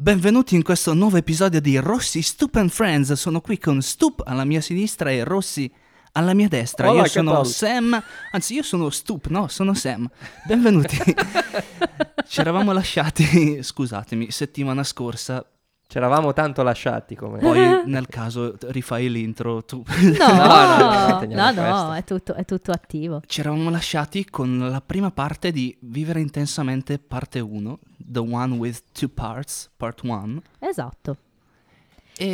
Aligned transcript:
Benvenuti 0.00 0.54
in 0.54 0.62
questo 0.62 0.94
nuovo 0.94 1.16
episodio 1.16 1.60
di 1.60 1.76
Rossi 1.76 2.22
Stoop 2.22 2.54
and 2.54 2.70
Friends. 2.70 3.12
Sono 3.14 3.40
qui 3.40 3.58
con 3.58 3.82
Stoop 3.82 4.22
alla 4.24 4.44
mia 4.44 4.60
sinistra 4.60 5.10
e 5.10 5.24
Rossi 5.24 5.68
alla 6.12 6.34
mia 6.34 6.46
destra. 6.46 6.88
Hola, 6.88 7.02
io 7.02 7.08
sono 7.08 7.32
tal? 7.32 7.46
Sam, 7.48 8.02
anzi 8.30 8.54
io 8.54 8.62
sono 8.62 8.90
Stoop, 8.90 9.26
no, 9.26 9.48
sono 9.48 9.74
Sam. 9.74 10.08
Benvenuti. 10.46 10.96
Ci 12.28 12.40
eravamo 12.40 12.70
lasciati, 12.70 13.60
scusatemi, 13.60 14.30
settimana 14.30 14.84
scorsa. 14.84 15.44
Ci 15.90 15.96
eravamo 15.96 16.34
tanto 16.34 16.62
lasciati 16.62 17.14
come... 17.14 17.38
Poi 17.38 17.84
nel 17.88 18.08
caso 18.08 18.54
rifai 18.66 19.08
l'intro 19.10 19.64
tu. 19.64 19.82
No, 20.18 20.26
no, 20.26 21.24
no, 21.26 21.50
no, 21.50 21.62
questo. 21.62 21.92
è, 21.92 22.04
tutto, 22.04 22.34
è 22.34 22.44
tutto 22.44 22.72
attivo. 22.72 23.22
Ci 23.24 23.40
eravamo 23.40 23.70
lasciati 23.70 24.26
con 24.28 24.68
la 24.68 24.82
prima 24.82 25.10
parte 25.10 25.50
di 25.50 25.74
Vivere 25.80 26.20
intensamente, 26.20 26.98
parte 26.98 27.40
1, 27.40 27.78
The 27.96 28.18
One 28.18 28.56
with 28.56 28.82
Two 28.92 29.08
Parts, 29.08 29.70
part 29.78 30.02
1. 30.02 30.42
Esatto, 30.58 31.16
E 32.20 32.26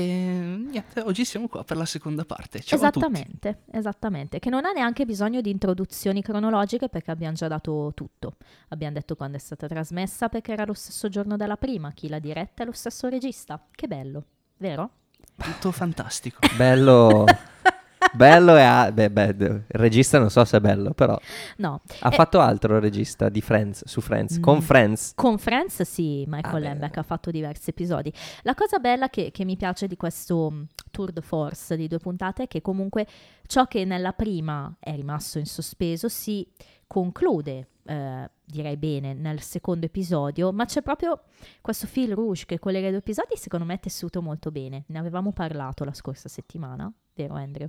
niente, 0.66 1.02
oggi 1.02 1.26
siamo 1.26 1.46
qua 1.46 1.62
per 1.62 1.76
la 1.76 1.84
seconda 1.84 2.24
parte. 2.24 2.60
Ciao 2.60 2.80
a 2.82 2.90
tutti. 2.90 3.04
esattamente, 3.04 3.58
esattamente. 3.70 4.38
Che 4.38 4.48
non 4.48 4.64
ha 4.64 4.72
neanche 4.72 5.04
bisogno 5.04 5.42
di 5.42 5.50
introduzioni 5.50 6.22
cronologiche 6.22 6.88
perché 6.88 7.10
abbiamo 7.10 7.34
già 7.34 7.48
dato 7.48 7.92
tutto. 7.94 8.36
Abbiamo 8.68 8.94
detto 8.94 9.14
quando 9.14 9.36
è 9.36 9.40
stata 9.40 9.66
trasmessa 9.66 10.30
perché 10.30 10.52
era 10.52 10.64
lo 10.64 10.72
stesso 10.72 11.10
giorno 11.10 11.36
della 11.36 11.58
prima, 11.58 11.92
chi 11.92 12.08
l'ha 12.08 12.18
diretta 12.18 12.62
è 12.62 12.66
lo 12.66 12.72
stesso 12.72 13.08
regista. 13.08 13.62
Che 13.70 13.86
bello, 13.86 14.24
vero? 14.56 14.90
Tutto 15.36 15.70
fantastico. 15.70 16.38
Bello... 16.56 17.26
bello 18.12 18.56
e... 18.56 18.62
ha- 18.62 18.92
Beh, 18.92 19.10
beh, 19.10 19.24
il 19.38 19.64
regista 19.70 20.18
non 20.18 20.30
so 20.30 20.44
se 20.44 20.56
è 20.56 20.60
bello, 20.60 20.92
però... 20.92 21.18
No, 21.58 21.80
Ha 22.00 22.08
Eh, 22.10 22.14
fatto 22.14 22.40
altro 22.40 22.76
il 22.76 22.80
regista 22.82 23.28
di 23.28 23.40
Friends, 23.40 23.84
su 23.86 24.00
Friends, 24.00 24.38
Mm. 24.38 24.42
con 24.42 24.60
Friends. 24.62 25.12
Con 25.14 25.38
Friends 25.38 25.82
sì, 25.82 26.24
Michael 26.28 26.56
Ah. 26.64 26.68
Lembeck 26.68 26.96
ha 26.98 27.02
fatto 27.02 27.30
diversi 27.30 27.70
episodi. 27.70 28.12
La 28.42 28.54
cosa 28.54 28.78
bella 28.78 29.08
che, 29.08 29.30
che 29.32 29.44
mi 29.44 29.56
piace 29.56 29.86
di 29.86 29.96
questo 29.96 30.50
mm, 30.50 30.62
tour 30.90 31.10
de 31.12 31.20
force 31.20 31.76
di 31.76 31.88
due 31.88 31.98
puntate 31.98 32.44
è 32.44 32.48
che 32.48 32.60
comunque 32.62 33.06
ciò 33.46 33.66
che 33.66 33.84
nella 33.84 34.12
prima 34.12 34.74
è 34.78 34.94
rimasto 34.94 35.38
in 35.38 35.46
sospeso 35.46 36.08
si 36.08 36.46
conclude, 36.86 37.68
eh, 37.86 38.30
direi 38.44 38.76
bene, 38.76 39.14
nel 39.14 39.40
secondo 39.40 39.86
episodio, 39.86 40.52
ma 40.52 40.64
c'è 40.64 40.82
proprio 40.82 41.22
questo 41.60 41.86
fil 41.86 42.14
rouge 42.14 42.44
che 42.46 42.58
collega 42.58 42.86
i 42.86 42.90
due 42.90 42.98
episodi 43.00 43.36
secondo 43.36 43.64
me 43.64 43.74
è 43.74 43.80
tessuto 43.80 44.22
molto 44.22 44.50
bene. 44.50 44.84
Ne 44.88 44.98
avevamo 44.98 45.32
parlato 45.32 45.84
la 45.84 45.92
scorsa 45.94 46.28
settimana, 46.28 46.90
vero 47.14 47.34
Andrew? 47.34 47.68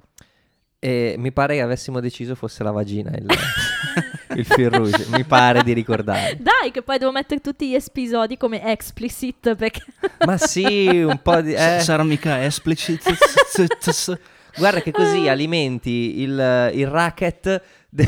E 0.79 1.15
mi 1.17 1.31
pare 1.31 1.55
che 1.55 1.61
avessimo 1.61 1.99
deciso 1.99 2.35
fosse 2.35 2.63
la 2.63 2.71
vagina 2.71 3.09
il, 3.15 3.25
il 4.37 4.45
fil 4.45 4.69
rouge. 4.69 5.07
Mi 5.09 5.23
pare 5.23 5.63
di 5.63 5.73
ricordare. 5.73 6.37
Dai, 6.39 6.71
che 6.71 6.83
poi 6.83 6.99
devo 6.99 7.11
mettere 7.11 7.41
tutti 7.41 7.69
gli 7.69 7.75
episodi 7.75 8.37
come 8.37 8.63
explicit 8.63 9.55
perché... 9.55 9.83
Ma 10.25 10.37
sì, 10.37 10.87
un 11.02 11.19
po' 11.23 11.41
di... 11.41 11.53
eh. 11.57 11.79
Sarà 11.79 12.03
mica 12.03 12.43
esplicit. 12.43 13.02
Guarda 14.57 14.81
che 14.81 14.91
così 14.91 15.27
alimenti 15.27 16.21
il, 16.21 16.71
il 16.73 16.87
racket 16.87 17.61
de- 17.89 18.07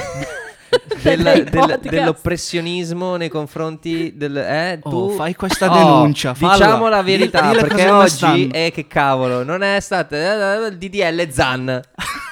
del- 1.01 1.43
del- 1.49 1.79
dell'oppressionismo 1.81 3.15
nei 3.15 3.29
confronti 3.29 4.13
del... 4.15 4.37
Eh, 4.37 4.79
tu... 4.81 4.89
Oh, 4.89 5.09
fai 5.09 5.35
questa 5.35 5.69
Oh, 5.71 5.75
denuncia. 5.77 6.33
falla. 6.33 6.53
diciamo 6.53 6.87
la 6.89 7.01
verità, 7.01 7.49
dille 7.49 7.61
perché 7.61 7.89
oggi 7.89 8.47
è 8.47 8.71
che 8.71 8.87
cavolo, 8.87 9.43
non 9.43 9.61
è 9.63 9.79
stato 9.79 10.15
eh, 10.15 10.67
il 10.69 10.77
DDL 10.77 11.29
Zan. 11.29 11.81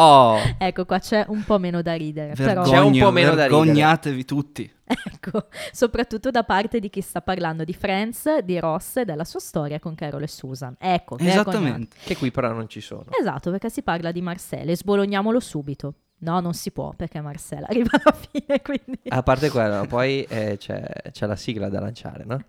Oh, 0.00 0.38
Ecco, 0.58 0.84
qua 0.84 1.00
c'è 1.00 1.24
un 1.26 1.42
po' 1.42 1.58
meno 1.58 1.82
da 1.82 1.94
ridere, 1.94 2.34
però... 2.34 2.62
C'è 2.62 2.78
un 2.78 2.96
po' 2.96 3.10
meno 3.10 3.34
da 3.34 3.46
ridere. 3.46 3.64
Vergognatevi 3.64 4.24
tutti. 4.24 4.72
Ecco, 4.84 5.46
soprattutto 5.72 6.30
da 6.30 6.44
parte 6.44 6.78
di 6.78 6.88
chi 6.88 7.00
sta 7.00 7.20
parlando 7.20 7.64
di 7.64 7.72
Friends, 7.74 8.38
di 8.44 8.60
Ross 8.60 8.98
e 8.98 9.04
della 9.04 9.24
sua 9.24 9.40
storia 9.40 9.80
con 9.80 9.96
Carol 9.96 10.22
e 10.22 10.28
Susan. 10.28 10.76
Ecco, 10.78 11.16
vergognate. 11.16 11.50
Esattamente. 11.50 11.96
che 12.04 12.16
qui 12.16 12.30
però 12.30 12.52
non 12.52 12.68
ci 12.68 12.80
sono. 12.80 13.06
Esatto, 13.10 13.50
perché 13.50 13.70
si 13.70 13.82
parla 13.82 14.12
di 14.12 14.22
Marcella 14.22 14.70
e 14.70 14.76
sbologniamolo 14.76 15.40
subito. 15.40 15.94
No, 16.20 16.40
non 16.40 16.54
si 16.54 16.70
può 16.70 16.92
perché 16.96 17.20
Marcella 17.20 17.66
arriva 17.70 17.90
alla 17.92 18.16
fine, 18.16 18.60
quindi... 18.62 19.00
A 19.08 19.22
parte 19.22 19.50
quello, 19.50 19.86
poi 19.86 20.22
eh, 20.24 20.56
c'è, 20.58 20.84
c'è 21.12 21.26
la 21.26 21.36
sigla 21.36 21.68
da 21.68 21.80
lanciare, 21.80 22.24
no? 22.24 22.42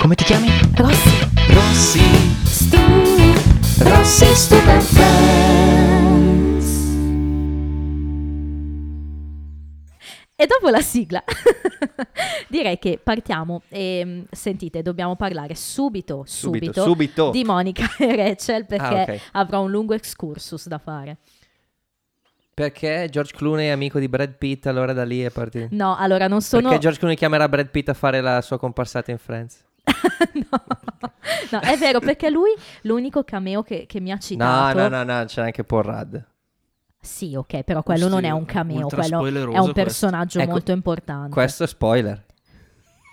Come 0.00 0.14
ti 0.14 0.24
chiami? 0.24 0.48
Rossi, 0.76 1.28
Rossi. 1.48 2.00
Stu, 2.44 2.76
Rossi, 3.78 4.34
Stupid 4.34 5.85
E 10.38 10.46
dopo 10.46 10.68
la 10.68 10.82
sigla, 10.82 11.24
direi 12.48 12.78
che 12.78 13.00
partiamo 13.02 13.62
e 13.68 14.02
mm, 14.04 14.22
sentite, 14.30 14.82
dobbiamo 14.82 15.16
parlare 15.16 15.54
subito, 15.54 16.24
subito, 16.26 16.72
Subito, 16.72 16.82
subito. 16.82 17.30
di 17.30 17.42
Monica 17.42 17.86
e 17.98 18.14
Rachel 18.14 18.66
perché 18.66 18.84
Ah, 18.84 19.02
ok. 19.14 19.20
avrò 19.32 19.62
un 19.62 19.70
lungo 19.70 19.94
excursus 19.94 20.66
da 20.68 20.76
fare. 20.78 21.16
Perché 22.52 23.08
George 23.10 23.34
Clooney 23.34 23.68
è 23.68 23.70
amico 23.70 23.98
di 23.98 24.08
Brad 24.08 24.34
Pitt, 24.36 24.66
allora 24.66 24.92
da 24.92 25.04
lì 25.04 25.22
è 25.22 25.30
partito. 25.30 25.68
No, 25.70 25.96
allora 25.96 26.26
non 26.26 26.40
sono... 26.42 26.62
Perché 26.68 26.78
George 26.80 26.98
Clooney 26.98 27.18
chiamerà 27.18 27.48
Brad 27.48 27.68
Pitt 27.70 27.88
a 27.88 27.94
fare 27.94 28.20
la 28.20 28.40
sua 28.42 28.58
comparsata 28.58 29.10
in 29.10 29.18
Friends? 29.18 29.64
no. 30.34 30.62
No, 31.50 31.60
è 31.60 31.76
vero, 31.76 31.98
perché 32.00 32.28
lui 32.30 32.50
l'unico 32.82 33.24
cameo 33.24 33.62
che, 33.62 33.86
che 33.86 34.00
mi 34.00 34.10
ha 34.10 34.14
No, 34.14 34.20
citato... 34.20 34.78
no, 34.78 34.88
no, 34.88 35.02
no, 35.02 35.24
c'è 35.24 35.42
anche 35.42 35.64
Paul 35.64 35.82
Rudd. 35.84 36.16
Sì, 37.06 37.34
ok, 37.34 37.62
però 37.62 37.82
quello 37.82 38.08
non 38.08 38.24
è 38.24 38.30
un 38.30 38.44
cameo, 38.44 38.88
quello 38.88 39.24
è 39.34 39.40
un 39.40 39.52
questo. 39.52 39.72
personaggio 39.72 40.40
Ecco, 40.40 40.50
molto 40.50 40.72
importante. 40.72 41.30
Questo 41.30 41.64
è 41.64 41.66
spoiler. 41.66 42.24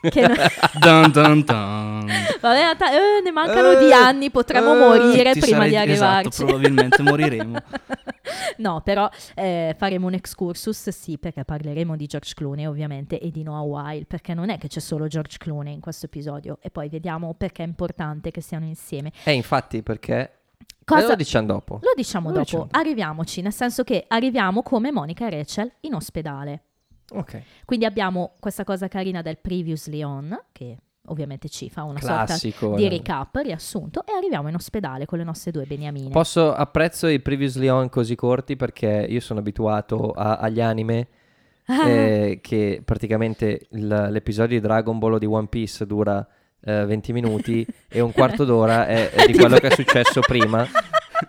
Che 0.01 0.19
non- 0.27 0.35
Dun 0.81 1.11
dun 1.11 1.43
dun. 1.43 2.11
Vabbè, 2.41 2.75
ta- 2.75 2.91
eh, 2.91 3.21
ne 3.23 3.31
mancano 3.31 3.71
Eh, 3.71 3.85
di 3.85 3.93
anni, 3.93 4.31
potremmo 4.31 4.73
eh, 4.73 4.77
morire 4.77 5.31
prima 5.31 5.47
sarei- 5.47 5.69
di 5.69 5.75
arrivarci. 5.77 6.27
Esatto, 6.27 6.45
probabilmente 6.45 7.01
moriremo. 7.03 7.57
no, 8.57 8.81
però 8.83 9.09
eh, 9.35 9.73
faremo 9.77 10.07
un 10.07 10.13
excursus, 10.15 10.89
sì, 10.89 11.17
perché 11.17 11.45
parleremo 11.45 11.95
di 11.95 12.05
George 12.07 12.33
Clooney 12.35 12.65
ovviamente 12.65 13.17
e 13.19 13.31
di 13.31 13.43
Noah 13.43 13.61
Wild, 13.61 14.07
perché 14.07 14.33
non 14.33 14.49
è 14.49 14.57
che 14.57 14.67
c'è 14.67 14.81
solo 14.81 15.07
George 15.07 15.37
Clooney 15.37 15.73
in 15.73 15.79
questo 15.79 16.07
episodio 16.07 16.57
e 16.61 16.69
poi 16.69 16.89
vediamo 16.89 17.33
perché 17.35 17.63
è 17.63 17.65
importante 17.67 18.29
che 18.31 18.41
siano 18.41 18.65
insieme. 18.65 19.11
Eh, 19.23 19.31
infatti, 19.31 19.83
perché... 19.83 20.39
Cosa- 20.85 21.07
lo 21.09 21.15
diciamo 21.15 21.47
dopo. 21.47 21.73
Lo 21.81 21.93
diciamo 21.95 22.27
Lo 22.29 22.33
dopo, 22.35 22.43
diciamo 22.45 22.67
arriviamoci, 22.71 23.41
nel 23.41 23.53
senso 23.53 23.83
che 23.83 24.05
arriviamo 24.07 24.61
come 24.63 24.91
Monica 24.91 25.27
e 25.27 25.29
Rachel 25.29 25.71
in 25.81 25.93
ospedale. 25.93 26.63
Ok. 27.11 27.41
Quindi 27.65 27.85
abbiamo 27.85 28.33
questa 28.39 28.63
cosa 28.63 28.87
carina 28.87 29.21
del 29.21 29.37
Previously 29.37 30.01
On, 30.03 30.37
che 30.51 30.77
ovviamente 31.07 31.49
ci 31.49 31.69
fa 31.69 31.83
una 31.83 31.99
sorta 31.99 32.25
Classico. 32.25 32.75
di 32.75 32.85
eh. 32.85 32.89
recap, 32.89 33.35
riassunto, 33.43 34.05
e 34.05 34.13
arriviamo 34.13 34.47
in 34.47 34.55
ospedale 34.55 35.05
con 35.05 35.17
le 35.17 35.23
nostre 35.25 35.51
due 35.51 35.65
beniamine. 35.65 36.09
Posso 36.09 36.53
apprezzo 36.53 37.07
i 37.07 37.19
previously 37.19 37.67
on 37.67 37.89
così 37.89 38.15
corti 38.15 38.55
perché 38.55 39.05
io 39.09 39.19
sono 39.19 39.39
abituato 39.39 40.11
a- 40.11 40.37
agli 40.37 40.61
anime 40.61 41.07
eh, 41.65 42.39
che 42.41 42.81
praticamente 42.83 43.67
il- 43.71 44.07
l'episodio 44.11 44.59
di 44.59 44.65
Dragon 44.65 44.97
Ball 44.99 45.13
o 45.13 45.17
di 45.17 45.25
One 45.25 45.47
Piece 45.47 45.85
dura 45.85 46.25
eh, 46.65 46.85
20 46.85 47.13
minuti 47.13 47.65
e 47.89 47.99
un 47.99 48.11
quarto 48.11 48.45
d'ora 48.45 48.87
è, 48.87 49.09
è 49.09 49.25
di 49.25 49.33
quello 49.33 49.57
che 49.57 49.67
è 49.67 49.75
successo 49.75 50.21
prima 50.21 50.65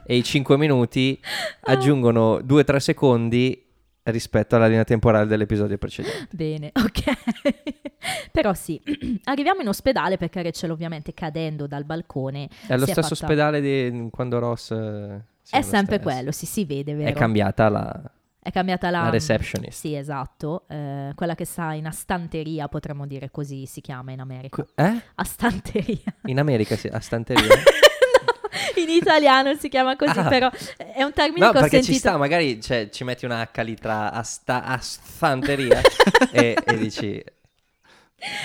e 0.06 0.16
i 0.16 0.22
5 0.22 0.56
minuti 0.56 1.18
aggiungono 1.62 2.38
2-3 2.38 2.76
secondi 2.76 3.62
rispetto 4.04 4.56
alla 4.56 4.66
linea 4.66 4.84
temporale 4.84 5.26
dell'episodio 5.26 5.78
precedente. 5.78 6.28
Bene, 6.32 6.70
ok. 6.74 7.72
Però 8.32 8.52
sì, 8.52 8.80
arriviamo 9.24 9.62
in 9.62 9.68
ospedale 9.68 10.18
perché 10.18 10.42
Rachel 10.42 10.70
ovviamente 10.70 11.14
cadendo 11.14 11.66
dal 11.66 11.84
balcone 11.84 12.48
È 12.66 12.76
lo 12.76 12.84
stesso 12.84 13.00
fatta- 13.00 13.12
ospedale 13.14 13.60
di 13.62 14.08
quando 14.10 14.38
Ross... 14.38 14.72
eh, 14.72 15.20
sì, 15.40 15.56
È 15.56 15.62
sempre 15.62 15.96
stesso. 15.96 16.10
quello, 16.10 16.30
sì, 16.32 16.44
si 16.46 16.64
vede, 16.66 16.94
vero? 16.94 17.08
È 17.08 17.12
cambiata 17.14 17.68
la, 17.68 18.02
È 18.44 18.52
cambiata 18.52 18.90
la... 18.90 19.04
la 19.04 19.08
receptionist. 19.08 19.78
Sì, 19.80 19.94
esatto. 19.94 20.64
eh, 20.68 21.12
quella 21.14 21.34
che 21.34 21.46
sta 21.46 21.72
in 21.72 21.86
astanteria, 21.86 22.68
potremmo 22.68 23.06
dire 23.06 23.30
così 23.30 23.64
si 23.64 23.80
chiama 23.80 24.12
in 24.12 24.20
America. 24.20 24.66
Eh? 24.74 25.00
Astanteria. 25.14 26.14
In 26.26 26.38
America 26.38 26.76
sì, 26.76 26.86
a 26.88 27.00
stanteria. 27.00 27.42
in 28.76 28.90
italiano 28.90 29.54
si 29.54 29.70
chiama 29.70 29.96
così, 29.96 30.18
Ah. 30.18 30.28
però 30.28 30.50
è 30.76 31.02
un 31.02 31.12
termine 31.14 31.46
No, 31.46 31.52
che 31.52 31.56
ho 31.56 31.60
perché 31.62 31.76
sentito. 31.76 31.92
ci 31.94 31.98
sta, 31.98 32.18
magari 32.18 32.60
cioè, 32.60 32.90
ci 32.90 33.02
metti 33.02 33.24
una 33.24 33.40
H 33.50 33.62
lì 33.62 33.76
tra 33.76 34.12
asta- 34.12 34.64
astanteria 34.64 35.80
e, 36.30 36.54
e 36.62 36.76
dici... 36.76 37.24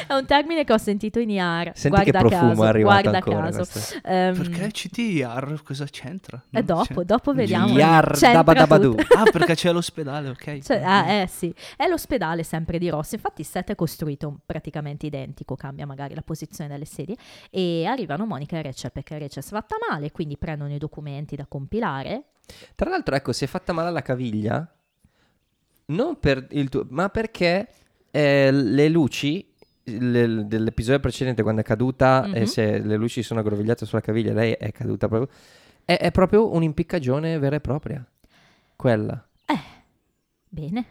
È 0.08 0.14
un 0.14 0.26
termine 0.26 0.64
che 0.64 0.74
ho 0.74 0.78
sentito 0.78 1.20
in 1.20 1.30
IAR. 1.30 1.72
Senti 1.76 2.04
che 2.04 2.12
guarda 2.12 2.20
profumo 2.28 2.50
caso, 2.50 2.64
è 2.64 2.68
arrivato 2.68 3.02
guarda 3.10 3.18
ancora 3.18 3.50
caso. 3.52 3.96
Ehm, 4.04 4.36
Perché 4.38 4.68
CTR 4.72 5.62
cosa 5.64 5.86
c'entra? 5.86 6.38
E 6.38 6.58
Non 6.58 6.66
dopo, 6.66 6.84
c'è- 6.84 7.04
dopo 7.06 7.34
vediamo. 7.34 7.74
C'entra 7.74 8.32
dabadabadu. 8.34 8.96
Ah, 9.16 9.24
perché 9.32 9.56
c'è 9.56 9.72
l'ospedale, 9.72 10.30
ok. 10.30 10.60
Cioè, 10.60 10.82
ah, 10.84 11.12
eh 11.12 11.28
sì, 11.28 11.54
è 11.78 11.88
l'ospedale 11.88 12.44
sempre 12.44 12.78
di 12.78 12.90
Ross. 12.90 13.14
Infatti, 13.14 13.42
il 13.42 13.48
set 13.48 13.72
è 13.72 13.76
costruito 13.76 14.40
praticamente 14.46 15.06
identico, 15.06 15.56
cambia 15.56 15.86
magari 15.86 16.16
la 16.16 16.22
posizione 16.22 16.70
delle 16.70 16.86
sedie. 16.86 17.16
E 17.50 17.86
arrivano 17.86 18.26
Monica 18.26 18.58
e 18.58 18.62
Rachel 18.62 18.92
perché 18.92 19.18
Rachel 19.18 19.44
si 19.44 19.50
è 19.50 19.54
fatta 19.54 19.76
male, 19.90 20.12
quindi 20.12 20.38
prendono 20.38 20.74
i 20.74 20.78
documenti 20.78 21.36
da 21.36 21.46
compilare. 21.48 22.24
Tra 22.76 22.90
l'altro, 22.90 23.16
ecco, 23.16 23.32
si 23.32 23.44
è 23.44 23.48
fatta 23.48 23.74
male 23.74 23.90
alla 23.90 24.02
caviglia, 24.02 24.68
non 25.88 26.20
per 26.20 26.48
il 26.52 26.70
tuo, 26.70 26.86
ma 26.90 27.10
perché 27.10 27.68
eh, 28.12 28.52
le 28.52 28.90
luci 28.90 29.49
le- 29.98 30.48
dell'episodio 30.48 31.00
precedente 31.00 31.42
quando 31.42 31.62
è 31.62 31.64
caduta 31.64 32.26
Mhm. 32.28 32.36
e 32.36 32.46
se 32.46 32.80
le 32.80 32.96
luci 32.98 33.24
sono 33.24 33.40
aggrovigliate 33.40 33.86
sulla 33.86 34.02
caviglia, 34.02 34.34
lei 34.34 34.54
è 34.54 34.72
caduta 34.72 35.08
proprio. 35.08 35.30
È, 35.84 35.98
è 35.98 36.12
proprio 36.12 36.54
un'impiccagione 36.54 37.40
vera 37.40 37.56
e 37.56 37.60
propria. 37.62 38.06
Quella. 38.76 39.24
Bene. 40.52 40.86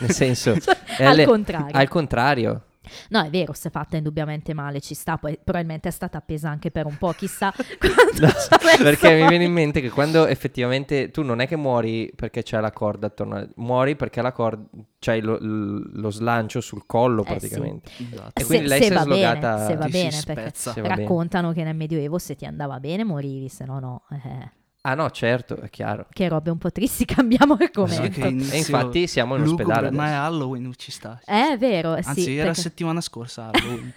Nel 0.00 0.10
senso, 0.10 0.54
è 0.98 1.04
al 1.04 1.16
le- 1.16 1.24
contrario. 1.24 1.76
al 1.76 1.88
contrario. 1.88 2.62
No, 3.10 3.22
è 3.22 3.30
vero, 3.30 3.52
si 3.52 3.68
è 3.68 3.70
fatta 3.70 3.96
indubbiamente 3.96 4.54
male, 4.54 4.80
ci 4.80 4.94
sta, 4.94 5.16
poi 5.18 5.38
probabilmente 5.42 5.88
è 5.88 5.92
stata 5.92 6.18
appesa 6.18 6.48
anche 6.48 6.70
per 6.70 6.86
un 6.86 6.96
po', 6.96 7.12
chissà 7.12 7.52
quanto 7.78 8.20
No, 8.20 8.28
ci 8.28 8.48
ha 8.50 8.58
messo. 8.64 8.82
Perché 8.82 9.20
mi 9.20 9.28
viene 9.28 9.44
in 9.44 9.52
mente 9.52 9.80
che 9.80 9.90
quando 9.90 10.26
effettivamente 10.26 11.10
tu 11.10 11.22
non 11.22 11.40
è 11.40 11.46
che 11.46 11.56
muori 11.56 12.10
perché 12.14 12.42
c'è 12.42 12.58
la 12.58 12.72
corda 12.72 13.08
attorno, 13.08 13.36
a- 13.36 13.48
muori 13.56 13.96
perché 13.96 14.22
la 14.22 14.32
corda 14.32 14.64
c'hai 14.98 15.20
lo, 15.20 15.36
lo 15.40 16.10
slancio 16.10 16.60
sul 16.60 16.84
collo 16.86 17.22
Eh, 17.22 17.26
praticamente. 17.26 17.90
Esatto. 18.12 18.40
E 18.40 18.44
quindi 18.44 18.66
lei 18.68 18.78
se 18.80 18.86
si 18.86 18.92
è 18.92 18.94
va 18.94 19.02
slogata- 19.02 19.54
bene, 19.56 19.66
se 19.66 19.76
va 19.76 19.86
bene, 19.88 20.20
perché 20.24 20.50
Se 20.54 20.72
va 20.80 20.88
bene. 20.88 21.00
raccontano 21.02 21.52
che 21.52 21.62
nel 21.64 21.76
Medioevo 21.76 22.18
se 22.18 22.34
ti 22.34 22.44
andava 22.46 22.80
bene 22.80 23.04
morivi, 23.04 23.48
se 23.48 23.64
no 23.66 23.78
no. 23.78 24.02
Eh, 24.10 24.50
Ah 24.82 24.94
no, 24.94 25.10
certo, 25.10 25.56
è 25.60 25.68
chiaro. 25.68 26.06
che 26.10 26.26
robe 26.28 26.48
un 26.50 26.56
po' 26.56 26.72
tristi, 26.72 27.04
cambiamo 27.06 27.54
argomento. 27.60 28.02
Sì, 28.02 28.08
che 28.10 28.26
E 28.26 28.56
infatti 28.58 29.06
siamo 29.06 29.34
in 29.36 29.42
lugubre, 29.42 29.64
ospedale. 29.64 29.90
Ma 29.94 30.04
è 30.04 30.08
adesso. 30.12 30.22
Halloween, 30.24 30.72
ci 30.76 30.90
sta. 30.90 31.20
Eh, 31.26 31.52
È 31.52 31.58
vero, 31.58 31.94
eh, 31.96 32.02
Anzi, 32.04 32.22
sì. 32.22 32.36
era 32.36 32.46
perché- 32.46 32.60
settimana 32.62 33.00
scorsa 33.02 33.50
Halloween. 33.52 33.92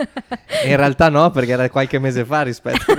In 0.65 0.75
realtà 0.75 1.07
no, 1.09 1.31
perché 1.31 1.51
era 1.53 1.69
qualche 1.69 1.99
mese 1.99 2.25
fa 2.25 2.41
rispetto 2.41 2.83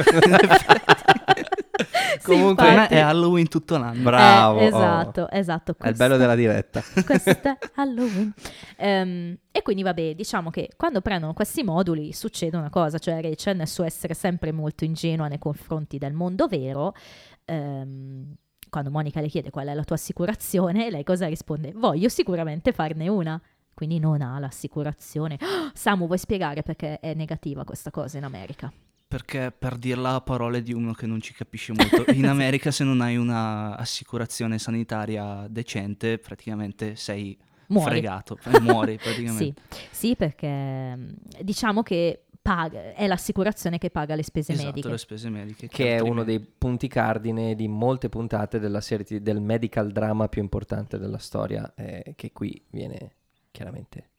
Sì, 2.17 2.31
Comunque 2.31 2.69
infatti. 2.71 2.95
è 2.95 3.01
Halloween 3.01 3.49
tutto 3.49 3.77
l'anno. 3.77 4.03
Bravo. 4.03 4.59
Eh, 4.61 4.65
oh. 4.65 4.67
esatto, 4.69 5.31
esatto. 5.31 5.77
È 5.79 5.89
il 5.89 5.95
bello 5.97 6.17
della 6.17 6.35
diretta. 6.35 6.83
Questo 7.05 7.31
è 7.31 7.59
Halloween. 7.75 8.33
Ehm, 8.77 9.37
e 9.51 9.61
quindi 9.63 9.83
vabbè, 9.83 10.15
diciamo 10.15 10.49
che 10.49 10.71
quando 10.77 11.03
prendono 11.03 11.35
questi 11.35 11.63
moduli 11.63 12.13
succede 12.15 12.57
una 12.57 12.71
cosa, 12.71 12.99
cioè 12.99 13.21
Rachel 13.21 13.57
nel 13.57 13.69
suo 13.69 13.85
essere 13.85 14.15
sempre 14.15 14.53
molto 14.53 14.85
ingenua 14.85 15.29
nei 15.29 15.39
confronti 15.39 15.99
del 15.99 16.15
mondo 16.15 16.47
vero, 16.47 16.95
ehm, 17.45 18.35
quando 18.69 18.91
Monica 18.91 19.21
le 19.21 19.29
chiede 19.29 19.51
qual 19.51 19.69
è 19.69 19.75
la 19.75 19.85
tua 19.85 19.97
assicurazione, 19.97 20.91
lei 20.91 21.05
cosa 21.05 21.27
risponde? 21.27 21.73
Voglio 21.75 22.09
sicuramente 22.09 22.73
farne 22.73 23.09
una. 23.09 23.41
Quindi 23.75 23.99
non 23.99 24.23
ha 24.23 24.39
l'assicurazione. 24.39 25.37
Ah, 25.41 25.71
Samu, 25.75 26.07
vuoi 26.07 26.19
spiegare 26.19 26.63
perché 26.63 27.01
è 27.01 27.13
negativa 27.15 27.65
questa 27.65 27.91
cosa 27.91 28.19
in 28.19 28.25
America? 28.25 28.73
Perché 29.07 29.53
per 29.57 29.77
dirla 29.77 30.15
a 30.15 30.21
parole 30.21 30.63
di 30.63 30.73
uno 30.73 30.93
che 30.93 31.07
non 31.07 31.21
ci 31.21 31.35
capisce 31.35 31.73
molto, 31.73 32.11
in 32.13 32.27
America 32.29 32.71
se 32.71 32.85
non 32.85 33.01
hai 33.01 33.17
una 33.17 33.77
assicurazione 33.77 34.59
sanitaria 34.59 35.47
decente, 35.49 36.19
praticamente 36.19 36.97
sei 36.97 37.37
Muori. 37.69 37.91
fregato, 37.91 38.39
e 38.45 38.61
muori 38.61 38.97
praticamente. 39.03 39.61
Sì, 39.69 39.79
sì, 39.91 40.17
perché 40.17 40.97
mm, 40.97 41.09
diciamo 41.43 41.83
che 41.83 42.24
paga- 42.45 42.93
è 42.93 43.07
l'assicurazione 43.07 43.79
che 43.79 43.89
paga 43.89 44.15
le 44.15 44.23
spese 44.23 44.53
Esatto, 44.53 44.67
mediche. 44.69 44.89
le 44.91 44.99
spese 44.99 45.31
mediche. 45.31 45.67
Che 45.69 45.83
è 45.85 45.93
altrimenti- 45.93 46.11
uno 46.11 46.25
dei 46.25 46.41
punti 46.41 46.89
cardine 46.89 47.55
di 47.55 47.67
molte 47.69 48.11
puntate 48.11 48.59
della 48.59 48.83
serie 48.83 49.23
del 49.23 49.41
medical 49.41 49.91
drama 49.91 50.29
più 50.29 50.43
importante 50.43 50.99
della 50.99 51.17
storia, 51.17 51.73
eh, 51.75 52.13
che 52.15 52.33
qui 52.33 52.63
viene 52.71 53.13
chiaramente 53.51 54.11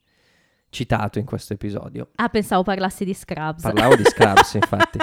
citato 0.70 1.20
in 1.20 1.24
questo 1.24 1.52
episodio. 1.52 2.08
Ah, 2.16 2.28
pensavo 2.28 2.64
parlassi 2.64 3.04
di 3.04 3.14
Scrubs. 3.14 3.62
Parlavo 3.62 3.94
di 3.94 4.04
Scrubs, 4.04 4.54
infatti. 4.60 4.98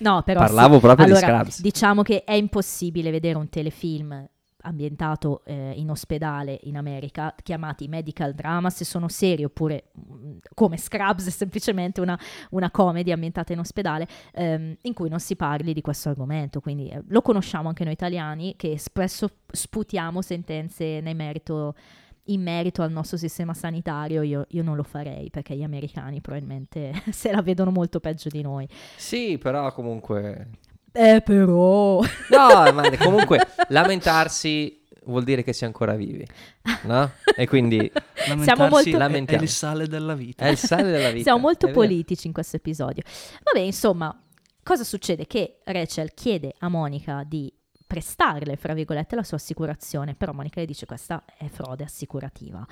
no, 0.00 0.22
però 0.22 0.40
Parlavo 0.40 0.74
sì. 0.74 0.80
proprio 0.80 1.06
di 1.06 1.12
Allora, 1.12 1.26
Scrubs. 1.38 1.60
Diciamo 1.62 2.02
che 2.02 2.22
è 2.24 2.34
impossibile 2.34 3.10
vedere 3.10 3.38
un 3.38 3.48
telefilm 3.48 4.28
ambientato 4.66 5.42
eh, 5.44 5.72
in 5.76 5.90
ospedale 5.90 6.58
in 6.64 6.76
America 6.76 7.34
chiamati 7.42 7.88
medical 7.88 8.34
drama 8.34 8.70
se 8.70 8.84
sono 8.84 9.08
seri 9.08 9.44
oppure 9.44 9.90
mm, 9.98 10.36
come 10.54 10.76
Scrubs 10.76 11.28
semplicemente 11.34 12.00
una, 12.00 12.18
una 12.50 12.70
comedy 12.70 13.12
ambientata 13.12 13.52
in 13.52 13.60
ospedale 13.60 14.06
ehm, 14.32 14.76
in 14.82 14.92
cui 14.92 15.08
non 15.08 15.20
si 15.20 15.36
parli 15.36 15.72
di 15.72 15.80
questo 15.80 16.08
argomento. 16.08 16.60
Quindi 16.60 16.88
eh, 16.88 17.02
lo 17.08 17.22
conosciamo 17.22 17.68
anche 17.68 17.84
noi 17.84 17.92
italiani 17.92 18.54
che 18.56 18.78
spesso 18.78 19.30
sputiamo 19.50 20.20
sentenze 20.20 21.00
merito 21.14 21.74
in 22.28 22.42
merito 22.42 22.82
al 22.82 22.90
nostro 22.90 23.16
sistema 23.16 23.54
sanitario. 23.54 24.22
Io, 24.22 24.46
io 24.50 24.62
non 24.62 24.76
lo 24.76 24.82
farei 24.82 25.30
perché 25.30 25.54
gli 25.54 25.62
americani 25.62 26.20
probabilmente 26.20 26.92
se 27.10 27.30
la 27.30 27.42
vedono 27.42 27.70
molto 27.70 28.00
peggio 28.00 28.28
di 28.28 28.42
noi. 28.42 28.68
Sì, 28.96 29.38
però 29.38 29.72
comunque... 29.72 30.48
eh 30.96 31.20
però 31.22 32.00
No, 32.00 32.72
ma 32.72 32.96
comunque 32.98 33.38
lamentarsi 33.68 34.82
vuol 35.04 35.22
dire 35.22 35.42
che 35.44 35.52
si 35.52 35.62
è 35.64 35.66
ancora 35.66 35.94
vivi, 35.94 36.26
no? 36.84 37.12
E 37.36 37.46
quindi 37.46 37.90
Lamentarsi 38.26 38.60
molto- 38.62 38.88
è- 38.88 38.92
è 38.92 38.96
Lamentiamo. 38.96 39.42
il 39.42 39.48
sale 39.48 39.86
della 39.86 40.14
vita. 40.14 40.44
è 40.44 40.48
il 40.48 40.56
sale 40.58 40.90
della 40.90 41.10
vita. 41.10 41.22
Siamo 41.24 41.38
molto 41.38 41.66
è 41.66 41.68
vero. 41.68 41.80
politici 41.80 42.26
in 42.26 42.32
questo 42.32 42.56
episodio. 42.56 43.02
Vabbè, 43.44 43.64
insomma, 43.64 44.20
cosa 44.62 44.82
succede? 44.82 45.26
Che 45.26 45.58
Rachel 45.64 46.12
chiede 46.14 46.54
a 46.58 46.68
Monica 46.68 47.22
di 47.24 47.52
prestarle, 47.86 48.56
fra 48.56 48.74
virgolette, 48.74 49.14
la 49.14 49.22
sua 49.22 49.36
assicurazione, 49.36 50.14
però 50.16 50.32
Monica 50.32 50.58
le 50.58 50.66
dice 50.66 50.86
questa 50.86 51.24
è 51.38 51.46
frode 51.46 51.84
assicurativa 51.84 52.66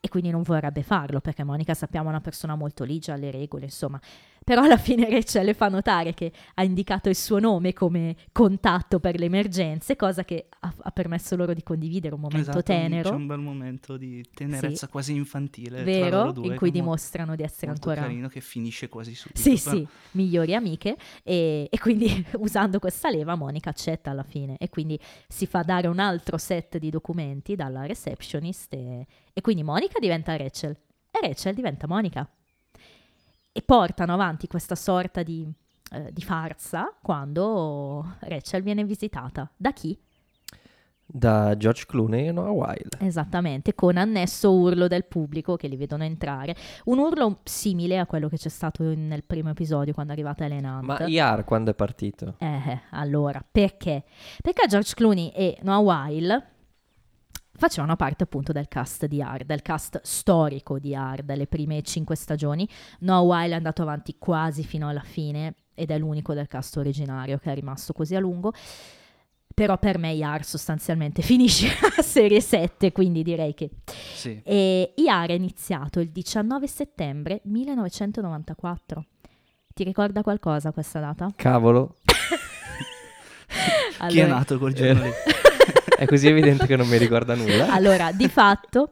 e 0.00 0.08
quindi 0.08 0.30
non 0.30 0.42
vorrebbe 0.42 0.82
farlo 0.82 1.20
perché 1.20 1.44
Monica 1.44 1.72
sappiamo 1.74 2.06
è 2.08 2.10
una 2.10 2.20
persona 2.20 2.56
molto 2.56 2.82
ligia 2.82 3.12
alle 3.14 3.30
regole, 3.30 3.66
insomma. 3.66 4.00
Però 4.46 4.62
alla 4.62 4.76
fine 4.76 5.10
Rachel 5.10 5.44
le 5.44 5.54
fa 5.54 5.66
notare 5.66 6.14
che 6.14 6.30
ha 6.54 6.62
indicato 6.62 7.08
il 7.08 7.16
suo 7.16 7.40
nome 7.40 7.72
come 7.72 8.14
contatto 8.30 9.00
per 9.00 9.18
le 9.18 9.24
emergenze, 9.24 9.96
cosa 9.96 10.24
che 10.24 10.46
ha, 10.60 10.72
ha 10.82 10.90
permesso 10.92 11.34
loro 11.34 11.52
di 11.52 11.64
condividere 11.64 12.14
un 12.14 12.20
momento 12.20 12.50
Esatto, 12.50 12.62
tenero. 12.62 13.08
C'è 13.10 13.16
un 13.16 13.26
bel 13.26 13.40
momento 13.40 13.96
di 13.96 14.24
tenerezza 14.32 14.86
Sì. 14.86 14.92
quasi 14.92 15.14
infantile. 15.16 15.82
Vero, 15.82 16.30
due, 16.30 16.46
in 16.46 16.54
cui 16.54 16.70
dimostrano 16.70 17.34
di 17.34 17.42
essere 17.42 17.72
ancora 17.72 18.02
carino 18.02 18.28
che 18.28 18.40
finisce 18.40 18.88
quasi 18.88 19.16
subito. 19.16 19.40
Sì, 19.40 19.60
però- 19.60 19.76
sì, 19.78 19.86
migliori 20.12 20.54
amiche 20.54 20.96
e, 21.24 21.66
e 21.68 21.78
quindi 21.80 22.06
usando 22.38 22.78
questa 22.78 23.10
leva 23.10 23.34
Monica 23.34 23.70
accetta 23.70 24.12
alla 24.12 24.22
fine 24.22 24.54
e 24.58 24.68
quindi 24.68 24.96
si 25.26 25.46
fa 25.46 25.62
dare 25.62 25.88
un 25.88 25.98
altro 25.98 26.38
set 26.38 26.78
di 26.78 26.90
documenti 26.90 27.56
dalla 27.56 27.84
receptionist 27.84 28.72
e, 28.74 29.06
e 29.32 29.40
quindi 29.40 29.64
Monica 29.64 29.98
diventa 29.98 30.36
Rachel 30.36 30.76
e 31.10 31.18
Rachel 31.26 31.52
diventa 31.52 31.88
Monica. 31.88 32.30
E 33.56 33.62
portano 33.62 34.12
avanti 34.12 34.48
questa 34.48 34.74
sorta 34.74 35.22
di, 35.22 35.50
eh, 35.92 36.12
di 36.12 36.20
farsa 36.20 36.94
quando 37.00 38.16
Rachel 38.18 38.60
viene 38.62 38.84
visitata. 38.84 39.50
Da 39.56 39.72
chi? 39.72 39.98
Da 41.06 41.56
George 41.56 41.86
Clooney 41.86 42.26
e 42.26 42.32
Noah 42.32 42.50
Wild. 42.50 42.98
Esattamente, 43.00 43.74
con 43.74 43.96
annesso 43.96 44.52
urlo 44.52 44.88
del 44.88 45.06
pubblico 45.06 45.56
che 45.56 45.68
li 45.68 45.76
vedono 45.76 46.04
entrare. 46.04 46.54
Un 46.84 46.98
urlo 46.98 47.38
simile 47.44 47.98
a 47.98 48.04
quello 48.04 48.28
che 48.28 48.36
c'è 48.36 48.50
stato 48.50 48.82
in- 48.82 49.06
nel 49.06 49.24
primo 49.24 49.48
episodio 49.48 49.94
quando 49.94 50.12
è 50.12 50.16
arrivata 50.16 50.44
Elena 50.44 50.76
Hunt. 50.76 50.84
Ma 50.84 51.06
Iar 51.06 51.44
quando 51.44 51.70
è 51.70 51.74
partito? 51.74 52.34
Eh, 52.36 52.46
eh, 52.46 52.80
allora, 52.90 53.42
perché? 53.50 54.04
Perché 54.42 54.66
George 54.66 54.92
Clooney 54.92 55.28
e 55.34 55.56
Noah 55.62 55.78
Weil 55.78 56.44
facevano 57.56 57.96
parte 57.96 58.24
appunto 58.24 58.52
del 58.52 58.68
cast 58.68 59.06
di 59.06 59.20
Hard, 59.22 59.44
del 59.46 59.62
cast 59.62 60.00
storico 60.02 60.78
di 60.78 60.94
Hard, 60.94 61.34
le 61.34 61.46
prime 61.46 61.82
cinque 61.82 62.16
stagioni. 62.16 62.68
Noah 63.00 63.20
Weil 63.20 63.50
è 63.52 63.54
andato 63.54 63.82
avanti 63.82 64.16
quasi 64.18 64.62
fino 64.64 64.88
alla 64.88 65.02
fine 65.02 65.54
ed 65.74 65.90
è 65.90 65.98
l'unico 65.98 66.32
del 66.34 66.46
cast 66.48 66.76
originario 66.76 67.38
che 67.38 67.50
è 67.50 67.54
rimasto 67.54 67.92
così 67.92 68.14
a 68.14 68.20
lungo. 68.20 68.52
Però 69.54 69.78
per 69.78 69.96
me 69.96 70.12
IAR 70.12 70.44
sostanzialmente 70.44 71.22
finisce 71.22 71.68
a 71.96 72.02
serie 72.02 72.40
7, 72.42 72.92
quindi 72.92 73.22
direi 73.22 73.54
che... 73.54 73.70
Sì. 73.86 74.40
E 74.44 74.92
IAR 74.96 75.28
è 75.30 75.32
iniziato 75.32 76.00
il 76.00 76.10
19 76.10 76.66
settembre 76.66 77.40
1994. 77.44 79.04
Ti 79.72 79.84
ricorda 79.84 80.22
qualcosa 80.22 80.72
questa 80.72 81.00
data? 81.00 81.30
Cavolo, 81.36 81.96
Chi 84.08 84.18
è 84.18 84.22
Allora- 84.22 84.26
nato 84.38 84.58
quel 84.58 84.74
giorno 84.74 85.02
lì? 85.04 85.10
è 85.98 86.06
così 86.06 86.28
evidente 86.28 86.66
che 86.66 86.76
non 86.76 86.88
mi 86.88 86.96
ricorda 86.96 87.34
nulla. 87.34 87.72
Allora, 87.72 88.12
di 88.12 88.28
fatto 88.28 88.90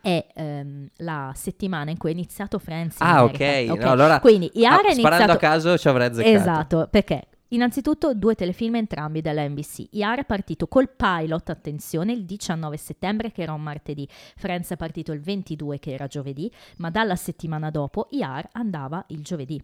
è 0.00 0.26
ehm, 0.34 0.88
la 0.98 1.32
settimana 1.34 1.90
in 1.90 1.96
cui 1.96 2.10
è 2.10 2.12
iniziato 2.12 2.58
Friends. 2.58 3.00
in 3.00 3.06
Ah, 3.06 3.24
ok. 3.24 3.40
America, 3.40 3.84
No, 3.86 3.90
allora, 3.90 4.20
Quindi 4.20 4.50
IAR 4.54 4.72
Ah, 4.72 4.88
è 4.88 4.94
sparando 4.94 5.14
iniziato... 5.14 5.32
a 5.32 5.36
caso 5.36 5.78
ci 5.78 5.88
avrei 5.88 6.08
azzeccato. 6.08 6.36
Esatto, 6.36 6.88
perché 6.90 7.28
innanzitutto 7.48 8.12
due 8.14 8.34
telefilm 8.34 8.74
entrambi 8.74 9.22
della 9.22 9.48
NBC. 9.48 9.86
IAR 9.92 10.18
è 10.20 10.24
partito 10.26 10.66
col 10.66 10.90
pilot, 10.90 11.48
attenzione, 11.48 12.12
il 12.12 12.24
19 12.26 12.76
settembre 12.76 13.32
che 13.32 13.42
era 13.42 13.52
un 13.54 13.62
martedì. 13.62 14.06
Friends 14.36 14.70
è 14.70 14.76
partito 14.76 15.12
il 15.12 15.20
22 15.20 15.78
che 15.78 15.92
era 15.92 16.06
giovedì, 16.06 16.52
ma 16.78 16.90
dalla 16.90 17.16
settimana 17.16 17.70
dopo 17.70 18.08
IAR 18.10 18.48
andava 18.52 19.02
il 19.08 19.22
giovedì. 19.22 19.62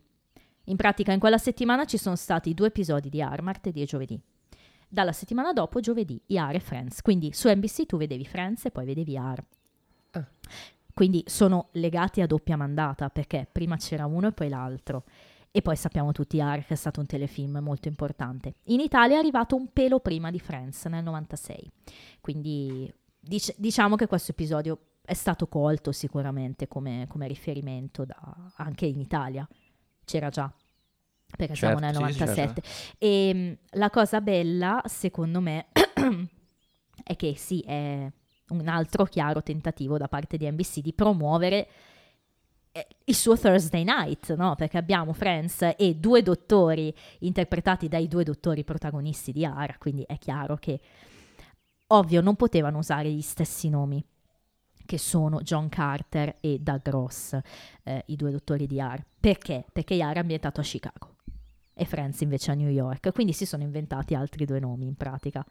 In 0.65 0.77
pratica 0.77 1.13
in 1.13 1.19
quella 1.19 1.39
settimana 1.39 1.85
ci 1.85 1.99
sono 1.99 2.17
stati 2.17 2.55
due 2.55 2.69
episodi 2.69 3.09
di 3.11 3.19
IAR, 3.19 3.43
martedì 3.43 3.83
e 3.83 3.85
giovedì. 3.85 4.19
Dalla 4.93 5.13
settimana 5.13 5.53
dopo, 5.53 5.79
giovedì, 5.79 6.21
IAR 6.27 6.57
e 6.57 6.61
Friends. 6.61 7.01
Quindi 7.01 7.33
su 7.33 7.49
NBC 7.49 7.87
tu 7.87 7.97
vedevi 7.97 8.25
Friends 8.27 8.65
e 8.65 8.73
poi 8.73 8.85
vedevi 8.85 9.13
IAR. 9.13 9.45
Ah. 10.11 10.27
Quindi 10.93 11.23
sono 11.27 11.69
legati 11.73 12.21
a 12.21 12.27
doppia 12.27 12.57
mandata 12.57 13.09
perché 13.09 13.47
prima 13.51 13.77
c'era 13.77 14.07
uno 14.07 14.27
e 14.27 14.33
poi 14.33 14.49
l'altro. 14.49 15.05
E 15.53 15.63
poi 15.63 15.77
sappiamo 15.77 16.11
tutti 16.11 16.41
Ark 16.41 16.71
è 16.71 16.75
stato 16.75 16.99
un 16.99 17.07
telefilm 17.07 17.59
molto 17.59 17.87
importante. 17.87 18.55
In 18.65 18.81
Italia 18.81 19.15
è 19.17 19.19
arrivato 19.19 19.55
un 19.55 19.73
pelo 19.73 20.01
prima 20.01 20.31
di 20.31 20.41
Friends 20.41 20.85
nel 20.87 21.05
96. 21.05 21.71
Quindi 22.21 22.93
dic- 23.21 23.55
diciamo 23.57 23.95
che 23.95 24.09
questo 24.09 24.33
episodio 24.33 24.79
è 25.05 25.15
stato 25.15 25.47
colto 25.47 25.93
sicuramente 25.93 26.67
come, 26.67 27.07
come 27.09 27.29
riferimento 27.29 28.05
da, 28.05 28.53
anche 28.57 28.87
in 28.87 28.99
Italia. 28.99 29.49
C'era 30.05 30.29
già 30.29 30.53
perché 31.37 31.55
siamo 31.55 31.79
Certo, 31.81 32.01
nel 32.01 32.09
sì, 32.09 32.13
sì, 32.15 32.21
97. 32.21 32.63
E 32.99 33.35
mh, 33.35 33.79
la 33.79 33.91
cosa 33.91 34.21
bella, 34.21 34.83
secondo 34.87 35.41
me, 35.41 35.67
è 37.03 37.17
che 37.17 37.35
sì, 37.37 37.61
è 37.61 38.11
un 38.49 38.69
altro 38.69 39.05
chiaro 39.05 39.43
tentativo 39.43 39.97
da 39.97 40.09
parte 40.09 40.37
di 40.37 40.51
NBC 40.51 40.81
di 40.81 40.93
promuovere 40.93 41.69
eh, 42.73 42.87
il 43.05 43.15
suo 43.15 43.37
Thursday 43.37 43.85
night, 43.85 44.35
no? 44.35 44.55
Perché 44.55 44.79
abbiamo 44.79 45.13
Friends 45.13 45.75
e 45.77 45.95
due 45.97 46.23
dottori 46.23 46.95
interpretati 47.21 47.89
dai 47.89 48.07
due 48.09 48.25
dottori 48.25 48.65
protagonisti 48.65 49.33
di 49.33 49.45
Ara, 49.45 49.77
quindi 49.79 50.05
è 50.07 50.19
chiaro 50.19 50.57
che 50.57 50.81
ovvio 51.89 52.21
non 52.21 52.37
potevano 52.37 52.79
usare 52.79 53.11
gli 53.11 53.23
stessi 53.23 53.69
nomi 53.69 54.05
che 54.91 54.99
sono 54.99 55.41
John 55.43 55.69
Carter 55.69 56.39
e 56.41 56.59
Doug 56.59 56.89
Ross, 56.91 57.39
eh, 57.85 58.03
i 58.07 58.17
due 58.17 58.33
dottori 58.33 58.67
di 58.67 58.81
AR. 58.81 59.05
Perché? 59.21 59.65
Perché 59.73 60.03
AR 60.03 60.17
è 60.17 60.19
ambientato 60.19 60.59
a 60.61 60.65
Chicago 60.65 61.15
e 61.73 61.85
Friends 61.85 62.21
invece 62.23 62.51
a 62.51 62.55
New 62.55 62.69
York, 62.69 63.13
quindi 63.13 63.33
si 63.33 63.47
sono 63.47 63.63
inventati 63.63 64.17
altri 64.17 64.45
due 64.47 64.59
nomi 64.59 64.87
in 64.87 64.97
pratica. 64.97 65.45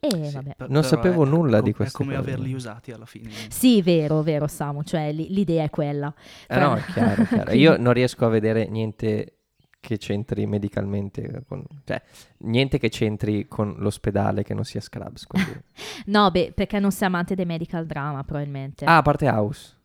E 0.00 0.10
Sì, 0.26 0.32
vabbè. 0.34 0.54
per- 0.54 0.68
Non 0.68 0.84
sapevo 0.84 1.24
è- 1.24 1.28
nulla 1.28 1.58
è 1.58 1.62
di 1.62 1.72
com- 1.72 1.76
queste 1.76 1.94
È 1.96 2.04
come 2.04 2.14
cose. 2.16 2.30
averli 2.30 2.52
usati 2.52 2.92
alla 2.92 3.06
fine. 3.06 3.30
Sì, 3.48 3.80
vero, 3.80 4.20
vero 4.22 4.46
Samu, 4.46 4.82
cioè 4.82 5.10
li- 5.12 5.28
l'idea 5.30 5.64
è 5.64 5.70
quella. 5.70 6.12
Eh 6.46 6.58
no, 6.58 6.74
è 6.76 6.82
chiaro, 6.92 7.24
chiaro. 7.24 7.24
Quindi- 7.46 7.58
Io 7.62 7.76
non 7.78 7.94
riesco 7.94 8.26
a 8.26 8.28
vedere 8.28 8.68
niente 8.68 9.37
che 9.80 9.96
c'entri 9.98 10.46
medicalmente, 10.46 11.44
con, 11.46 11.64
cioè 11.84 12.02
niente 12.38 12.78
che 12.78 12.88
c'entri 12.88 13.46
con 13.46 13.74
l'ospedale 13.78 14.42
che 14.42 14.54
non 14.54 14.64
sia 14.64 14.80
Scrubs. 14.80 15.24
quindi- 15.26 15.52
No, 16.06 16.30
beh, 16.30 16.52
perché 16.54 16.78
non 16.78 16.90
sei 16.92 17.08
amante 17.08 17.34
dei 17.34 17.44
medical 17.46 17.86
drama, 17.86 18.22
probabilmente. 18.24 18.84
ah, 18.84 18.96
a 18.98 19.02
parte 19.02 19.28
House. 19.28 19.76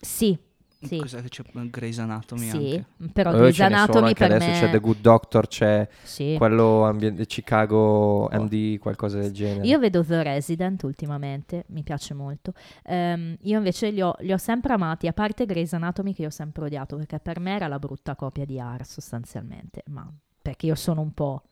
Sì, 0.00 0.36
sì. 0.82 0.98
Cos'è 0.98 1.22
che 1.22 1.28
c'è 1.28 1.42
Grey's 1.70 1.98
Anatomy 1.98 2.48
Sì, 2.48 2.56
anche? 2.56 3.10
però 3.12 3.32
Eh, 3.32 3.36
Grey's 3.38 3.60
Anatomy 3.60 4.06
anche 4.08 4.26
per 4.26 4.32
adesso 4.32 4.50
me... 4.50 4.58
c'è 4.58 4.70
The 4.70 4.78
Good 4.80 5.00
Doctor, 5.00 5.46
c'è 5.46 5.88
sì. 6.02 6.34
quello 6.36 6.84
ambien- 6.84 7.24
Chicago 7.26 8.28
MD, 8.32 8.78
qualcosa 8.78 9.18
del 9.18 9.32
genere. 9.32 9.66
Io 9.66 9.78
vedo 9.78 10.04
The 10.04 10.22
Resident 10.22 10.82
ultimamente, 10.82 11.64
mi 11.68 11.82
piace 11.82 12.14
molto. 12.14 12.52
Ehm, 12.84 13.36
io 13.42 13.58
invece 13.58 13.90
li 13.90 14.02
ho, 14.02 14.14
li 14.20 14.32
ho 14.32 14.36
sempre 14.38 14.72
amati, 14.72 15.06
a 15.06 15.12
parte 15.12 15.46
Grey's 15.46 15.72
Anatomy 15.72 16.12
che 16.14 16.22
io 16.22 16.28
ho 16.28 16.32
sempre 16.32 16.64
odiato, 16.64 16.96
perché 16.96 17.18
per 17.20 17.38
me 17.40 17.54
era 17.54 17.68
la 17.68 17.78
brutta 17.78 18.14
copia 18.16 18.44
di 18.44 18.58
R 18.58 18.84
sostanzialmente, 18.84 19.82
ma 19.88 20.10
perché 20.40 20.66
io 20.66 20.74
sono 20.74 21.00
un 21.00 21.12
po', 21.12 21.42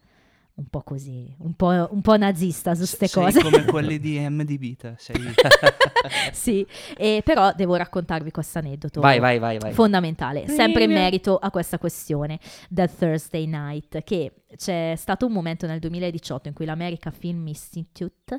un 0.60 0.68
po' 0.68 0.82
così, 0.82 1.34
un 1.38 1.54
po', 1.54 1.88
un 1.90 2.02
po' 2.02 2.16
nazista 2.18 2.74
su 2.74 2.80
queste 2.80 3.08
cose. 3.08 3.42
come 3.42 3.64
quelli 3.64 3.98
di 3.98 4.18
MDB, 4.20 4.76
te. 4.76 4.94
Sei... 4.98 5.16
sì, 6.32 6.66
e 6.96 7.22
però 7.24 7.52
devo 7.54 7.76
raccontarvi 7.76 8.30
questo 8.30 8.58
aneddoto. 8.58 9.00
Vai, 9.00 9.18
vai, 9.18 9.38
vai, 9.38 9.58
vai. 9.58 9.72
fondamentale, 9.72 10.46
sempre 10.48 10.84
in 10.84 10.92
merito 10.92 11.36
a 11.38 11.50
questa 11.50 11.78
questione 11.78 12.38
del 12.68 12.94
Thursday 12.94 13.46
Night, 13.46 14.02
che 14.04 14.42
c'è 14.54 14.94
stato 14.96 15.26
un 15.26 15.32
momento 15.32 15.66
nel 15.66 15.78
2018 15.78 16.48
in 16.48 16.54
cui 16.54 16.66
l'America 16.66 17.10
Film 17.10 17.46
Institute 17.46 18.38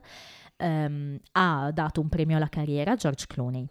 ehm, 0.57 1.19
ha 1.31 1.71
dato 1.73 2.01
un 2.01 2.09
premio 2.09 2.37
alla 2.37 2.49
carriera 2.49 2.91
a 2.91 2.95
George 2.95 3.25
Clooney. 3.27 3.67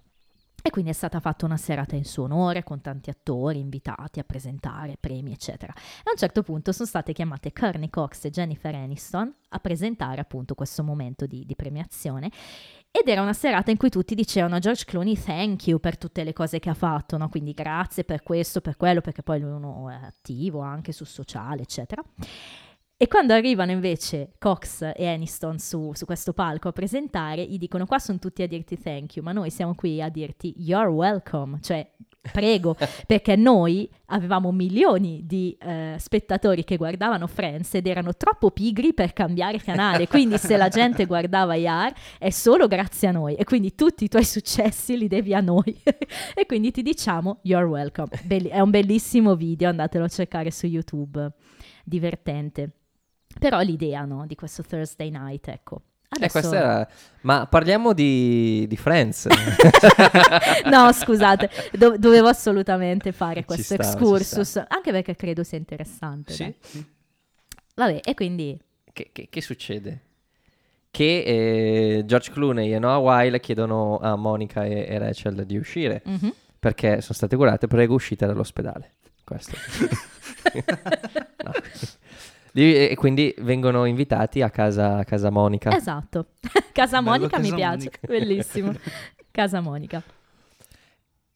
E 0.62 0.70
quindi 0.70 0.90
è 0.90 0.94
stata 0.94 1.20
fatta 1.20 1.46
una 1.46 1.56
serata 1.56 1.96
in 1.96 2.04
suo 2.04 2.24
onore 2.24 2.62
con 2.62 2.80
tanti 2.80 3.10
attori 3.10 3.58
invitati 3.58 4.18
a 4.18 4.24
presentare 4.24 4.96
premi, 4.98 5.32
eccetera. 5.32 5.72
E 5.74 6.02
a 6.04 6.10
un 6.12 6.16
certo 6.16 6.42
punto 6.42 6.72
sono 6.72 6.88
state 6.88 7.12
chiamate 7.12 7.52
Courtney 7.52 7.88
Cox 7.88 8.24
e 8.24 8.30
Jennifer 8.30 8.74
Aniston 8.74 9.34
a 9.48 9.58
presentare 9.58 10.20
appunto 10.20 10.54
questo 10.54 10.82
momento 10.82 11.26
di, 11.26 11.44
di 11.46 11.56
premiazione. 11.56 12.30
Ed 12.92 13.06
era 13.06 13.22
una 13.22 13.32
serata 13.32 13.70
in 13.70 13.76
cui 13.76 13.88
tutti 13.88 14.16
dicevano 14.16 14.56
a 14.56 14.58
George 14.58 14.84
Clooney 14.84 15.16
thank 15.16 15.68
you 15.68 15.78
per 15.78 15.96
tutte 15.96 16.24
le 16.24 16.32
cose 16.32 16.58
che 16.58 16.70
ha 16.70 16.74
fatto, 16.74 17.16
no? 17.16 17.28
quindi 17.28 17.52
grazie 17.52 18.02
per 18.04 18.22
questo, 18.22 18.60
per 18.60 18.76
quello, 18.76 19.00
perché 19.00 19.22
poi 19.22 19.40
lui 19.40 19.92
è 19.92 20.06
attivo 20.06 20.60
anche 20.60 20.90
sul 20.90 21.06
sociale, 21.06 21.62
eccetera. 21.62 22.02
E 23.02 23.08
quando 23.08 23.32
arrivano 23.32 23.70
invece 23.70 24.32
Cox 24.38 24.92
e 24.94 25.06
Aniston 25.06 25.58
su, 25.58 25.92
su 25.94 26.04
questo 26.04 26.34
palco 26.34 26.68
a 26.68 26.72
presentare, 26.72 27.42
gli 27.46 27.56
dicono 27.56 27.86
qua 27.86 27.98
sono 27.98 28.18
tutti 28.18 28.42
a 28.42 28.46
dirti 28.46 28.78
thank 28.78 29.16
you, 29.16 29.24
ma 29.24 29.32
noi 29.32 29.48
siamo 29.48 29.74
qui 29.74 30.02
a 30.02 30.10
dirti 30.10 30.52
you're 30.58 30.90
welcome, 30.90 31.60
cioè 31.62 31.90
prego, 32.20 32.76
perché 33.08 33.36
noi 33.36 33.90
avevamo 34.08 34.52
milioni 34.52 35.22
di 35.24 35.56
eh, 35.58 35.94
spettatori 35.98 36.62
che 36.62 36.76
guardavano 36.76 37.26
Friends 37.26 37.72
ed 37.72 37.86
erano 37.86 38.14
troppo 38.14 38.50
pigri 38.50 38.92
per 38.92 39.14
cambiare 39.14 39.56
canale, 39.60 40.06
quindi 40.06 40.36
se 40.36 40.58
la 40.58 40.68
gente 40.68 41.06
guardava 41.08 41.54
Yar 41.54 41.94
è 42.18 42.28
solo 42.28 42.66
grazie 42.66 43.08
a 43.08 43.12
noi 43.12 43.34
e 43.34 43.44
quindi 43.44 43.74
tutti 43.74 44.04
i 44.04 44.08
tuoi 44.08 44.26
successi 44.26 44.98
li 44.98 45.08
devi 45.08 45.32
a 45.32 45.40
noi 45.40 45.74
e 45.82 46.44
quindi 46.44 46.70
ti 46.70 46.82
diciamo 46.82 47.38
you're 47.44 47.64
welcome. 47.64 48.10
Belli- 48.24 48.50
è 48.50 48.60
un 48.60 48.68
bellissimo 48.68 49.36
video, 49.36 49.70
andatelo 49.70 50.04
a 50.04 50.08
cercare 50.08 50.50
su 50.50 50.66
YouTube, 50.66 51.32
divertente. 51.82 52.72
Però 53.38 53.60
l'idea 53.60 54.04
no, 54.04 54.26
di 54.26 54.34
questo 54.34 54.62
Thursday 54.62 55.10
night, 55.10 55.48
ecco. 55.48 55.82
Eh, 56.02 56.16
Adesso... 56.16 56.32
questa 56.32 56.56
era... 56.56 56.88
Ma 57.22 57.46
parliamo 57.46 57.92
di, 57.92 58.66
di 58.66 58.76
Friends. 58.76 59.28
no, 60.66 60.92
scusate, 60.92 61.48
do- 61.72 61.96
dovevo 61.96 62.26
assolutamente 62.28 63.12
fare 63.12 63.40
Ci 63.40 63.46
questo 63.46 63.74
stava, 63.74 63.90
excursus, 63.90 64.56
anche 64.66 64.90
perché 64.90 65.14
credo 65.14 65.44
sia 65.44 65.58
interessante. 65.58 66.32
Sì, 66.32 66.54
sì. 66.60 66.84
Vabbè, 67.76 68.00
e 68.02 68.14
quindi 68.14 68.60
che, 68.92 69.10
che- 69.12 69.28
che 69.30 69.40
succede? 69.40 70.00
Che 70.90 71.22
eh, 71.22 72.02
George 72.04 72.32
Clooney 72.32 72.74
e 72.74 72.80
Noah 72.80 72.98
Weil 72.98 73.38
chiedono 73.38 73.98
a 73.98 74.16
Monica 74.16 74.64
e, 74.64 74.86
e 74.88 74.98
Rachel 74.98 75.46
di 75.46 75.56
uscire 75.56 76.02
mhm. 76.04 76.34
perché 76.58 77.00
sono 77.00 77.14
state 77.14 77.36
curate, 77.36 77.68
prego 77.68 77.94
uscite 77.94 78.26
dall'ospedale. 78.26 78.94
Questo. 79.22 79.56
No. 81.42 81.52
E 82.52 82.94
quindi 82.96 83.34
vengono 83.38 83.84
invitati 83.84 84.42
a 84.42 84.50
casa, 84.50 84.98
a 84.98 85.04
casa 85.04 85.30
Monica. 85.30 85.74
esatto. 85.76 86.26
Casa 86.72 86.98
Bello 87.02 87.10
Monica 87.10 87.38
mi 87.38 87.44
Casa 87.50 87.56
piace, 87.56 87.76
Monica. 87.76 87.98
bellissimo. 88.06 88.72
Casa 89.30 89.60
Monica. 89.60 90.02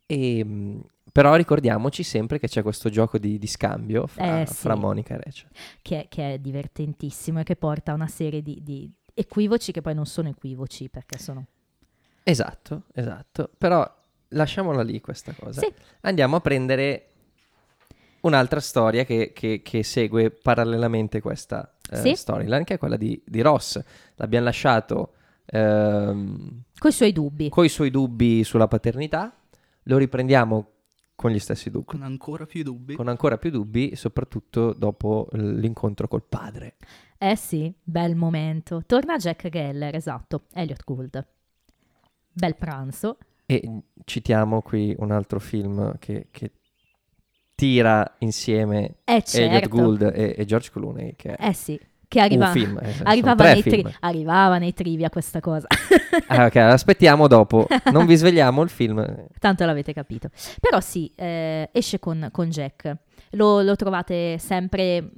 E, 0.06 0.44
mh, 0.44 0.84
però 1.12 1.34
ricordiamoci 1.34 2.02
sempre 2.02 2.38
che 2.38 2.48
c'è 2.48 2.62
questo 2.62 2.88
gioco 2.88 3.18
di, 3.18 3.38
di 3.38 3.46
scambio 3.46 4.06
fra, 4.06 4.40
Eh, 4.42 4.46
sì. 4.46 4.54
fra 4.54 4.74
Monica 4.74 5.14
e 5.14 5.20
Rachel. 5.22 5.48
che, 5.82 6.06
che 6.08 6.34
è 6.34 6.38
divertentissimo 6.38 7.40
e 7.40 7.42
che 7.44 7.56
porta 7.56 7.92
a 7.92 7.94
una 7.94 8.06
serie 8.08 8.42
di, 8.42 8.60
di 8.62 8.90
equivoci 9.14 9.70
che 9.72 9.80
poi 9.80 9.94
non 9.94 10.06
sono 10.06 10.28
equivoci 10.28 10.88
perché 10.88 11.18
sono... 11.18 11.46
Esatto, 12.22 12.82
esatto. 12.94 13.50
Però 13.58 13.88
lasciamola 14.28 14.82
lì 14.82 15.00
questa 15.00 15.32
cosa. 15.38 15.60
Sì. 15.60 15.72
Andiamo 16.02 16.36
a 16.36 16.40
prendere 16.40 17.08
un'altra 18.24 18.60
storia 18.60 19.04
che, 19.04 19.32
che- 19.32 19.62
che 19.62 19.82
segue 19.82 20.30
parallelamente 20.30 21.20
questa 21.20 21.74
eh, 21.90 21.96
Sì. 21.96 22.14
storyline, 22.14 22.64
che 22.64 22.74
è 22.74 22.78
quella 22.78 22.96
di, 22.96 23.20
di 23.24 23.40
Ross. 23.40 23.82
L'abbiamo 24.16 24.44
lasciato 24.46 25.12
ehm, 25.46 26.62
Con 26.78 26.90
i 26.90 26.92
suoi 26.92 27.12
dubbi. 27.12 27.48
con 27.48 27.64
i 27.64 27.68
suoi 27.68 27.90
dubbi 27.90 28.44
sulla 28.44 28.68
paternità, 28.68 29.34
lo 29.84 29.96
riprendiamo 29.98 30.68
con 31.14 31.30
gli 31.30 31.38
stessi 31.38 31.70
dubbi, 31.70 31.84
Con 31.86 32.02
ancora 32.02 32.44
più 32.46 32.62
dubbi. 32.62 32.94
con 32.96 33.08
ancora 33.08 33.38
più 33.38 33.50
dubbi, 33.50 33.94
soprattutto 33.94 34.72
dopo 34.72 35.28
l'incontro 35.32 36.08
col 36.08 36.24
padre. 36.28 36.76
Eh 37.18 37.36
sì, 37.36 37.72
bel 37.82 38.16
momento. 38.16 38.82
Torna 38.84 39.16
Jack 39.16 39.48
Geller, 39.48 39.94
esatto, 39.94 40.46
Elliot 40.52 40.82
Gould. 40.84 41.26
Bel 42.32 42.56
pranzo. 42.56 43.18
E 43.46 43.70
citiamo 44.04 44.60
qui 44.62 44.94
un 44.98 45.10
altro 45.12 45.38
film 45.38 45.96
che, 45.98 46.28
che 46.30 46.50
tira 47.54 48.14
insieme 48.18 48.96
Eh 49.04 49.12
Elliot 49.12 49.24
certo. 49.24 49.68
Gould 49.68 50.02
e, 50.14 50.34
e 50.36 50.44
George 50.44 50.70
Clooney, 50.70 51.14
che 51.16 51.34
è 51.36 51.48
Eh 51.48 51.52
sì, 51.52 51.78
che 52.08 52.20
arriva, 52.20 52.46
un 52.46 52.52
film. 52.52 52.78
eh, 52.82 52.94
arrivava, 53.04 53.44
nei 53.44 53.62
tri- 53.62 53.86
arrivava 54.00 54.58
nei 54.58 54.72
trivia 54.74 55.10
questa 55.10 55.40
cosa. 55.40 55.66
Ah, 56.28 56.46
ok, 56.46 56.56
aspettiamo 56.56 57.26
dopo. 57.26 57.66
Non 57.92 58.06
vi 58.06 58.14
svegliamo 58.14 58.62
il 58.62 58.68
film. 58.68 59.04
Tanto 59.38 59.64
l'avete 59.64 59.92
capito. 59.92 60.30
Però 60.60 60.80
sì, 60.80 61.10
eh, 61.16 61.68
esce 61.72 61.98
con, 61.98 62.28
con 62.30 62.48
Jack. 62.50 62.96
Lo, 63.30 63.62
lo 63.62 63.74
trovate 63.74 64.38
sempre 64.38 65.10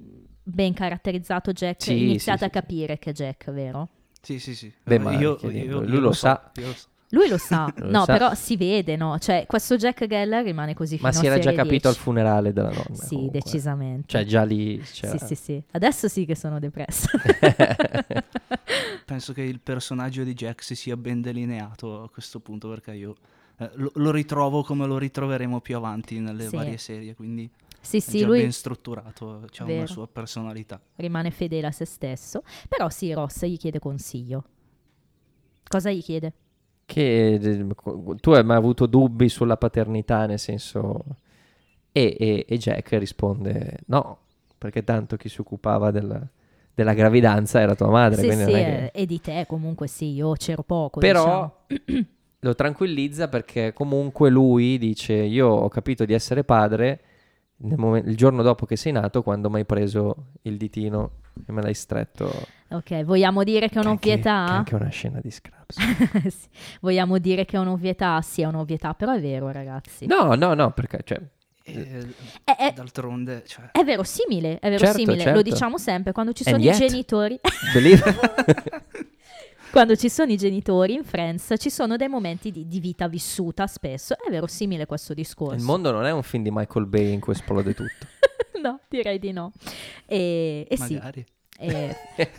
ben 0.42 0.72
caratterizzato 0.72 1.52
Jack? 1.52 1.82
Sì, 1.82 2.00
Iniziate 2.00 2.38
sì, 2.38 2.44
a 2.44 2.46
sì, 2.48 2.52
capire 2.52 2.98
che 2.98 3.10
è 3.10 3.12
Jack, 3.12 3.50
vero? 3.50 3.88
Sì, 4.22 4.38
sì, 4.38 4.54
sì. 4.54 4.72
Beh, 4.82 4.94
Eh, 4.94 4.98
ma 4.98 5.12
io, 5.12 5.36
chiediamo, 5.36 5.70
io- 5.70 5.80
lui 5.80 5.94
io 5.96 6.00
lo 6.00 6.12
so, 6.12 6.18
sa. 6.18 6.50
io 6.56 6.66
lo 6.66 6.72
so. 6.74 6.86
Lui 7.10 7.28
lo 7.28 7.38
sa, 7.38 7.72
Lo 7.76 7.88
no, 7.90 8.04
sa. 8.04 8.12
però 8.12 8.34
si 8.34 8.56
vede, 8.56 8.96
no? 8.96 9.18
Cioè, 9.18 9.44
questo 9.46 9.76
Jack 9.76 10.06
Geller 10.06 10.42
rimane 10.44 10.74
così 10.74 10.96
fino 10.96 11.08
Ma 11.08 11.14
si 11.14 11.24
a 11.26 11.30
era 11.30 11.38
già 11.38 11.52
capito 11.52 11.86
al 11.86 11.94
10. 11.94 12.00
funerale 12.00 12.52
della 12.52 12.70
nonna. 12.70 12.94
Sì, 12.94 13.14
comunque. 13.14 13.38
decisamente. 13.40 14.04
Cioè, 14.08 14.24
già 14.24 14.42
lì 14.42 14.78
c'era... 14.80 15.16
Sì, 15.16 15.26
sì, 15.26 15.34
sì. 15.36 15.62
Adesso 15.70 16.08
sì 16.08 16.24
che 16.24 16.34
sono 16.34 16.58
depressa. 16.58 17.08
Penso 19.04 19.32
che 19.32 19.42
il 19.42 19.60
personaggio 19.60 20.24
di 20.24 20.34
Jack 20.34 20.62
si 20.62 20.74
sia 20.74 20.96
ben 20.96 21.20
delineato 21.20 22.02
a 22.02 22.10
questo 22.10 22.40
punto 22.40 22.68
perché 22.68 22.92
io 22.92 23.14
eh, 23.58 23.70
lo, 23.74 23.92
lo 23.94 24.10
ritrovo 24.10 24.62
come 24.62 24.86
lo 24.86 24.98
ritroveremo 24.98 25.60
più 25.60 25.76
avanti 25.76 26.18
nelle 26.18 26.48
Sì. 26.48 26.56
varie 26.56 26.76
serie, 26.76 27.14
quindi 27.14 27.48
sì, 27.80 27.98
è 27.98 28.00
sì, 28.00 28.18
già 28.18 28.26
lui 28.26 28.40
ben 28.40 28.52
strutturato, 28.52 29.44
ha 29.58 29.64
una 29.64 29.86
sua 29.86 30.08
personalità. 30.08 30.80
rimane 30.96 31.30
fedele 31.30 31.68
a 31.68 31.72
se 31.72 31.84
stesso. 31.84 32.42
Però 32.68 32.88
sì, 32.88 33.12
Ross 33.12 33.44
gli 33.44 33.56
chiede 33.56 33.78
consiglio. 33.78 34.44
Cosa 35.68 35.90
gli 35.92 36.02
chiede? 36.02 36.32
Che 36.86 37.34
eh, 37.34 37.66
tu 38.20 38.30
hai 38.30 38.44
mai 38.44 38.56
avuto 38.56 38.86
dubbi 38.86 39.28
sulla 39.28 39.56
paternità, 39.58 40.24
nel 40.26 40.38
senso... 40.38 41.04
E, 41.92 42.14
e- 42.18 42.44
e 42.46 42.58
Jack 42.58 42.92
risponde 42.98 43.78
no, 43.86 44.18
perché 44.58 44.84
tanto 44.84 45.16
chi 45.16 45.30
si 45.30 45.40
occupava 45.40 45.90
della, 45.90 46.20
della 46.74 46.92
gravidanza 46.92 47.58
era 47.60 47.74
tua 47.74 47.88
madre. 47.88 48.20
sì, 48.20 48.30
sì, 48.30 48.36
non 48.36 48.54
è 48.54 48.64
che- 48.64 48.84
eh, 48.84 48.90
e 49.02 49.06
di 49.06 49.18
te 49.20 49.44
comunque 49.48 49.86
sì, 49.86 50.12
io 50.12 50.32
c'ero 50.32 50.62
poco. 50.62 51.00
Però 51.00 51.64
diciamo. 51.66 52.06
lo 52.40 52.54
tranquillizza 52.54 53.28
perché 53.28 53.72
comunque 53.72 54.28
lui 54.28 54.76
dice 54.76 55.14
io 55.14 55.48
ho 55.48 55.68
capito 55.68 56.04
di 56.04 56.12
essere 56.12 56.44
padre 56.44 57.00
nel 57.58 57.78
momen- 57.78 58.06
il 58.08 58.16
giorno 58.16 58.42
dopo 58.42 58.66
che 58.66 58.76
sei 58.76 58.92
nato 58.92 59.22
quando 59.22 59.48
mi 59.50 59.56
hai 59.58 59.64
preso 59.64 60.32
il 60.42 60.56
ditino 60.56 61.10
e 61.46 61.52
me 61.52 61.62
l'hai 61.62 61.74
stretto. 61.74 62.30
Ok, 62.68 63.02
vogliamo 63.04 63.44
dire 63.44 63.68
che 63.68 63.78
è 63.78 63.82
Che 63.82 63.88
anche- 63.88 64.08
un'ovvietà? 64.08 64.44
che 64.46 64.52
è 64.52 64.56
anche 64.56 64.74
una 64.74 64.88
scena 64.88 65.20
di 65.20 65.30
Scraps. 65.30 65.76
Sì. 66.28 66.48
Vogliamo 66.80 67.18
dire 67.18 67.44
che 67.44 67.56
è 67.56 67.60
un'ovvietà? 67.60 68.20
Sì, 68.22 68.42
è 68.42 68.46
un'ovvietà, 68.46 68.94
però 68.94 69.12
è 69.12 69.20
vero, 69.20 69.50
ragazzi. 69.50 70.06
No, 70.06 70.34
no, 70.34 70.54
no, 70.54 70.70
perché 70.72 71.00
cioè, 71.04 71.20
E, 71.68 72.06
È, 72.44 72.56
è- 72.56 72.72
d'altronde, 72.72 73.42
cioè, 73.46 73.70
è 73.72 73.82
verosimile, 73.82 74.58
è 74.60 74.68
Certo, 74.68 74.84
verosimile. 74.84 75.18
certo. 75.20 75.34
Lo 75.36 75.42
diciamo 75.42 75.78
sempre 75.78 76.12
quando 76.12 76.32
ci 76.32 76.44
sono 76.44 76.56
And 76.56 76.64
i 76.64 76.68
yet- 76.68 76.78
genitori. 76.78 77.40
quando 79.70 79.96
ci 79.96 80.08
sono 80.08 80.32
i 80.32 80.36
genitori 80.36 80.94
in 80.94 81.04
Friends 81.04 81.54
ci 81.58 81.70
sono 81.70 81.96
dei 81.96 82.08
momenti 82.08 82.50
di, 82.50 82.66
di 82.66 82.80
vita 82.80 83.08
vissuta 83.08 83.66
spesso. 83.66 84.14
È 84.14 84.30
verosimile 84.30 84.86
questo 84.86 85.14
discorso. 85.14 85.54
il 85.54 85.62
mondo 85.62 85.90
non 85.90 86.04
è 86.04 86.12
un 86.12 86.22
film 86.22 86.42
di 86.42 86.50
Michael 86.50 86.86
Bay 86.86 87.12
in 87.12 87.20
cui 87.20 87.32
esplode 87.32 87.74
tutto. 87.74 88.06
no, 88.62 88.80
direi 88.88 89.18
di 89.18 89.32
no. 89.32 89.52
E, 90.06 90.66
e 90.68 90.76
sì, 90.76 90.94
magari. 90.94 91.24
e- 91.58 91.96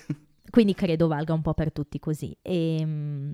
quindi 0.50 0.74
credo 0.74 1.08
valga 1.08 1.34
un 1.34 1.42
po' 1.42 1.54
per 1.54 1.72
tutti 1.72 2.00
così. 2.00 2.36
E, 2.42 2.82
mm, 2.84 3.34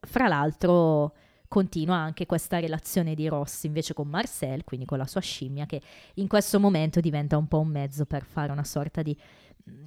fra 0.00 0.28
l'altro 0.28 1.14
continua 1.48 1.96
anche 1.96 2.26
questa 2.26 2.60
relazione 2.60 3.14
di 3.14 3.26
Ross 3.26 3.64
invece 3.64 3.92
con 3.92 4.06
Marcel, 4.06 4.62
quindi 4.64 4.86
con 4.86 4.98
la 4.98 5.06
sua 5.06 5.20
scimmia, 5.20 5.66
che 5.66 5.82
in 6.14 6.28
questo 6.28 6.60
momento 6.60 7.00
diventa 7.00 7.36
un 7.36 7.48
po' 7.48 7.58
un 7.58 7.68
mezzo 7.68 8.06
per 8.06 8.24
fare 8.24 8.52
una 8.52 8.62
sorta 8.62 9.02
di, 9.02 9.16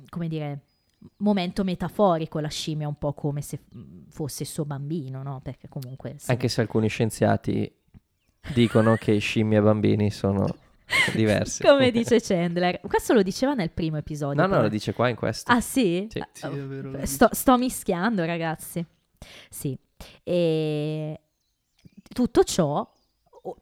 come 0.09 0.27
dire, 0.27 0.59
momento 1.17 1.63
metaforico 1.63 2.39
la 2.39 2.47
scimmia, 2.49 2.87
un 2.87 2.97
po' 2.97 3.13
come 3.13 3.41
se 3.41 3.59
fosse 4.09 4.43
il 4.43 4.49
suo 4.49 4.65
bambino, 4.65 5.23
no? 5.23 5.39
Perché 5.41 5.67
comunque... 5.69 6.15
sì. 6.17 6.31
Anche 6.31 6.47
se 6.47 6.61
alcuni 6.61 6.87
scienziati 6.87 7.71
dicono 8.53 8.95
che 8.95 9.17
scimmie 9.17 9.57
e 9.57 9.61
bambini 9.61 10.11
sono 10.11 10.47
diversi. 11.13 11.63
Come 11.63 11.91
dice 11.91 12.19
Chandler. 12.19 12.79
Questo 12.81 13.13
lo 13.13 13.23
diceva 13.23 13.53
nel 13.53 13.71
primo 13.71 13.97
episodio. 13.97 14.35
No, 14.35 14.47
no, 14.47 14.49
però. 14.49 14.61
lo 14.63 14.69
dice 14.69 14.93
qua 14.93 15.09
in 15.09 15.15
questo. 15.15 15.51
Ah 15.51 15.61
sì? 15.61 16.07
Sì. 16.09 16.19
Ah, 16.19 16.29
Sì, 16.31 16.45
è 16.45 16.49
vero, 16.49 17.05
Sto, 17.05 17.29
sto 17.31 17.57
mischiando, 17.57 18.25
ragazzi. 18.25 18.85
Sì. 19.49 19.77
E 20.23 21.19
tutto 22.13 22.43
ciò, 22.43 22.89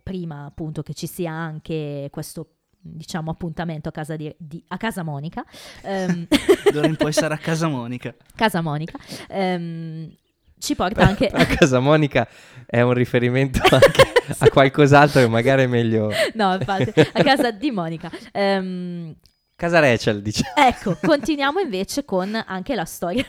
prima 0.02 0.46
appunto 0.46 0.82
che 0.82 0.94
ci 0.94 1.08
sia 1.08 1.32
anche 1.32 2.08
questo 2.12 2.56
diciamo 2.84 3.30
appuntamento 3.32 3.90
a 3.90 3.92
casa, 3.92 4.16
di, 4.16 4.34
di- 4.38 4.64
a 4.68 4.78
casa 4.78 5.04
Monica, 5.04 5.44
ehm, 5.84 6.28
D'ora 6.74 6.88
in 6.88 6.96
poi 6.96 7.14
sarà 7.14 7.38
casa 7.38 7.68
Monica. 7.68 8.14
casa 8.36 8.62
Monica, 8.62 8.98
ehm, 9.30 10.10
ci 10.58 10.76
porta 10.76 11.06
anche... 11.06 11.28
A 11.34 11.46
casa 11.46 11.80
Monica 11.80 12.28
è 12.66 12.82
un 12.82 12.94
riferimento 12.94 13.60
anche 13.74 14.04
a 14.38 14.50
qualcos'altro 14.50 15.22
che 15.22 15.28
magari 15.28 15.64
è 15.64 15.68
meglio. 15.68 16.12
no, 16.36 16.54
infatti, 16.54 16.92
a 17.00 17.24
casa 17.24 17.52
di 17.52 17.72
Monica. 17.72 18.10
Ehm, 18.32 19.16
Casa 19.56 19.80
Rachel, 19.80 20.22
dice. 20.24 20.44
Ecco, 20.56 20.98
continuiamo 21.00 21.60
invece 21.60 22.04
con 22.04 22.34
anche 22.48 22.74
la 22.74 22.86
storia 22.86 23.26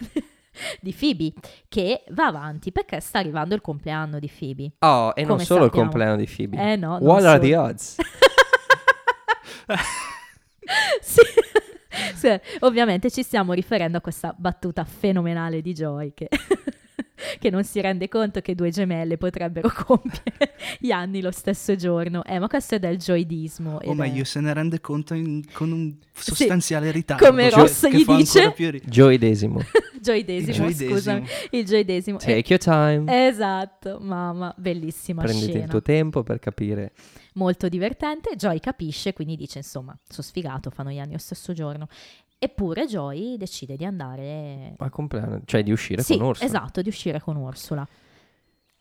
di 0.80 0.94
Phoebe, 0.99 1.32
che 1.68 2.04
va 2.11 2.26
avanti 2.26 2.73
perché 2.73 3.00
sta 3.00 3.18
arrivando 3.18 3.54
il 3.54 3.61
compleanno 3.61 4.18
di 4.18 4.30
Phoebe. 4.35 4.73
Oh, 4.78 5.12
e 5.14 5.25
non 5.25 5.38
solo 5.40 5.64
sappiamo. 5.64 5.64
il 5.66 5.71
compleanno 5.71 6.16
di 6.16 6.26
Phoebe. 6.35 6.73
Eh 6.73 6.76
no, 6.76 6.97
What 7.02 7.25
are 7.25 7.37
solo. 7.37 7.38
the 7.38 7.56
odds? 7.56 7.97
Sì. 11.01 11.20
Sì, 12.14 12.40
ovviamente 12.61 13.11
ci 13.11 13.22
stiamo 13.22 13.53
riferendo 13.53 13.98
a 13.98 14.01
questa 14.01 14.35
battuta 14.37 14.85
fenomenale 14.85 15.61
di 15.61 15.72
Joy 15.75 16.14
che, 16.14 16.29
che 17.38 17.50
non 17.50 17.64
si 17.64 17.80
rende 17.80 18.08
conto 18.08 18.40
che 18.40 18.54
due 18.54 18.70
gemelle 18.70 19.16
potrebbero 19.16 19.70
compiere 19.85 20.54
gli 20.78 20.90
anni 20.90 21.20
lo 21.20 21.30
stesso 21.30 21.74
giorno. 21.76 22.24
Eh, 22.24 22.38
ma 22.38 22.48
questo 22.48 22.76
è 22.76 22.78
del 22.78 22.96
joydismo. 22.98 23.76
O 23.76 23.80
ed 23.82 23.90
è- 23.90 23.94
meglio, 23.94 24.24
se 24.24 24.40
ne 24.40 24.52
rende 24.52 24.80
conto 24.80 25.14
in- 25.14 25.42
con 25.52 25.72
un 25.72 25.94
sostanziale 26.12 26.90
ritardo. 26.90 27.24
come 27.26 27.50
cioè, 27.50 27.61
Ross 27.61 27.88
gli 27.88 28.04
dice. 28.04 28.38
ancora 28.38 28.50
più 28.54 28.70
ri- 28.70 28.82
Gioidesimo. 28.85 29.61
Joydesimo, 30.02 30.66
Il 30.66 30.74
scusami. 30.74 31.20
gioidesimo. 31.20 31.48
Il 31.52 31.64
joydesimo. 31.64 32.18
Eh, 32.18 32.42
Take 32.42 32.52
your 32.54 32.58
time. 32.61 33.26
Esatto, 33.28 33.98
mamma, 34.00 34.52
bellissima 34.56 35.22
Prenditi 35.22 35.50
scena. 35.50 35.64
il 35.64 35.70
tuo 35.70 35.80
tempo 35.82 36.24
per 36.24 36.40
capire. 36.40 36.92
molto 37.35 37.68
divertente. 37.68 38.35
Joy 38.35 38.58
capisce, 38.58 39.12
quindi 39.12 39.37
dice: 39.37 39.58
Insomma, 39.58 39.96
sono 40.08 40.26
sfigato, 40.26 40.70
fanno 40.70 40.90
gli 40.90 40.98
anni 40.98 41.12
lo 41.12 41.18
stesso 41.18 41.52
giorno. 41.52 41.87
Eppure 42.44 42.87
Joy 42.87 43.37
decide 43.37 43.76
di 43.76 43.85
andare. 43.85 44.74
Al 44.78 44.90
compleanno, 44.90 45.42
cioè 45.44 45.62
di 45.62 45.70
uscire 45.70 46.02
Sì, 46.02 46.16
con 46.18 46.26
Ursula. 46.26 46.48
esatto, 46.48 46.83
di 46.83 46.88
uscire 46.88 47.20
con 47.20 47.37
Ursula. 47.37 47.87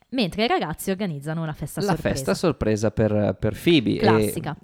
Mentre 0.10 0.46
i 0.46 0.48
ragazzi 0.48 0.90
organizzano 0.90 1.46
la 1.46 1.54
festa 1.54 1.80
La 1.82 1.88
sorpresa. 1.90 2.16
festa 2.16 2.34
sorpresa 2.34 2.90
per, 2.92 3.38
per 3.40 3.56
Phoebe. 3.62 3.94
e 3.96 4.00
classica. 4.00 4.58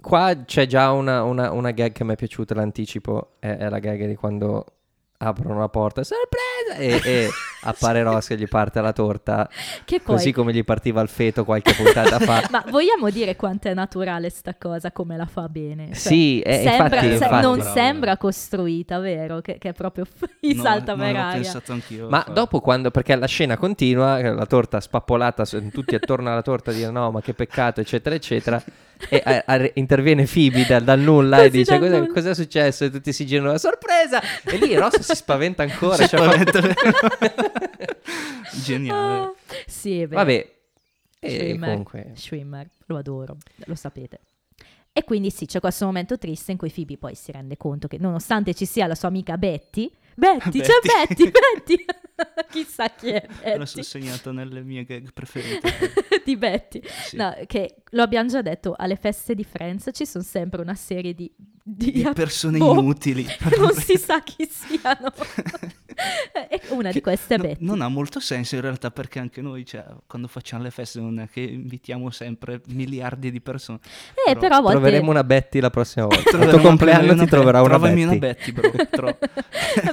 qua 0.00 0.34
c'è 0.46 0.66
già 0.66 0.90
una, 0.92 1.22
una- 1.24 1.52
una 1.52 1.70
gag 1.72 1.92
che 1.92 2.04
mi 2.04 2.14
è 2.14 2.16
piaciuta, 2.16 2.54
l'anticipo, 2.54 3.34
è, 3.38 3.48
è 3.54 3.68
la 3.68 3.78
gag 3.78 4.06
di 4.06 4.14
quando 4.16 4.64
aprono 5.28 5.58
la 5.58 5.68
porta, 5.68 6.02
sorpresa! 6.02 6.76
E, 6.78 7.00
e 7.04 7.28
appare 7.64 8.02
Ross 8.02 8.28
che 8.28 8.36
gli 8.36 8.48
parte 8.48 8.80
la 8.80 8.92
torta, 8.92 9.48
Che 9.84 10.00
poi. 10.00 10.16
così 10.16 10.32
come 10.32 10.52
gli 10.52 10.64
partiva 10.64 11.00
il 11.00 11.08
feto 11.08 11.44
qualche 11.44 11.74
puntata 11.74 12.18
fa. 12.18 12.46
Ma 12.50 12.64
vogliamo 12.68 13.10
dire 13.10 13.36
quanto 13.36 13.68
è 13.68 13.74
naturale 13.74 14.30
sta 14.30 14.54
cosa, 14.58 14.90
come 14.92 15.16
la 15.16 15.26
fa 15.26 15.48
bene? 15.48 15.86
Cioè, 15.88 15.94
Sì, 15.94 16.40
eh, 16.40 16.62
sembra- 16.62 16.84
infatti, 16.86 17.06
se- 17.06 17.12
infatti. 17.12 17.42
non 17.44 17.58
Bravo. 17.58 17.72
sembra 17.74 18.16
costruita, 18.16 18.98
vero? 18.98 19.40
Che, 19.40 19.58
che 19.58 19.68
è 19.70 19.72
proprio 19.72 20.06
gli 20.40 20.54
No, 20.54 20.62
salta 20.62 20.94
per 20.96 21.12
l'ho 21.12 21.18
aria. 21.18 21.32
pensato 21.42 21.72
anch'io. 21.72 22.08
Ma 22.08 22.22
fa- 22.26 22.32
dopo 22.32 22.60
quando, 22.60 22.90
perché 22.90 23.14
la 23.16 23.26
scena 23.26 23.56
continua, 23.56 24.20
la 24.20 24.46
torta 24.46 24.80
spappolata, 24.80 25.44
tutti 25.72 25.94
attorno 25.94 26.30
alla 26.30 26.42
torta 26.42 26.70
a 26.70 26.74
dire 26.74 26.90
no, 26.90 27.10
ma 27.10 27.20
che 27.20 27.34
peccato, 27.34 27.80
eccetera, 27.80 28.14
eccetera. 28.14 28.62
E 29.08 29.20
a- 29.24 29.42
a- 29.46 29.70
interviene 29.74 30.24
Phoebe 30.26 30.64
dal, 30.66 30.82
dal 30.84 31.00
nulla 31.00 31.38
e 31.42 31.46
Così 31.46 31.58
dice 31.58 31.70
dal 31.72 31.80
"Cos'è- 31.80 31.98
nulla." 32.00 32.12
cos'è 32.12 32.34
successo? 32.34 32.84
E 32.84 32.90
tutti 32.90 33.12
si 33.12 33.26
girano, 33.26 33.58
sorpresa! 33.58 34.20
E 34.44 34.56
lì 34.58 34.74
Ross 34.74 35.00
si 35.00 35.14
spaventa 35.14 35.62
ancora. 35.62 35.96
Si 35.96 36.08
cioè, 36.08 36.20
fa- 36.20 36.30
spaventa. 36.30 36.60
Geniale. 38.64 39.22
Ah, 39.24 39.32
sì. 39.66 40.06
Vabbè, 40.06 40.50
e 41.20 41.30
Schwimmer. 41.30 41.68
comunque... 41.68 42.12
Schwimmer, 42.14 42.68
lo 42.86 42.96
adoro, 42.96 43.36
lo 43.64 43.74
sapete. 43.74 44.20
E 44.92 45.04
quindi 45.04 45.30
sì, 45.30 45.46
c'è 45.46 45.58
questo 45.60 45.86
momento 45.86 46.18
triste 46.18 46.52
in 46.52 46.58
cui 46.58 46.70
Phoebe 46.70 46.98
poi 46.98 47.14
si 47.14 47.32
rende 47.32 47.56
conto 47.56 47.88
che 47.88 47.96
nonostante 47.98 48.52
ci 48.54 48.66
sia 48.66 48.86
la 48.86 48.94
sua 48.94 49.08
amica 49.08 49.38
Betty, 49.38 49.90
Betty, 50.14 50.60
c'è 50.60 50.72
Betty, 50.82 51.30
Betty, 51.30 51.84
chissà 52.50 52.88
chi 52.90 53.08
è 53.08 53.26
la 53.26 53.58
Betty, 53.58 53.66
sono 53.66 53.82
segnato 53.82 54.32
nelle 54.32 54.62
mie 54.62 54.84
gag 54.84 55.12
preferite. 55.12 55.92
di 56.24 56.36
Betty. 56.36 56.82
Sì. 56.84 57.16
No, 57.16 57.36
che 57.46 57.82
lo 57.90 58.02
abbiamo 58.02 58.28
già 58.28 58.42
detto, 58.42 58.74
alle 58.76 58.96
feste 58.96 59.34
di 59.34 59.44
Friends 59.44 59.90
ci 59.92 60.06
sono 60.06 60.24
sempre 60.24 60.60
una 60.60 60.74
serie 60.74 61.14
di... 61.14 61.30
di, 61.64 61.92
Di 61.92 62.08
persone 62.12 62.58
boh, 62.58 62.72
inutili. 62.78 63.26
non 63.58 63.72
si 63.72 63.96
sa 63.98 64.20
chi 64.22 64.48
siano. 64.50 65.12
e 66.48 66.60
una 66.70 66.88
di 66.88 66.94
Che 66.94 67.00
queste 67.00 67.34
è 67.34 67.36
no- 67.36 67.44
Betty. 67.44 67.64
non 67.64 67.80
ha 67.82 67.88
molto 67.88 68.18
senso 68.20 68.54
in 68.56 68.62
realtà 68.62 68.90
perché 68.90 69.18
anche 69.18 69.40
noi, 69.40 69.64
cioè, 69.64 69.84
quando 70.06 70.26
facciamo 70.28 70.62
le 70.62 70.70
feste 70.70 71.00
non 71.00 71.20
è 71.20 71.28
che 71.28 71.40
invitiamo 71.40 72.10
sempre 72.10 72.60
miliardi 72.68 73.30
di 73.30 73.40
persone. 73.40 73.78
eh, 74.26 74.34
però 74.36 74.56
a 74.56 74.60
volte... 74.60 74.78
Troveremo 74.78 75.10
una 75.10 75.24
Betty 75.24 75.60
la 75.60 75.70
prossima 75.70 76.06
volta. 76.06 76.36
Al 76.38 76.48
tuo 76.48 76.60
compleanno 76.60 77.14
ti 77.14 77.26
troverà 77.26 77.62
una 77.62 77.78
Betty. 77.78 78.02
una 78.02 78.16
Betty, 78.16 78.52
bro. 78.52 78.70
tro- 78.90 79.18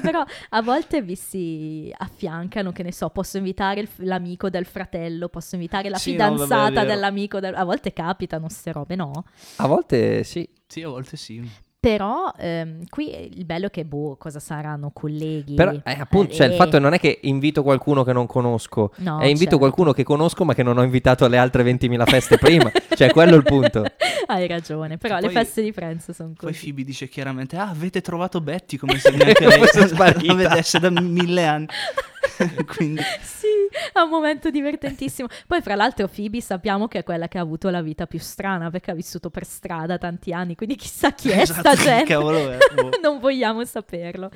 Però 0.02 0.24
a 0.50 0.62
volte 0.62 1.02
vi 1.02 1.16
si 1.16 1.94
affiancano, 1.96 2.72
che 2.72 2.84
ne 2.84 2.92
so, 2.92 3.10
posso 3.10 3.38
invitare 3.38 3.82
il- 3.82 3.90
l'amico 3.98 4.50
del 4.50 4.66
fratello, 4.66 5.28
posso 5.30 5.56
invitare 5.56 5.90
la 5.90 5.98
Sì, 5.98 6.16
no, 6.16 6.18
vabbè, 6.18 6.42
fidanzata 6.44 6.86
dell'amico 6.86 7.40
del... 7.40 7.54
A 7.56 7.64
volte 7.64 7.94
capitano 7.94 8.46
queste 8.46 8.72
robe, 8.72 8.96
no? 8.96 9.26
A 9.58 9.68
volte 9.68 10.24
sì. 10.24 10.48
Sì, 10.70 10.84
a 10.84 10.88
volte 10.90 11.18
sì. 11.18 11.50
Però 11.82 12.30
ehm, 12.38 12.84
qui 12.90 13.38
il 13.38 13.46
bello 13.46 13.68
è 13.68 13.70
che, 13.70 13.86
boh, 13.86 14.18
cosa 14.18 14.40
saranno 14.42 14.92
colleghi? 14.92 15.54
Però 15.54 15.72
eh, 15.72 15.82
appunto, 15.98 16.34
cioè, 16.34 16.48
il 16.48 16.52
Eh, 16.54 16.56
fatto 16.58 16.78
non 16.78 16.92
è 16.94 17.00
che 17.00 17.20
invito 17.24 17.64
qualcuno 17.64 18.04
che 18.04 18.12
non 18.12 18.28
conosco, 18.28 18.92
no, 18.98 19.20
è 19.20 19.26
invito 19.26 19.44
certo. 19.52 19.58
qualcuno 19.60 19.94
che 19.94 20.04
conosco 20.04 20.44
ma 20.44 20.54
che 20.54 20.62
non 20.62 20.78
ho 20.78 20.84
invitato 20.84 21.24
alle 21.24 21.38
altre 21.38 21.64
20.000 21.64 22.04
feste 22.06 22.38
prima. 22.38 22.70
Cioè, 22.94 23.12
quello 23.12 23.36
è 23.36 23.38
il 23.38 23.44
punto. 23.44 23.86
Hai 24.28 24.46
ragione, 24.46 24.98
però 24.98 25.16
Che 25.16 25.22
le 25.22 25.32
poi- 25.32 25.44
feste 25.44 25.62
di 25.64 25.72
Friends 25.72 26.12
sono 26.12 26.34
Poi 26.38 26.52
così. 26.52 26.66
Phoebe 26.66 26.84
dice 26.84 27.08
chiaramente, 27.08 27.56
ah, 27.56 27.70
avete 27.70 28.02
trovato 28.02 28.42
Betty 28.42 28.76
come 28.76 29.00
se 29.00 29.12
neanche 29.12 29.48
lei 29.48 29.66
sparita. 29.88 30.34
vedesse 30.36 30.80
da 30.80 30.90
mille 30.90 31.46
anni. 31.46 31.68
Quindi, 32.76 33.02
Sì, 33.22 33.48
è 33.94 34.00
un 34.00 34.10
momento 34.10 34.50
divertentissimo. 34.50 35.28
Poi, 35.48 35.62
fra 35.62 35.76
l'altro, 35.76 36.08
Phoebe 36.08 36.42
sappiamo 36.42 36.88
che 36.88 37.00
è 37.00 37.04
quella 37.04 37.28
che 37.28 37.38
ha 37.38 37.42
avuto 37.42 37.70
la 37.70 37.82
vita 37.82 38.08
più 38.08 38.20
strana 38.20 38.70
perché 38.70 38.92
ha 38.92 38.94
vissuto 38.94 39.30
per 39.30 39.46
strada 39.46 39.98
tanti 39.98 40.34
anni. 40.34 40.56
Quindi, 40.56 40.76
chissà 40.76 41.12
chi 41.14 41.30
è 41.30 41.42
Esatto, 41.42 41.60
sta 41.60 41.76
gente. 41.76 42.14
è, 42.14 42.18
boh. 42.76 42.90
non 43.02 43.20
vogliamo 43.20 43.64
saperlo. 43.66 44.30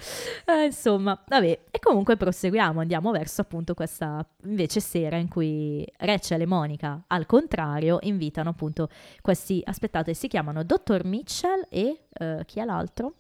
Eh, 0.46 0.66
insomma, 0.66 1.22
vabbè. 1.28 1.60
E 1.72 1.80
comunque 1.80 2.18
proseguiamo. 2.18 2.80
Andiamo 2.80 3.12
verso 3.12 3.42
appunto 3.42 3.74
questa 3.74 4.26
invece 4.46 4.80
sera 4.80 5.18
in 5.18 5.28
cui 5.28 5.86
Rachel 5.98 6.42
e 6.42 6.46
Monica, 6.46 7.04
al 7.08 7.26
contrario, 7.26 8.00
invitano 8.02 8.50
appunto 8.50 8.90
questi. 9.22 9.62
Aspettate, 9.64 10.14
si 10.14 10.28
chiamano 10.28 10.64
Dottor 10.64 11.06
Mitchell 11.06 11.66
e 11.70 12.06
eh, 12.14 12.44
chi 12.46 12.60
è 12.60 12.66
l'altro? 12.66 13.14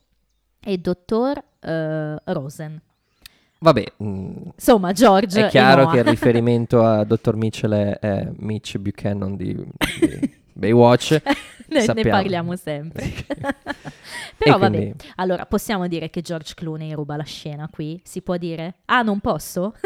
E 0.60 0.78
Dottor 0.78 1.44
eh, 1.60 2.16
Rosen. 2.26 2.82
Vabbè, 3.64 3.94
mm, 4.04 4.32
Insomma, 4.56 4.92
George 4.92 5.46
è 5.46 5.50
chiaro 5.50 5.88
che 5.88 6.00
il 6.00 6.04
riferimento 6.04 6.84
a 6.84 7.06
Dr. 7.08 7.36
Mitchell 7.38 7.72
è, 7.72 7.98
è 7.98 8.30
Mitch 8.36 8.78
Buchanan 8.78 9.38
di, 9.38 9.56
di 9.56 10.34
Baywatch. 10.54 11.22
ne, 11.70 11.86
ne 11.94 12.04
parliamo 12.04 12.56
sempre. 12.56 13.12
Però 14.38 14.56
E 14.56 14.60
vabbè, 14.60 14.78
quindi- 14.78 14.96
allora 15.16 15.46
possiamo 15.46 15.88
dire 15.88 16.10
che 16.10 16.22
George 16.22 16.54
Clooney 16.56 16.94
ruba 16.94 17.16
la 17.16 17.24
scena 17.24 17.70
qui? 17.72 18.00
Si 18.04 18.22
può 18.22 18.38
dire? 18.38 18.76
Ah, 18.86 19.02
non 19.02 19.20
posso? 19.20 19.74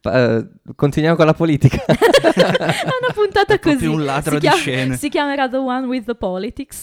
Eh, 0.00 0.48
continuiamo 0.76 1.16
con 1.16 1.26
la 1.26 1.34
politica. 1.34 1.84
È 1.84 1.90
una 1.90 3.12
puntata 3.12 3.54
È 3.54 3.58
così. 3.58 3.84
un 3.86 4.04
ladro 4.04 4.34
si 4.34 4.38
di 4.38 4.46
chiama- 4.46 4.56
scene. 4.56 4.96
Si 4.96 5.08
chiamerà 5.08 5.48
The 5.48 5.56
One 5.56 5.86
with 5.86 6.04
the 6.04 6.14
Politics. 6.14 6.82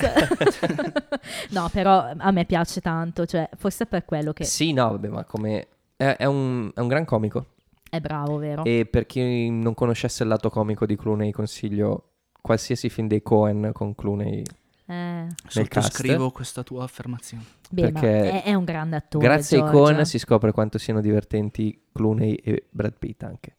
no, 1.51 1.69
però 1.71 2.11
a 2.17 2.31
me 2.31 2.43
piace 2.45 2.81
tanto, 2.81 3.25
cioè 3.25 3.49
forse 3.57 3.85
per 3.85 4.03
quello 4.03 4.33
che 4.33 4.43
sì, 4.43 4.73
no, 4.73 4.89
vabbè, 4.91 5.07
ma 5.07 5.23
come... 5.23 5.67
È, 5.95 6.03
è 6.17 6.25
un, 6.25 6.69
è 6.75 6.79
un 6.81 6.87
gran 6.89 7.05
comico. 7.05 7.45
è 7.89 8.01
bravo, 8.01 8.35
vero? 8.35 8.65
E 8.65 8.85
per 8.85 9.05
chi 9.05 9.49
non 9.49 9.73
conoscesse 9.73 10.23
il 10.23 10.29
lato 10.29 10.49
comico 10.49 10.85
di 10.85 10.97
Clooney, 10.97 11.31
consiglio 11.31 12.14
qualsiasi 12.45 12.89
film 12.89 13.07
dei 13.07 13.23
Cohen 13.23 13.71
con 13.73 13.95
Clooney. 13.95 14.43
Eh, 14.87 15.25
Sottoscrivo 15.47 16.29
questa 16.29 16.61
tua 16.61 16.83
affermazione. 16.83 17.43
beh, 17.71 17.91
Perché 17.91 18.43
è, 18.43 18.43
è 18.43 18.53
un 18.53 18.63
grande 18.63 18.95
attore. 18.97 19.25
Grazie 19.25 19.61
ai. 19.61 19.71
Cohen 19.71 20.05
si 20.05 20.19
scopre 20.19 20.51
quanto 20.51 20.77
siano 20.77 21.01
divertenti 21.01 21.81
Clooney 21.91 22.35
e 22.35 22.65
Brad 22.69 22.93
Pitt 22.99 23.23
anche. 23.23 23.55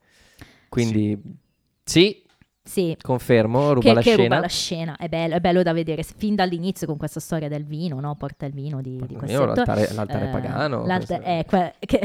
Quindi 0.68 1.20
sì, 1.83 2.22
Sì, 2.62 2.96
confermo, 3.01 3.72
ruba 3.72 3.81
che, 3.88 3.94
la 3.94 4.01
che 4.03 4.11
scena. 4.12 4.22
ruba 4.22 4.38
la 4.40 4.46
scena. 4.49 4.96
È 4.96 5.09
bello, 5.09 5.35
è 5.35 5.40
bello 5.40 5.62
da 5.64 5.72
vedere 5.72 6.05
fin 6.05 6.37
dall'inizio 6.37 6.87
con 6.87 6.96
questa 6.96 7.18
storia 7.20 7.49
del 7.49 7.64
vino, 7.64 7.99
no? 7.99 8.14
Porta 8.14 8.46
il 8.46 8.53
vino 8.53 8.81
di, 8.81 9.01
di 9.07 9.14
questo 9.16 9.44
l'altare, 9.46 9.92
l'altare 9.94 10.29
Eh, 10.29 10.31
pagano. 10.31 10.87
l'altare- 10.87 11.22
questo- 11.22 11.25
eh, 11.25 11.44
que- 11.49 11.75
che- 11.99 12.01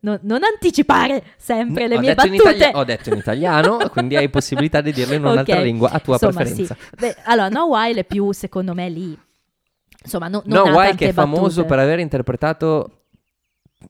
non, 0.00 0.18
non 0.22 0.40
anticipare 0.42 1.22
sempre 1.36 1.88
le 1.88 1.96
ho, 1.96 2.00
mie 2.00 2.14
battute. 2.14 2.34
italia- 2.36 2.70
ho 2.76 2.84
detto 2.84 3.08
in 3.10 3.16
italiano, 3.16 3.78
quindi 3.90 4.16
hai 4.16 4.28
possibilità 4.28 4.80
di 4.80 4.92
dirlo 4.92 5.14
in 5.14 5.24
un'altra 5.24 5.56
Ok. 5.56 5.62
lingua 5.62 5.90
a 5.90 5.98
tua 5.98 6.14
Insomma, 6.14 6.32
preferenza. 6.42 6.76
sì. 6.78 6.88
Beh, 6.98 7.16
allora, 7.24 7.48
No 7.48 7.64
While 7.66 8.00
è 8.00 8.04
più, 8.04 8.32
secondo 8.32 8.74
me, 8.74 8.88
lì. 8.88 9.18
Insomma, 10.02 10.28
no, 10.28 10.42
non 10.44 10.68
No, 10.70 10.74
tante 10.76 10.96
che 10.96 11.08
è 11.08 11.12
famoso 11.12 11.62
battute. 11.62 11.64
per 11.66 11.78
aver 11.78 11.98
interpretato, 12.00 12.90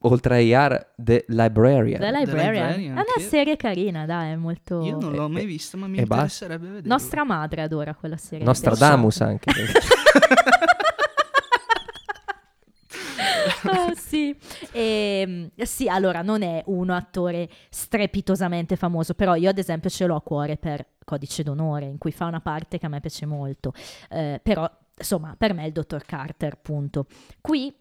oltre 0.01 0.35
a 0.35 0.39
IR, 0.39 0.93
The 0.95 1.25
Librarian. 1.27 1.99
The 1.99 2.11
Librarian. 2.11 2.53
Librarian, 2.53 2.97
È 2.97 3.03
una 3.15 3.27
serie 3.27 3.55
carina, 3.55 4.05
dai, 4.05 4.31
è 4.31 4.35
molto... 4.35 4.83
Io 4.83 4.97
non 4.97 5.11
l'ho 5.13 5.29
mai 5.29 5.45
vista, 5.45 5.77
ma 5.77 5.87
mi 5.87 5.97
e 5.97 6.05
basta. 6.05 6.23
interesserebbe 6.45 6.67
vederla. 6.67 6.87
Nostra 6.93 7.23
madre 7.23 7.61
adora 7.61 7.93
quella 7.93 8.17
serie. 8.17 8.45
Nostradamus 8.45 9.21
anche. 9.21 9.51
Ah, 13.63 13.93
sì. 13.95 14.37
Ehm, 14.71 15.49
sì, 15.57 15.87
allora 15.89 16.21
non 16.21 16.41
è 16.41 16.63
un 16.67 16.89
attore 16.89 17.49
strepitosamente 17.69 18.75
famoso, 18.75 19.13
però 19.13 19.35
io 19.35 19.49
ad 19.49 19.57
esempio 19.57 19.89
ce 19.89 20.05
l'ho 20.05 20.15
a 20.15 20.21
cuore 20.21 20.57
per 20.57 20.85
Codice 21.03 21.43
d'onore, 21.43 21.85
in 21.85 21.97
cui 21.97 22.11
fa 22.11 22.25
una 22.25 22.41
parte 22.41 22.77
che 22.77 22.85
a 22.85 22.89
me 22.89 22.99
piace 22.99 23.25
molto. 23.25 23.73
Eh, 24.09 24.39
però, 24.43 24.69
insomma, 24.97 25.35
per 25.37 25.53
me 25.53 25.63
è 25.63 25.67
il 25.67 25.71
dottor 25.71 26.03
Carter, 26.05 26.57
punto. 26.59 27.05
Qui 27.41 27.73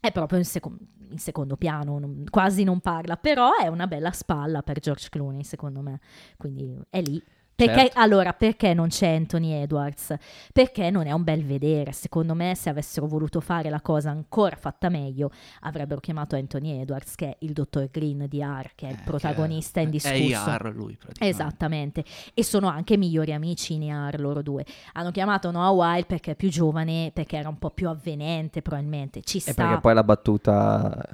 è 0.00 0.12
proprio 0.12 0.38
in, 0.38 0.44
seco- 0.44 0.76
in 1.10 1.18
secondo 1.18 1.56
piano, 1.56 1.98
non- 1.98 2.24
quasi 2.28 2.64
non 2.64 2.80
parla, 2.80 3.16
però 3.16 3.56
è 3.56 3.68
una 3.68 3.86
bella 3.86 4.10
spalla 4.12 4.62
per 4.62 4.78
George 4.80 5.08
Clooney, 5.10 5.44
secondo 5.44 5.80
me. 5.80 6.00
Quindi 6.36 6.78
è 6.90 7.00
lì. 7.02 7.22
Perché, 7.56 7.74
Certo. 7.82 8.00
allora, 8.00 8.32
perché 8.32 8.74
non 8.74 8.88
c'è 8.88 9.14
Anthony 9.14 9.52
Edwards? 9.52 10.14
Perché 10.52 10.90
non 10.90 11.06
è 11.06 11.12
un 11.12 11.22
bel 11.22 11.44
vedere. 11.44 11.92
Secondo 11.92 12.34
me, 12.34 12.54
se 12.56 12.68
avessero 12.68 13.06
voluto 13.06 13.40
fare 13.40 13.70
la 13.70 13.80
cosa 13.80 14.10
ancora 14.10 14.56
fatta 14.56 14.88
meglio, 14.88 15.30
avrebbero 15.60 16.00
chiamato 16.00 16.34
Anthony 16.36 16.80
Edwards, 16.80 17.14
che 17.14 17.28
è 17.30 17.36
il 17.40 17.52
dottor 17.52 17.88
Green 17.90 18.26
di 18.28 18.40
R, 18.42 18.70
che 18.74 18.88
è 18.88 18.90
il 18.90 18.98
Eh, 18.98 19.04
protagonista 19.04 19.78
che 19.80 19.86
indiscusso. 19.86 20.12
È 20.14 20.16
IR 20.16 20.72
lui, 20.74 20.96
praticamente. 20.96 21.24
Esattamente, 21.42 22.04
e 22.34 22.42
sono 22.42 22.66
anche 22.68 22.96
migliori 22.96 23.32
amici 23.32 23.74
in 23.74 23.84
ER 23.84 24.18
loro 24.20 24.42
due. 24.42 24.64
Hanno 24.94 25.10
chiamato 25.12 25.50
Noah 25.50 25.70
Wild 25.70 26.06
perché 26.06 26.32
è 26.32 26.34
più 26.34 26.48
giovane, 26.48 27.10
perché 27.14 27.36
era 27.36 27.48
un 27.48 27.58
po' 27.58 27.70
più 27.70 27.88
avvenente 27.88 28.62
probabilmente, 28.62 29.22
ci 29.22 29.36
E 29.38 29.40
sta. 29.40 29.54
perché 29.54 29.80
poi 29.80 29.94
la 29.94 30.02
battuta 30.04 31.06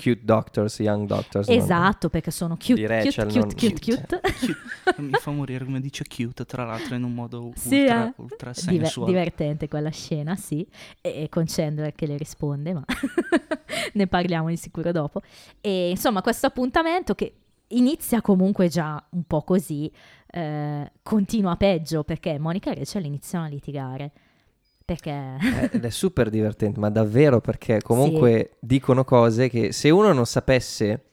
cute 0.00 0.20
doctors, 0.22 0.78
young 0.78 1.06
doctors. 1.08 1.48
Esatto, 1.48 2.08
perché 2.08 2.30
sono 2.30 2.56
cute, 2.56 2.86
Rachel 2.86 3.26
cute, 3.26 3.38
non- 3.38 3.48
cute, 3.48 3.72
cute. 3.80 4.20
Cute. 4.38 4.56
Mi 5.02 5.10
fa 5.12 5.32
morire 5.32 5.64
come 5.64 5.80
dice 5.80 6.04
cute, 6.06 6.44
tra 6.44 6.64
l'altro 6.64 6.94
in 6.94 7.02
un 7.02 7.12
modo 7.14 7.50
Sì, 7.56 7.80
ultra, 7.80 8.06
eh. 8.06 8.12
ultra 8.16 8.52
Diver- 8.52 8.82
sensual. 8.84 9.06
divertente 9.08 9.68
quella 9.68 9.90
scena, 9.90 10.36
sì, 10.36 10.64
e, 11.00 11.24
e 11.24 11.28
con 11.28 11.44
Chandler 11.46 11.92
che 11.94 12.06
le 12.06 12.16
risponde, 12.16 12.72
ma 12.74 12.84
ne 13.94 14.06
parliamo 14.06 14.48
di 14.48 14.56
sicuro 14.56 14.92
dopo. 14.92 15.20
E 15.60 15.90
insomma, 15.90 16.22
questo 16.22 16.46
appuntamento 16.46 17.14
che 17.14 17.32
inizia 17.68 18.20
comunque 18.22 18.68
già 18.68 19.02
un 19.10 19.24
po' 19.24 19.42
così, 19.42 19.90
eh, 20.30 20.92
continua 21.02 21.56
peggio 21.56 22.04
perché 22.04 22.38
Monica 22.38 22.70
e 22.70 22.74
Rachel 22.76 23.04
iniziano 23.04 23.46
a 23.46 23.48
litigare. 23.48 24.12
Perché 24.88 25.10
Eh, 25.10 25.68
Ed 25.72 25.84
è 25.84 25.90
super 25.90 26.30
divertente, 26.30 26.80
ma 26.80 26.88
davvero 26.88 27.42
perché 27.42 27.82
comunque 27.82 28.52
dicono 28.58 29.04
cose 29.04 29.50
che 29.50 29.70
se 29.70 29.90
uno 29.90 30.14
non 30.14 30.24
sapesse 30.24 31.10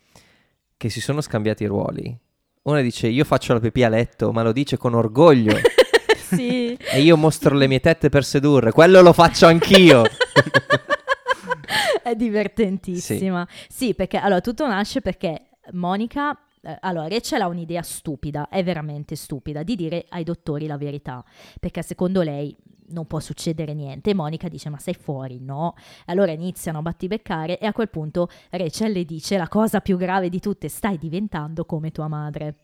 che 0.78 0.88
si 0.88 1.02
sono 1.02 1.20
scambiati 1.20 1.64
i 1.64 1.66
ruoli, 1.66 2.18
uno 2.62 2.82
dice 2.82 3.08
io 3.08 3.26
faccio 3.26 3.52
la 3.52 3.60
pipì 3.60 3.84
a 3.84 3.90
letto, 3.90 4.32
ma 4.32 4.44
lo 4.44 4.54
dice 4.54 4.78
con 4.78 4.94
orgoglio. 4.94 5.58
sì, 6.16 6.74
e 6.74 7.02
io 7.02 7.18
mostro 7.18 7.54
le 7.54 7.68
mie 7.68 7.82
tette 7.82 8.08
per 8.08 8.24
sedurre, 8.24 8.72
quello 8.72 9.02
lo 9.02 9.12
faccio 9.12 9.46
anch'io. 9.46 10.04
è 12.02 12.16
divertentissima. 12.16 13.46
Sì. 13.68 13.94
perché 13.94 14.16
allora 14.16 14.40
tutto 14.40 14.66
nasce 14.66 15.02
perché 15.02 15.50
Monica. 15.74 16.32
eh, 16.62 16.78
Allora, 16.80 17.10
Rachel 17.10 17.42
ha 17.42 17.48
un'idea 17.48 17.82
stupida, 17.82 18.48
è 18.48 18.64
veramente 18.64 19.18
stupida, 19.18 19.64
di 19.64 19.76
dire 19.76 20.06
ai 20.08 20.24
dottori 20.24 20.66
la 20.66 20.78
verità, 20.78 21.22
perché 21.60 21.84
secondo 21.84 22.22
lei 22.22 22.56
non 22.90 23.06
può 23.08 23.20
succedere 23.20 23.74
niente. 23.74 24.12
E 24.12 24.14
Monica 24.14 24.48
dice: 24.48 24.70
Ma 24.70 24.78
sei 24.78 24.94
fuori? 24.94 25.40
No. 25.40 25.76
Allora 26.06 26.32
iniziano 26.32 26.80
a 26.80 26.82
battibeccare, 26.82 27.60
e 27.60 27.66
a 27.66 27.74
quel 27.74 27.90
punto 27.90 28.30
Rachel 28.50 28.92
le 28.92 29.06
dice 29.06 29.38
la 29.38 29.48
cosa 29.48 29.82
più 29.82 29.98
grave 29.98 30.30
di 30.30 30.40
tutte: 30.40 30.70
stai 30.70 30.98
diventando 30.98 31.66
come 31.66 31.92
tua 31.92 32.08
madre. 32.08 32.56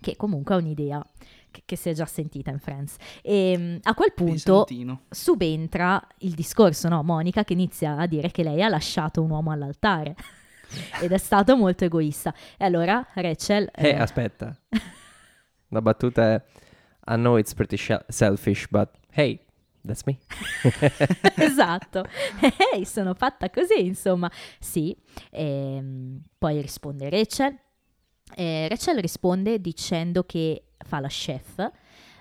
Che 0.00 0.16
comunque 0.16 0.54
è 0.54 0.58
un'idea 0.58 1.02
che, 1.50 1.62
che 1.64 1.76
si 1.76 1.88
è 1.88 1.92
già 1.94 2.04
sentita 2.04 2.50
in 2.50 2.58
Friends. 2.58 2.96
E 3.22 3.54
mm, 3.56 3.76
a 3.82 3.94
quel 3.94 4.12
punto 4.12 4.66
subentra 5.08 6.04
il 6.18 6.34
discorso, 6.34 6.88
no? 6.88 7.02
Monica 7.02 7.44
che 7.44 7.52
inizia 7.54 7.96
a 7.96 8.06
dire 8.06 8.30
che 8.30 8.42
lei 8.42 8.62
ha 8.62 8.68
lasciato 8.68 9.22
un 9.22 9.30
uomo 9.30 9.50
all'altare 9.52 10.14
ed 11.00 11.12
è 11.12 11.18
stato 11.18 11.56
molto 11.56 11.84
egoista. 11.84 12.34
E 12.58 12.64
allora 12.64 13.06
Rachel... 13.14 13.70
Eh, 13.72 13.88
eh, 13.88 13.94
aspetta. 13.94 14.54
La 15.68 15.80
battuta 15.80 16.34
è 16.34 16.42
I 17.06 17.16
know 17.16 17.36
it's 17.36 17.54
pretty 17.54 17.76
shel- 17.76 18.04
selfish, 18.08 18.66
but 18.70 18.90
hey, 19.10 19.40
that's 19.84 20.02
me. 20.04 20.18
esatto. 21.36 22.04
Ehi, 22.74 22.84
sono 22.84 23.14
fatta 23.14 23.50
così, 23.50 23.84
insomma. 23.84 24.30
Sì. 24.58 24.96
Ehm, 25.30 26.22
poi 26.38 26.60
risponde 26.60 27.08
Rachel. 27.10 27.56
Eh, 28.34 28.66
Rachel 28.68 28.98
risponde 28.98 29.60
dicendo 29.60 30.24
che 30.24 30.64
fa 30.78 31.00
la 31.00 31.08
chef 31.08 31.70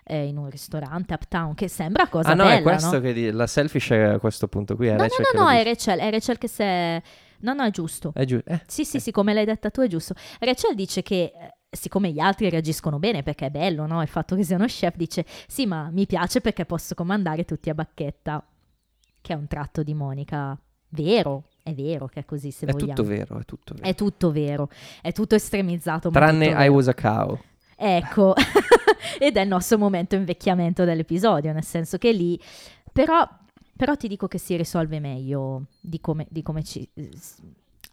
eh, 0.03 0.25
in 0.25 0.37
un 0.37 0.49
ristorante 0.49 1.13
uptown, 1.13 1.55
che 1.55 1.67
sembra 1.67 2.07
cosa 2.07 2.31
ah 2.31 2.33
no, 2.33 2.43
bella, 2.43 2.55
è 2.55 2.61
questo 2.61 2.95
no? 2.95 2.99
che 2.99 3.13
di- 3.13 3.31
la 3.31 3.47
selfish 3.47 3.89
è 3.91 3.99
a 4.01 4.19
questo 4.19 4.47
punto 4.47 4.75
qui. 4.75 4.87
È 4.87 4.91
No, 4.91 4.97
no, 4.97 5.03
Rachel 5.03 5.25
che 5.25 5.37
no, 5.37 5.43
lo 5.43 5.49
no, 5.49 5.55
è. 5.55 5.63
Rachel, 5.63 5.99
è 5.99 6.11
Rachel 6.11 6.37
che 6.37 6.49
è... 6.57 7.01
No, 7.39 7.53
no, 7.53 7.63
è 7.63 7.71
giusto. 7.71 8.11
È 8.13 8.23
giusto. 8.25 8.49
Eh, 8.49 8.61
Sì, 8.67 8.85
sì, 8.85 8.99
sì, 8.99 9.11
come 9.11 9.33
l'hai 9.33 9.45
detta 9.45 9.69
tu 9.69 9.81
è 9.81 9.87
giusto. 9.87 10.13
Rachel 10.39 10.75
dice 10.75 11.01
che, 11.01 11.23
eh, 11.35 11.53
siccome 11.73 12.11
gli 12.11 12.19
altri 12.19 12.49
reagiscono 12.49 12.99
bene 12.99 13.23
perché 13.23 13.47
è 13.47 13.49
bello, 13.49 13.85
no? 13.85 14.01
Il 14.01 14.07
fatto 14.07 14.35
che 14.35 14.43
sia 14.43 14.55
uno 14.55 14.65
chef, 14.65 14.95
dice 14.95 15.25
sì, 15.47 15.65
ma 15.65 15.89
mi 15.91 16.05
piace 16.05 16.41
perché 16.41 16.65
posso 16.65 16.95
comandare 16.95 17.45
tutti 17.45 17.69
a 17.69 17.73
bacchetta, 17.73 18.45
che 19.21 19.33
è 19.33 19.35
un 19.35 19.47
tratto 19.47 19.83
di 19.83 19.93
Monica 19.93 20.57
vero, 20.89 21.45
è 21.63 21.73
vero 21.73 22.07
che 22.07 22.21
è 22.21 22.25
così 22.25 22.51
se 22.51 22.65
è 22.65 22.71
vogliamo. 22.71 22.93
tutto 22.93 23.07
vero, 23.07 23.39
è 23.39 23.45
tutto 23.45 23.73
vero. 23.73 23.87
È 23.87 23.95
tutto 23.95 24.31
vero, 24.31 24.69
è 25.01 25.11
tutto 25.11 25.35
estremizzato. 25.35 26.09
Tranne 26.09 26.49
tutto 26.49 26.61
I 26.61 26.67
was 26.67 26.87
a 26.87 26.93
cow. 26.93 27.39
Ecco, 27.75 28.33
ed 29.19 29.35
è 29.35 29.41
il 29.41 29.47
nostro 29.47 29.77
momento 29.77 30.15
invecchiamento 30.15 30.85
dell'episodio, 30.85 31.51
nel 31.51 31.63
senso 31.63 31.97
che 31.97 32.11
lì, 32.11 32.39
però, 32.91 33.27
però 33.75 33.95
ti 33.95 34.07
dico 34.07 34.27
che 34.27 34.37
si 34.37 34.55
risolve 34.55 34.99
meglio 34.99 35.65
di 35.81 35.99
come, 35.99 36.27
di 36.29 36.41
come 36.43 36.63
ci... 36.63 36.87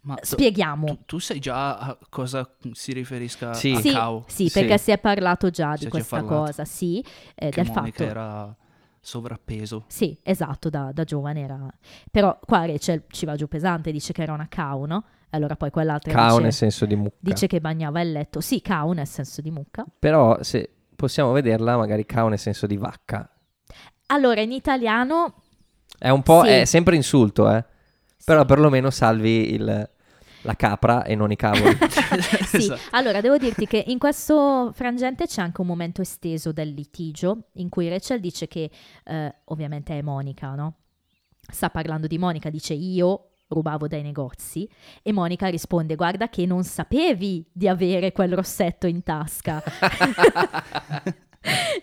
Ma 0.03 0.15
tu- 0.15 0.25
Spieghiamo. 0.25 0.85
tu, 0.87 0.99
tu 1.05 1.19
sai 1.19 1.39
già 1.39 1.77
a 1.77 1.97
cosa 2.09 2.49
si 2.71 2.91
riferisca 2.91 3.53
Sì. 3.53 3.71
a 3.73 3.79
Sì, 3.79 3.91
Cow? 3.93 4.23
sì, 4.27 4.47
Sì. 4.49 4.59
perché 4.59 4.77
si 4.79 4.91
è 4.91 4.97
parlato 4.97 5.49
già 5.51 5.75
Si 5.75 5.83
di 5.85 5.89
questa 5.91 6.23
cosa, 6.23 6.65
sì, 6.65 7.03
eh, 7.35 7.49
Che 7.49 7.61
del 7.63 7.71
Monica 7.71 7.97
fatto. 7.97 8.03
era 8.03 8.55
sovrappeso. 8.99 9.83
Sì, 9.87 10.17
esatto, 10.23 10.69
da, 10.69 10.91
da 10.93 11.03
giovane 11.03 11.41
era... 11.41 11.67
Però 12.09 12.37
qua 12.43 12.65
Rachel 12.65 13.03
ci 13.09 13.25
va 13.25 13.35
giù 13.35 13.47
pesante, 13.47 13.91
dice 13.91 14.13
che 14.13 14.21
era 14.23 14.33
una 14.33 14.47
cow, 14.53 14.85
no? 14.85 15.03
Allora 15.31 15.55
poi 15.55 15.69
quell'altra 15.69 16.11
Cao 16.13 16.35
nel 16.37 16.45
dice, 16.45 16.51
senso 16.57 16.85
di 16.85 16.95
mucca. 16.95 17.15
dice 17.19 17.47
che 17.47 17.61
bagnava 17.61 18.01
il 18.01 18.11
letto. 18.11 18.41
Sì, 18.41 18.61
cow 18.61 18.91
nel 18.91 19.07
senso 19.07 19.41
di 19.41 19.49
mucca. 19.51 19.85
Però 19.99 20.41
se 20.43 20.69
possiamo 20.95 21.31
vederla 21.31 21.77
magari 21.77 22.05
cao 22.05 22.27
nel 22.27 22.39
senso 22.39 22.67
di 22.67 22.77
vacca. 22.77 23.29
Allora, 24.07 24.41
in 24.41 24.51
italiano... 24.51 25.35
È 25.97 26.09
un 26.09 26.21
po', 26.23 26.43
Sì. 26.43 26.49
è 26.49 26.65
sempre 26.65 26.95
insulto, 26.95 27.49
eh. 27.51 27.63
Però 28.25 28.45
perlomeno 28.45 28.89
salvi 28.89 29.53
il- 29.53 29.89
la 30.43 30.55
capra 30.55 31.03
e 31.03 31.15
non 31.15 31.31
i 31.31 31.35
cavoli. 31.35 31.77
Sì, 32.45 32.57
Esatto. 32.57 32.79
allora 32.91 33.21
devo 33.21 33.37
dirti 33.37 33.67
che 33.67 33.83
in 33.87 33.99
questo 33.99 34.71
frangente 34.73 35.27
c'è 35.27 35.41
anche 35.41 35.61
un 35.61 35.67
momento 35.67 36.01
esteso 36.01 36.51
del 36.51 36.69
litigio 36.73 37.49
in 37.53 37.69
cui 37.69 37.87
Rachel 37.89 38.19
dice 38.19 38.47
che 38.47 38.69
eh, 39.05 39.35
ovviamente 39.45 39.97
è 39.97 40.01
Monica, 40.01 40.53
no? 40.55 40.75
Sta 41.47 41.69
parlando 41.69 42.07
di 42.07 42.17
Monica, 42.17 42.49
dice 42.49 42.73
io 42.73 43.27
rubavo 43.49 43.87
dai 43.87 44.01
negozi 44.01 44.67
e 45.03 45.11
Monica 45.11 45.47
risponde 45.47 45.95
guarda 45.95 46.29
che 46.29 46.45
non 46.45 46.63
sapevi 46.63 47.45
di 47.51 47.67
avere 47.67 48.11
quel 48.11 48.33
rossetto 48.33 48.87
in 48.87 49.03
tasca. 49.03 49.61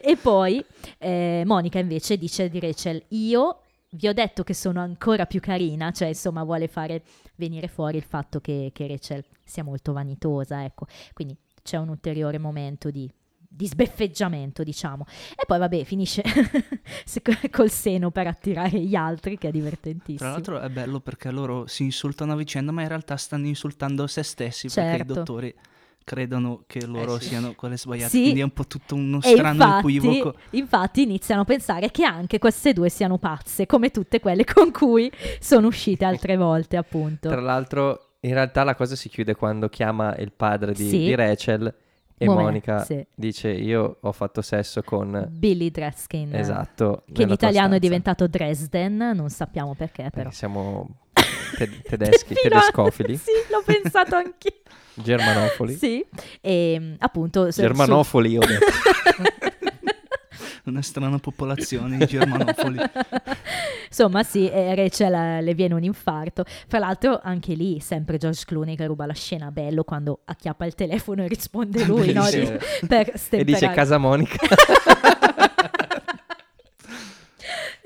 e 0.00 0.16
poi 0.16 0.64
eh, 0.98 1.42
Monica 1.44 1.78
invece 1.78 2.16
dice 2.16 2.48
di 2.48 2.60
Rachel 2.60 3.02
io 3.08 3.60
vi 3.90 4.08
ho 4.08 4.12
detto 4.12 4.44
che 4.44 4.54
sono 4.54 4.80
ancora 4.80 5.26
più 5.26 5.40
carina, 5.40 5.90
cioè 5.92 6.08
insomma 6.08 6.44
vuole 6.44 6.68
fare 6.68 7.02
venire 7.36 7.68
fuori 7.68 7.96
il 7.96 8.02
fatto 8.02 8.40
che, 8.40 8.70
che 8.72 8.86
Rachel 8.86 9.24
sia 9.42 9.64
molto 9.64 9.92
vanitosa, 9.92 10.64
ecco. 10.64 10.86
Quindi 11.12 11.36
c'è 11.62 11.76
un 11.78 11.88
ulteriore 11.88 12.38
momento 12.38 12.90
di, 12.90 13.10
di 13.38 13.66
sbeffeggiamento, 13.66 14.62
diciamo. 14.62 15.06
E 15.30 15.44
poi 15.46 15.58
vabbè, 15.58 15.84
finisce 15.84 16.22
col 17.50 17.70
seno 17.70 18.10
per 18.10 18.26
attirare 18.26 18.78
gli 18.80 18.94
altri, 18.94 19.38
che 19.38 19.48
è 19.48 19.50
divertentissimo. 19.50 20.18
Tra 20.18 20.30
l'altro 20.30 20.60
è 20.60 20.68
bello 20.68 21.00
perché 21.00 21.30
loro 21.30 21.66
si 21.66 21.84
insultano 21.84 22.32
a 22.32 22.36
vicenda, 22.36 22.72
ma 22.72 22.82
in 22.82 22.88
realtà 22.88 23.16
stanno 23.16 23.46
insultando 23.46 24.06
se 24.06 24.22
stessi 24.22 24.68
perché 24.68 24.96
Certo. 24.98 25.12
i 25.12 25.14
dottori 25.14 25.54
credono 26.08 26.62
che 26.66 26.86
loro 26.86 27.18
sì. 27.18 27.28
siano 27.28 27.52
quelle 27.54 27.76
sbagliate. 27.76 28.10
Sì. 28.10 28.22
Quindi 28.22 28.40
è 28.40 28.44
un 28.44 28.52
po' 28.52 28.66
tutto 28.66 28.94
uno 28.94 29.18
E 29.22 29.28
strano 29.28 29.52
infatti, 29.64 29.96
equivoco. 29.96 30.34
infatti 30.50 31.02
iniziano 31.02 31.42
a 31.42 31.44
pensare 31.44 31.90
che 31.90 32.04
anche 32.04 32.38
queste 32.38 32.72
due 32.72 32.88
siano 32.88 33.18
pazze, 33.18 33.66
come 33.66 33.90
tutte 33.90 34.20
quelle 34.20 34.44
con 34.44 34.70
cui 34.72 35.10
sono 35.40 35.66
uscite 35.66 36.04
altre 36.04 36.36
volte, 36.38 36.76
appunto. 36.78 37.28
Tra 37.28 37.40
l'altro, 37.40 38.12
in 38.20 38.32
realtà 38.32 38.64
la 38.64 38.74
cosa 38.74 38.96
si 38.96 39.08
chiude 39.08 39.34
quando 39.34 39.68
chiama 39.68 40.16
il 40.16 40.32
padre 40.32 40.72
di, 40.72 40.88
Sì. 40.88 40.98
di 40.98 41.14
Rachel 41.14 41.74
e 42.20 42.26
Momen- 42.26 42.44
Monica 42.46 42.82
sì. 42.84 43.04
dice 43.14 43.48
io 43.50 43.98
ho 44.00 44.12
fatto 44.12 44.42
sesso 44.42 44.82
con... 44.82 45.26
Billy 45.30 45.70
Dreskin, 45.70 46.34
Esatto. 46.34 47.04
che 47.12 47.22
in 47.22 47.30
italiano 47.30 47.74
è 47.74 47.78
diventato 47.78 48.26
Dresden, 48.26 49.12
non 49.14 49.28
sappiamo 49.30 49.74
perché 49.74 50.02
Perché 50.04 50.16
però. 50.16 50.30
siamo 50.30 50.96
te- 51.56 51.80
tedeschi, 51.82 52.34
tedescofili, 52.34 53.16
sì, 53.16 53.30
l'ho 53.50 53.62
pensato 53.64 54.16
anch'io. 54.16 54.52
Germanofoli. 55.02 55.74
Sì, 55.74 56.04
e 56.40 56.94
appunto... 56.98 57.50
su- 57.50 57.60
Germanofoli, 57.60 58.36
ho 58.36 58.40
detto. 58.40 58.64
Una 60.64 60.82
strana 60.82 61.18
popolazione, 61.18 61.96
i 61.96 62.06
germanofoli. 62.06 62.78
Insomma, 63.88 64.22
sì, 64.22 64.50
e 64.50 64.74
Rachel 64.74 65.42
le 65.42 65.54
viene 65.54 65.72
un 65.72 65.82
infarto. 65.82 66.44
Fra 66.66 66.78
l'altro, 66.78 67.20
anche 67.22 67.54
lì, 67.54 67.80
sempre 67.80 68.18
George 68.18 68.42
Clooney 68.44 68.76
che 68.76 68.84
ruba 68.84 69.06
la 69.06 69.14
scena 69.14 69.50
bello 69.50 69.82
quando 69.82 70.20
acchiappa 70.26 70.66
il 70.66 70.74
telefono 70.74 71.24
e 71.24 71.28
risponde 71.28 71.84
lui, 71.84 72.12
no? 72.12 72.28
Di- 72.28 72.58
per 72.86 73.08
e 73.08 73.16
stemperare. 73.16 73.44
dice 73.44 73.70
Casa 73.70 73.96
Monica. 73.96 74.36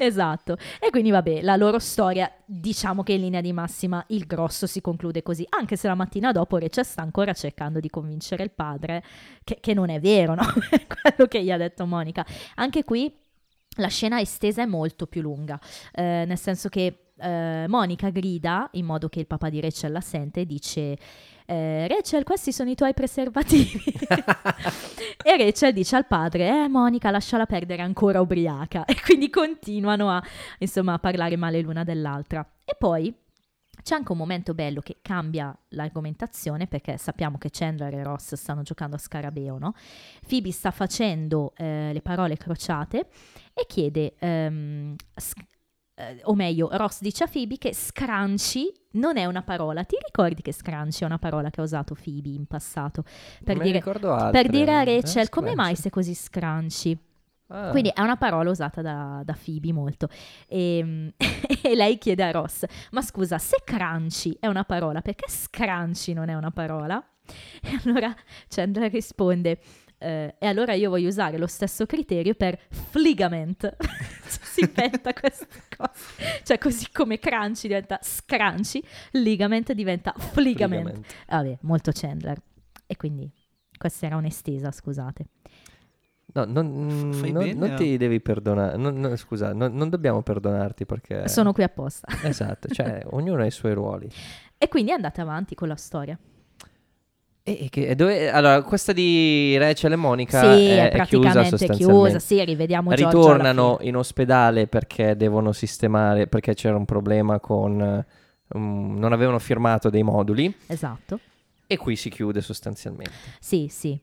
Esatto. 0.05 0.57
E 0.81 0.91
quindi, 0.91 1.11
vabbè, 1.11 1.43
la 1.43 1.55
loro 1.55 1.79
storia, 1.79 2.31
diciamo 2.45 3.05
che 3.05 3.12
in 3.12 3.21
linea 3.21 3.41
di 3.41 3.53
massima 3.53 4.05
il 4.09 4.27
grosso 4.27 4.67
si 4.67 4.81
conclude 4.81 5.23
così, 5.23 5.47
anche 5.49 5.77
se 5.77 5.87
la 5.87 5.95
mattina 5.95 6.33
dopo 6.33 6.59
Rachel 6.59 6.85
sta 6.85 7.03
ancora 7.03 7.33
cercando 7.33 7.79
di 7.79 7.88
convincere 7.88 8.43
il 8.43 8.51
padre 8.51 9.05
che, 9.45 9.59
che 9.61 9.75
non 9.75 9.91
è 9.91 10.01
vero, 10.01 10.35
no? 10.35 10.43
Quello 10.88 11.29
che 11.29 11.43
gli 11.43 11.53
ha 11.53 11.57
detto 11.57 11.87
Monica. 11.87 12.27
Anche 12.57 12.83
qui 12.83 13.15
la 13.77 13.88
scena 13.88 14.21
estesa 14.21 14.62
è 14.62 14.67
molto 14.67 15.07
più 15.07 15.23
lunga, 15.23 15.59
eh, 15.93 16.25
nel 16.27 16.38
senso 16.38 16.69
che 16.69 17.12
eh, 17.17 17.67
Monica 17.69 18.11
grida 18.11 18.69
in 18.73 18.85
modo 18.85 19.09
che 19.09 19.21
il 19.21 19.27
papà 19.29 19.49
di 19.49 19.61
Rachel 19.61 19.93
la 19.93 20.01
sente 20.01 20.41
e 20.41 20.47
dice 20.47 20.99
eh, 21.53 21.87
Rachel 21.88 22.25
questi 22.25 22.53
sono 22.53 22.71
i 22.71 22.75
tuoi 22.75 22.95
preservativi. 22.95 23.83
E 25.25 25.37
Rachel 25.37 25.73
dice 25.73 25.95
al 25.95 26.07
padre 26.07 26.49
eh 26.49 26.69
Monica 26.69 27.11
lasciala 27.11 27.47
perdere 27.47 27.83
ancora 27.83 28.21
ubriaca. 28.21 28.85
E 28.85 28.97
quindi 29.01 29.31
continuano 29.31 30.11
a 30.11 30.23
insomma 30.59 30.95
a 30.95 30.99
parlare 30.99 31.37
male 31.37 31.61
l'una 31.61 31.85
dell'altra. 31.85 32.45
E 32.65 32.75
poi 32.77 33.15
c'è 33.83 33.95
anche 33.95 34.12
un 34.12 34.19
momento 34.19 34.55
bello 34.55 34.81
che 34.81 34.99
cambia 35.01 35.57
l'argomentazione 35.71 36.67
perché 36.67 36.97
sappiamo 36.97 37.38
che 37.38 37.51
Chandler 37.51 37.95
e 37.95 38.03
Ross 38.03 38.35
stanno 38.35 38.62
giocando 38.62 38.97
a 38.97 38.99
scarabeo, 38.99 39.59
no? 39.59 39.75
Phoebe 40.27 40.51
sta 40.51 40.71
facendo 40.71 41.53
eh, 41.57 41.91
le 41.93 42.01
parole 42.01 42.37
crociate 42.37 43.09
e 43.55 43.67
chiede, 43.67 44.15
ehm, 44.19 44.95
eh, 45.94 46.20
o 46.24 46.35
meglio, 46.35 46.68
Ross 46.72 47.00
dice 47.00 47.24
a 47.24 47.26
Phoebe 47.26 47.59
che 47.59 47.74
scrunchie 47.74 48.72
non 48.92 49.16
è 49.16 49.24
una 49.26 49.42
parola. 49.42 49.85
Ti 49.85 49.96
ricordi 50.05 50.40
che 50.42 50.52
scrunchie 50.52 51.00
è 51.02 51.05
una 51.05 51.18
parola 51.18 51.50
che 51.50 51.61
ha 51.61 51.64
usato 51.64 51.94
Phoebe 51.94 52.31
in 52.31 52.46
passato? 52.46 53.05
Per, 53.44 53.59
dire, 53.59 53.78
ricordo 53.78 54.12
altre. 54.12 54.42
per 54.42 54.50
dire 54.50 54.72
a 54.74 54.83
Eh, 54.83 54.85
Rachel 54.85 55.28
come 55.28 55.48
scrunchie. 55.48 55.55
mai 55.55 55.76
sei 55.76 55.90
così 55.90 56.14
scrunchie? 56.14 56.98
Ah. 57.48 57.68
Quindi 57.68 57.90
è 57.94 58.00
una 58.00 58.16
parola 58.16 58.48
usata 58.50 58.81
da, 58.81 59.20
da 59.24 59.37
Phoebe 59.44 59.72
molto. 59.72 60.09
E, 60.46 61.12
e 61.62 61.74
lei 61.74 61.98
chiede 61.98 62.22
a 62.22 62.31
Ross: 62.31 62.64
Ma 62.92 63.02
scusa, 63.02 63.37
se 63.38 63.59
crunchy 63.64 64.37
è 64.40 64.46
una 64.46 64.64
parola, 64.64 65.02
perché 65.02 65.26
scrunchy 65.28 66.14
non 66.14 66.28
è 66.31 66.35
una 66.35 66.50
parola? 66.50 67.05
E 67.62 67.78
allora 67.85 68.14
Chandler 68.48 68.90
risponde: 68.90 69.61
"Eh, 70.03 70.35
E 70.38 70.47
allora 70.47 70.73
io 70.75 70.91
voglio 70.91 71.09
usare 71.09 71.38
lo 71.38 71.47
stesso 71.47 71.87
criterio 71.87 72.35
per 72.35 72.59
fligament. 72.69 73.77
si 74.27 74.61
inventa 74.61 75.12
questa 75.12 75.47
cosa. 75.77 75.93
Cioè, 76.43 76.59
così 76.59 76.91
come 76.93 77.19
crunchy 77.19 77.69
diventa 77.69 77.99
scrunchy, 78.03 78.83
ligament 79.12 79.73
diventa 79.73 80.12
fligament. 80.17 80.83
Fligament. 80.91 81.15
Vabbè, 81.29 81.59
molto 81.62 81.91
Chandler. 81.95 82.41
E 82.87 82.97
quindi 82.97 83.31
questa 83.79 84.07
era 84.07 84.17
un'estesa, 84.17 84.71
scusate. 84.71 85.27
No, 86.35 86.45
non, 86.45 87.11
Fai 87.12 87.31
non- 87.31 87.45
bene 87.45 87.67
non 87.69 87.77
ti 87.77 87.97
devi 87.99 88.21
perdonare. 88.21 88.77
non- 88.79 88.99
non- 88.99 89.17
scusa, 89.17 89.53
non, 89.53 89.75
non 89.75 89.91
dobbiamo 89.91 90.23
perdonarti 90.23 90.87
perché... 90.87 91.29
Sono 91.29 91.53
qui 91.53 91.62
apposta. 91.62 92.09
Esatto, 92.23 92.69
cioè 92.69 93.03
ognuno 93.12 93.43
ha 93.43 93.47
i 93.47 93.51
suoi 93.51 93.75
ruoli. 93.75 94.09
E 94.57 94.69
quindi 94.69 94.93
andate 94.93 95.21
avanti 95.21 95.55
con 95.55 95.69
la 95.69 95.77
storia. 95.77 96.19
E, 97.44 97.66
che- 97.70 97.94
dove, 97.96 98.31
allora, 98.31 98.62
questa 98.62 98.92
di 98.92 99.57
Rachel 99.59 99.92
e 99.92 99.96
Monica 99.96 100.40
sì, 100.40 100.66
è, 100.68 100.90
è, 100.90 101.05
chiusa 101.07 101.42
sostanzialmente. 101.44 101.85
chiusa. 101.85 102.18
Sì, 102.20 102.44
rivediamo 102.44 102.92
Ritornano 102.92 103.78
in 103.81 103.96
ospedale 103.96 104.68
perché 104.68 105.16
devono 105.16 105.52
sistemare, 105.52 106.28
perché 106.28 106.55
c'era 106.55 106.76
un 106.76 106.85
problema 106.85 107.40
con... 107.40 108.05
um, 108.48 108.96
non 108.96 109.12
avevano 109.12 109.40
firmato 109.40 109.90
dei 109.90 110.05
moduli 110.05 110.55
Esatto. 110.68 111.18
e 111.66 111.76
qui 111.76 111.96
si 111.96 112.11
chiude 112.11 112.40
sostanzialmente. 112.40 113.12
Sì, 113.40 113.66
sì. 113.68 113.98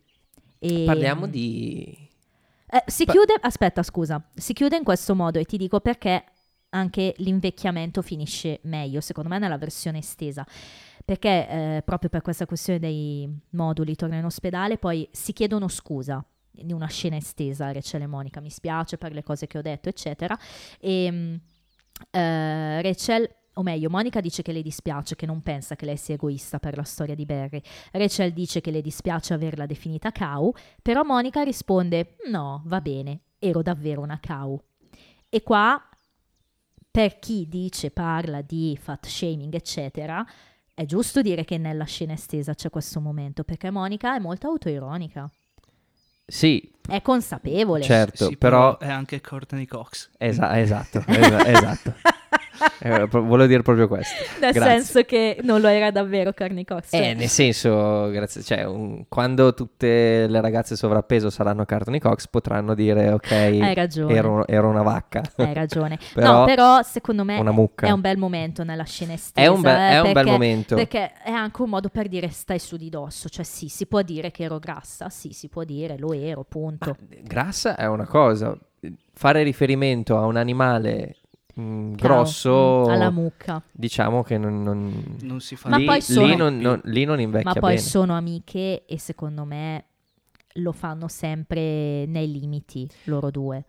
E- 0.60 0.84
Parliamo 0.86 1.25
di... 1.25 1.97
Eh, 2.71 2.84
si 2.88 3.06
Pa- 3.06 3.13
chiude, 3.13 3.36
aspetta, 3.39 3.84
scusa, 3.84 4.21
si 4.36 4.52
chiude 4.52 4.75
in 4.75 4.84
questo 4.84 5.15
modo 5.15 5.39
e 5.39 5.45
ti 5.45 5.56
dico 5.56 5.80
perché 5.80 6.23
anche 6.71 7.13
l'invecchiamento 7.17 8.02
finisce 8.02 8.60
meglio, 8.63 9.02
secondo 9.02 9.30
me, 9.30 9.39
nella 9.39 9.58
versione 9.58 9.99
estesa. 9.99 10.45
Perché 11.10 11.50
eh, 11.50 11.82
proprio 11.84 12.08
per 12.12 12.22
questa 12.22 12.45
questione 12.45 12.78
dei 12.78 13.28
moduli 13.54 13.95
torna 13.95 14.17
in 14.17 14.26
ospedale, 14.26 14.78
poi 14.78 15.10
si 15.12 15.34
chiedono 15.34 15.67
scusa 15.67 16.24
di 16.52 16.72
una 16.72 16.86
scena 16.86 17.15
estesa, 17.15 17.72
Rachel 17.72 18.04
e 18.04 18.06
Monica, 18.06 18.39
mi 18.39 18.52
spiace 18.52 19.00
per 19.00 19.13
le 19.13 19.24
cose 19.24 19.48
che 19.48 19.58
ho 19.58 19.63
detto, 19.63 19.89
eccetera. 19.89 20.38
E 20.80 21.12
mm, 21.12 21.36
eh, 22.12 22.82
Rachel, 22.84 23.28
o 23.54 23.63
meglio, 23.63 23.89
Monica 23.89 24.22
dice 24.22 24.43
che 24.43 24.52
le 24.52 24.62
dispiace, 24.62 25.15
che 25.15 25.26
non 25.26 25.41
pensa 25.41 25.76
che 25.76 25.86
lei 25.86 25.98
sia 25.98 26.13
egoista 26.13 26.60
per 26.60 26.78
la 26.78 26.84
storia 26.84 27.15
di 27.15 27.26
Barry. 27.26 27.60
Rachel 27.91 28.32
dice 28.32 28.62
che 28.62 28.69
le 28.69 28.82
dispiace 28.84 29.34
averla 29.34 29.65
definita 29.65 30.12
cow, 30.12 30.54
però 30.80 31.02
Monica 31.02 31.41
risponde: 31.41 32.17
No, 32.30 32.62
va 32.65 32.82
bene, 32.82 33.22
ero 33.39 33.63
davvero 33.63 34.02
una 34.02 34.19
cow. 34.24 34.62
E 35.28 35.41
qua, 35.41 35.89
per 36.91 37.17
chi 37.17 37.48
dice, 37.48 37.89
parla 37.89 38.43
di 38.43 38.78
fat 38.80 39.08
shaming, 39.08 39.56
eccetera, 39.56 40.24
è 40.80 40.86
giusto 40.86 41.22
dire 41.22 41.44
che 41.44 41.58
nella 41.58 41.84
scena 41.84 42.13
estesa 42.13 42.54
c'è 42.54 42.70
questo 42.70 43.02
momento, 43.02 43.44
perché 43.44 43.70
Monica 43.70 44.15
è 44.15 44.20
molto 44.20 44.48
autoironica, 44.48 45.30
Sì, 46.26 46.72
è 46.88 47.02
consapevole. 47.02 47.84
certo, 47.84 48.28
Sì, 48.28 48.38
però... 48.38 48.78
è 48.78 48.88
anche 48.89 49.20
Courtney 49.20 49.65
Cox. 49.65 50.10
Esa- 50.18 50.58
esatto, 50.58 51.04
esa- 51.06 51.46
esatto. 51.46 51.94
Eh, 52.82 53.06
volevo 53.08 53.46
dire 53.46 53.62
proprio 53.62 53.88
questo. 53.88 54.15
Nel 54.42 54.52
Grazie. 54.52 54.72
senso 54.82 55.04
che 55.04 55.38
non 55.44 55.62
lo 55.62 55.68
era 55.68 55.92
davvero 55.92 56.34
Cox. 56.34 56.89
cioè- 56.89 57.10
Eh, 57.10 57.13
nel 57.13 57.30
senso, 57.30 58.10
grazie, 58.10 58.42
cioè, 58.44 58.63
un- 58.65 59.06
quando 59.08 59.54
tutte 59.54 60.28
le 60.28 60.42
ragazze 60.42 60.76
sovrappeso 60.76 61.30
saranno 61.30 61.63
Courtney 61.65 62.00
Cox 62.00 62.28
potranno 62.28 62.74
dire 62.76 63.12
ok, 63.13 63.32
Hai 63.32 63.74
ragione. 63.74 64.13
ero, 64.13 64.46
ero 64.48 64.68
una 64.68 64.82
vacca. 64.82 65.22
Hai 65.38 65.54
ragione. 65.54 65.98
Però- 66.13 66.39
no, 66.39 66.46
però 66.46 66.82
secondo 66.82 67.24
me 67.24 67.39
Una 67.39 67.52
mucca. 67.52 67.88
è 67.88 67.92
un 67.92 68.02
bel 68.02 68.18
momento 68.18 68.63
nella 68.63 68.84
scena 68.86 69.13
estesa. 69.13 69.46
È 69.46 69.50
un, 69.50 69.62
be- 69.62 69.89
è 69.89 69.98
un 70.00 70.04
bel 70.04 70.13
perché- 70.13 70.32
momento. 70.32 70.76
Perché 70.76 71.13
è 71.24 71.32
anche 71.32 71.62
un 71.62 71.70
modo 71.70 71.88
per 71.89 72.08
dire 72.10 72.28
stai 72.30 72.60
su 72.60 72.76
di 72.76 72.89
dosso. 72.89 73.30
Cioè 73.30 73.46
sì, 73.46 73.68
si 73.70 73.86
può 73.86 74.02
dire 74.02 74.32
che 74.32 74.44
ero 74.44 74.60
grassa, 74.60 75.10
sì, 75.10 75.32
si 75.32 75.48
può 75.48 75.63
dire 75.63 75.98
lo 75.98 76.12
ero, 76.13 76.44
punto. 76.48 76.96
Ma 77.00 77.15
grassa 77.24 77.76
è 77.78 77.88
una 77.88 78.06
cosa, 78.06 78.58
fare 79.13 79.44
riferimento 79.44 80.18
a 80.18 80.26
un 80.26 80.36
animale 80.38 81.15
mm, 81.60 81.93
Chiaro, 81.95 82.13
grosso, 82.15 82.86
mm, 82.88 82.89
alla 82.91 83.10
mucca. 83.12 83.62
diciamo 83.72 84.24
che 84.24 84.38
non, 84.38 84.63
non- 84.63 85.17
Non 85.22 85.39
si 85.41 85.56
fa 85.56 85.69
Ma 85.69 85.78
lì, 85.78 85.86
poi 85.86 86.02
sono- 86.02 86.26
lì 86.28 86.36
non, 86.36 86.58
non- 86.58 86.82
lì 86.86 87.04
non 87.06 87.19
invecchia 87.19 87.52
Ma 87.54 87.60
poi 87.60 87.76
bene. 87.76 87.82
sono 87.82 88.15
amiche 88.15 88.86
e 88.86 88.98
secondo 89.00 89.43
me 89.45 89.86
lo 90.54 90.72
fanno 90.72 91.08
sempre 91.08 92.06
nei 92.08 92.32
limiti 92.32 92.89
loro 93.06 93.30
due. 93.32 93.65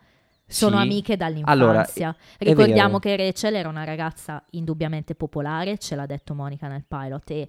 Sono 0.46 0.76
Sì. 0.78 0.82
amiche 0.82 1.16
dall'infanzia. 1.16 2.08
Allora, 2.08 2.16
Ricordiamo 2.38 2.98
che 2.98 3.16
Rachel 3.16 3.54
era 3.54 3.68
una 3.68 3.84
ragazza 3.84 4.42
indubbiamente 4.50 5.14
popolare, 5.14 5.78
ce 5.78 5.94
l'ha 5.94 6.06
detto 6.06 6.34
Monica 6.34 6.66
nel 6.66 6.84
pilot, 6.88 7.30
e 7.30 7.48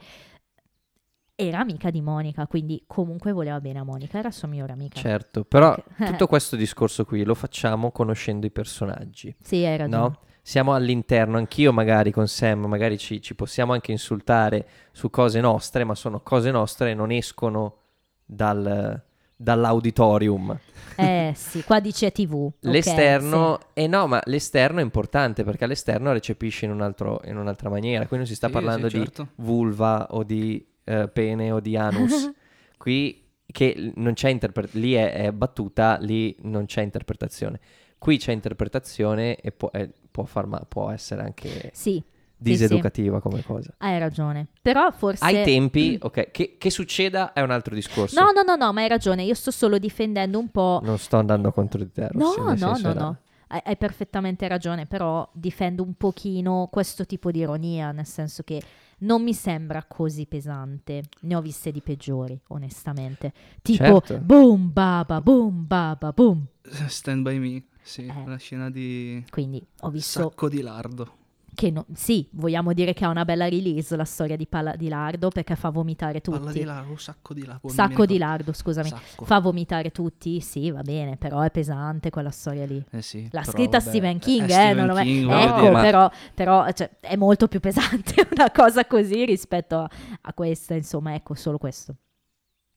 era 1.36 1.58
amica 1.60 1.90
di 1.90 2.02
Monica, 2.02 2.46
quindi 2.46 2.84
comunque 2.86 3.32
voleva 3.32 3.60
bene 3.60 3.80
a 3.80 3.84
Monica, 3.84 4.20
era 4.20 4.30
sua 4.30 4.48
migliore 4.48 4.74
amica. 4.74 5.00
Certo, 5.00 5.44
però 5.44 5.76
tutto 5.98 6.28
questo 6.28 6.56
discorso 6.56 7.04
qui 7.04 7.24
lo 7.24 7.34
facciamo 7.34 7.90
conoscendo 7.92 8.46
i 8.46 8.52
personaggi, 8.52 9.36
Sì, 9.42 9.66
hai 9.66 9.78
ragione. 9.78 9.98
no? 9.98 10.20
Siamo 10.44 10.74
all'interno, 10.74 11.38
anch'io 11.38 11.72
magari 11.72 12.12
con 12.12 12.28
Sam, 12.28 12.66
magari 12.66 12.98
ci, 12.98 13.22
ci 13.22 13.36
possiamo 13.36 13.74
anche 13.74 13.92
insultare 13.92 14.68
su 14.92 15.10
cose 15.10 15.40
nostre, 15.40 15.84
ma 15.84 15.94
sono 15.96 16.20
cose 16.22 16.50
nostre 16.52 16.92
e 16.92 16.94
non 16.96 17.12
escono 17.12 17.78
dal- 18.26 19.02
dall'auditorium. 19.36 20.58
Eh 20.96 21.34
sì, 21.36 21.64
qua 21.64 21.80
dice 21.80 22.12
TV. 22.12 22.52
L'esterno, 22.62 23.60
sì. 23.60 23.66
e 23.84 23.88
no, 23.88 24.08
ma 24.08 24.20
l'esterno 24.26 24.80
è 24.80 24.84
importante 24.84 25.44
perché 25.44 25.64
all'esterno 25.66 26.12
recepisce 26.12 26.66
in, 26.66 26.72
un 26.72 26.82
altro- 26.82 27.22
in 27.26 27.38
un'altra 27.38 27.70
maniera. 27.70 28.08
Qui 28.08 28.18
non 28.18 28.26
si 28.26 28.36
sta 28.36 28.48
Sì, 28.48 28.54
parlando 28.54 28.90
sì, 28.90 28.98
di 28.98 29.04
certo. 29.04 29.28
vulva 29.36 30.08
o 30.12 30.24
di 30.24 30.66
eh, 30.84 31.08
pene 31.08 31.52
o 31.52 31.60
di 31.60 31.78
anus. 31.78 32.32
Qui 32.78 33.20
che 33.46 33.92
non 33.96 34.14
c'è 34.14 34.30
interpre- 34.30 34.70
lì 34.74 34.94
è, 34.94 35.14
è 35.14 35.32
battuta, 35.32 35.98
lì 36.00 36.36
non 36.42 36.66
c'è 36.66 36.82
interpretazione. 36.82 37.60
Qui 37.98 38.18
c'è 38.18 38.32
interpretazione 38.32 39.36
e 39.36 39.52
può, 39.52 39.70
è- 39.72 39.88
può 40.12 40.26
far 40.26 40.46
ma- 40.46 40.60
può 40.68 40.90
essere 40.92 41.22
anche 41.24 41.72
Sì, 41.74 42.04
diseducativa 42.38 43.22
come 43.22 43.44
cosa. 43.44 43.74
hai 43.78 43.98
ragione. 44.00 44.48
Però 44.62 44.92
forse... 44.92 45.24
Ai 45.24 45.44
tempi, 45.44 45.98
ok, 46.00 46.32
che, 46.32 46.56
che 46.58 46.70
succeda 46.70 47.34
è 47.34 47.42
un 47.42 47.52
altro 47.52 47.74
discorso. 47.76 48.20
No, 48.20 48.32
no, 48.32 48.42
no, 48.44 48.56
no, 48.56 48.74
ma 48.74 48.82
hai 48.82 48.88
ragione. 48.88 49.24
Io 49.24 49.34
sto 49.36 49.52
solo 49.52 49.78
difendendo 49.78 50.38
un 50.40 50.50
po'. 50.50 50.80
Non 50.84 50.98
sto 50.98 51.18
andando 51.18 51.52
contro 51.52 51.80
di 51.84 51.92
te, 51.92 52.10
No, 52.14 52.34
Rossi, 52.36 52.40
no, 52.64 52.78
no, 52.78 52.90
era- 52.90 53.00
no. 53.00 53.18
Hai, 53.48 53.60
hai 53.66 53.76
perfettamente 53.78 54.48
ragione, 54.48 54.86
però 54.86 55.28
difendo 55.34 55.84
un 55.84 55.96
pochino 55.96 56.70
questo 56.72 57.06
tipo 57.06 57.32
di 57.32 57.40
ironia, 57.40 57.92
nel 57.92 58.06
senso 58.06 58.44
che 58.44 58.62
non 59.00 59.22
mi 59.24 59.34
sembra 59.34 59.84
così 59.84 60.26
pesante. 60.26 61.04
Ne 61.22 61.36
ho 61.36 61.42
viste 61.42 61.70
di 61.72 61.82
peggiori, 61.82 62.40
onestamente. 62.48 63.34
Tipo 63.62 64.02
Certo. 64.02 64.20
boom 64.20 64.72
baba, 64.72 65.20
boom 65.20 65.68
baba, 65.68 66.14
boom. 66.14 66.46
Stand 66.88 67.24
by 67.24 67.38
me, 67.40 67.64
sì, 67.82 68.06
Eh. 68.06 68.24
la 68.26 68.38
scena 68.38 68.70
di 68.70 69.24
Quindi 69.30 69.66
ho 69.82 69.90
visto 69.90 70.22
sacco 70.22 70.48
di 70.50 70.62
lardo. 70.62 71.16
che 71.54 71.70
no- 71.70 71.86
sì, 71.94 72.26
vogliamo 72.32 72.72
dire 72.72 72.94
che 72.94 73.04
ha 73.04 73.10
una 73.10 73.26
bella 73.26 73.50
release 73.50 73.96
la 73.98 74.06
storia 74.06 74.38
di, 74.38 74.48
Palla- 74.48 74.76
di 74.78 74.88
Lardo 74.88 75.28
perché 75.30 75.56
fa 75.58 75.70
vomitare 75.70 76.22
tutti. 76.22 76.40
Palla 76.40 76.52
di 76.54 76.64
largo, 76.64 76.96
sacco 76.96 77.34
di 77.34 77.44
non 77.46 77.60
mi 77.62 77.70
Sacco 77.70 78.06
di. 78.06 78.18
Lardo, 78.18 78.54
scusami. 78.54 78.88
Sacco. 78.88 79.26
Fa 79.26 79.40
vomitare 79.42 79.92
tutti, 79.92 80.40
sì, 80.40 80.72
va 80.72 80.82
bene, 80.82 81.18
però 81.18 81.42
è 81.42 81.52
pesante 81.52 82.10
quella 82.10 82.32
storia 82.32 82.66
lì. 82.66 82.82
Eh 82.92 83.02
sì, 83.02 83.28
L'ha 83.32 83.44
scritta 83.44 83.80
vabbè, 83.80 83.90
Stephen 83.90 84.16
è 84.16 84.20
King, 84.20 84.50
eh, 84.50 84.52
Stephen 84.54 84.86
non 84.86 84.96
lo- 84.96 85.02
King, 85.02 85.26
voglio 85.26 85.40
ecco, 85.46 85.60
dire. 85.60 85.72
ma- 85.72 85.82
però, 85.82 86.12
però, 86.34 86.72
cioè, 86.72 86.90
è 87.02 87.16
molto 87.18 87.48
più 87.50 87.60
pesante 87.60 88.28
una 88.32 88.50
cosa 88.52 88.86
così 88.86 89.26
rispetto 89.26 89.78
a, 89.80 89.90
a 90.22 90.34
questa, 90.34 90.74
insomma, 90.74 91.14
ecco, 91.16 91.34
solo 91.36 91.58
questo. 91.58 91.96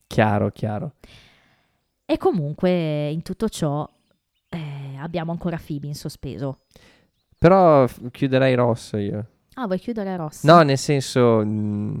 Chiaro, 0.07 0.51
chiaro. 0.51 0.95
E 2.05 2.17
comunque, 2.17 3.09
in 3.09 3.21
tutto 3.23 3.47
ciò, 3.49 3.89
eh, 4.55 4.97
abbiamo 4.99 5.31
ancora 5.31 5.59
Phoebe 5.63 5.87
in 5.87 5.95
sospeso. 5.95 6.59
Però 7.37 7.85
chiuderei 8.11 8.55
Ross 8.55 8.93
io. 8.93 9.25
Ah, 9.55 9.65
vuoi 9.65 9.79
chiudere 9.79 10.15
Ross? 10.15 10.43
No, 10.43 10.61
nel 10.61 10.77
senso... 10.77 11.41
mm, 11.45 11.99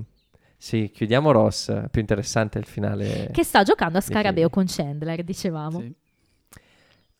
sì, 0.57 0.89
chiudiamo 0.93 1.31
Ross. 1.31 1.71
Più 1.91 2.01
interessante 2.01 2.57
il 2.57 2.65
finale. 2.65 3.29
Che 3.31 3.43
sta 3.43 3.63
giocando 3.63 3.97
a 3.97 4.01
scarabeo 4.01 4.49
con 4.49 4.65
Chandler, 4.67 5.23
dicevamo. 5.23 5.79
Sì. 5.79 5.95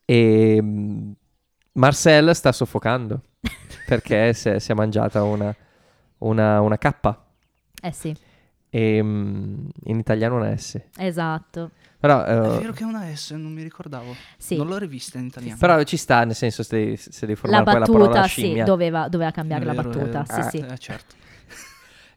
E 0.04 0.58
mm, 0.60 1.12
Marcel 1.72 2.34
sta 2.34 2.52
soffocando. 2.52 3.20
perché 3.86 4.32
si 4.32 4.48
è, 4.48 4.58
si 4.58 4.72
è 4.72 4.74
mangiata 4.74 5.22
una, 5.22 5.54
una, 6.18 6.60
una 6.60 6.78
K. 6.78 7.18
Eh 7.82 7.92
sì, 7.92 8.14
E 8.68 9.02
mm, 9.02 9.68
in 9.84 9.98
italiano 9.98 10.36
una 10.36 10.56
S. 10.56 10.80
esatto. 10.96 11.70
Però, 12.06 12.24
È 12.24 12.54
eh, 12.54 12.58
vero 12.58 12.72
che 12.72 12.82
è 12.82 12.86
una 12.86 13.14
S, 13.14 13.30
non 13.32 13.52
mi 13.52 13.62
ricordavo. 13.62 14.14
Sì. 14.38 14.56
Non 14.56 14.68
l'ho 14.68 14.78
rivista 14.78 15.18
in 15.18 15.26
italiano. 15.26 15.56
però 15.58 15.82
ci 15.82 15.96
sta, 15.96 16.24
nel 16.24 16.34
senso, 16.34 16.62
se 16.62 16.76
devi, 16.76 16.96
se 16.96 17.10
devi 17.20 17.32
La 17.32 17.38
formare 17.38 17.64
poi 17.64 17.72
la 17.80 17.86
parola 17.86 18.04
battuta, 18.06 18.22
sì, 18.28 18.40
scimmia. 18.40 18.64
doveva, 18.64 19.08
doveva 19.08 19.30
cambiare 19.30 19.62
È 19.62 19.66
la 19.66 19.72
vero, 19.74 19.90
è 19.90 19.92
battuta, 19.94 20.22
vero. 20.22 20.32
sì, 20.32 20.40
Ah, 20.40 20.50
sì. 20.50 20.72
Eh, 20.72 20.78
certo. 20.78 21.14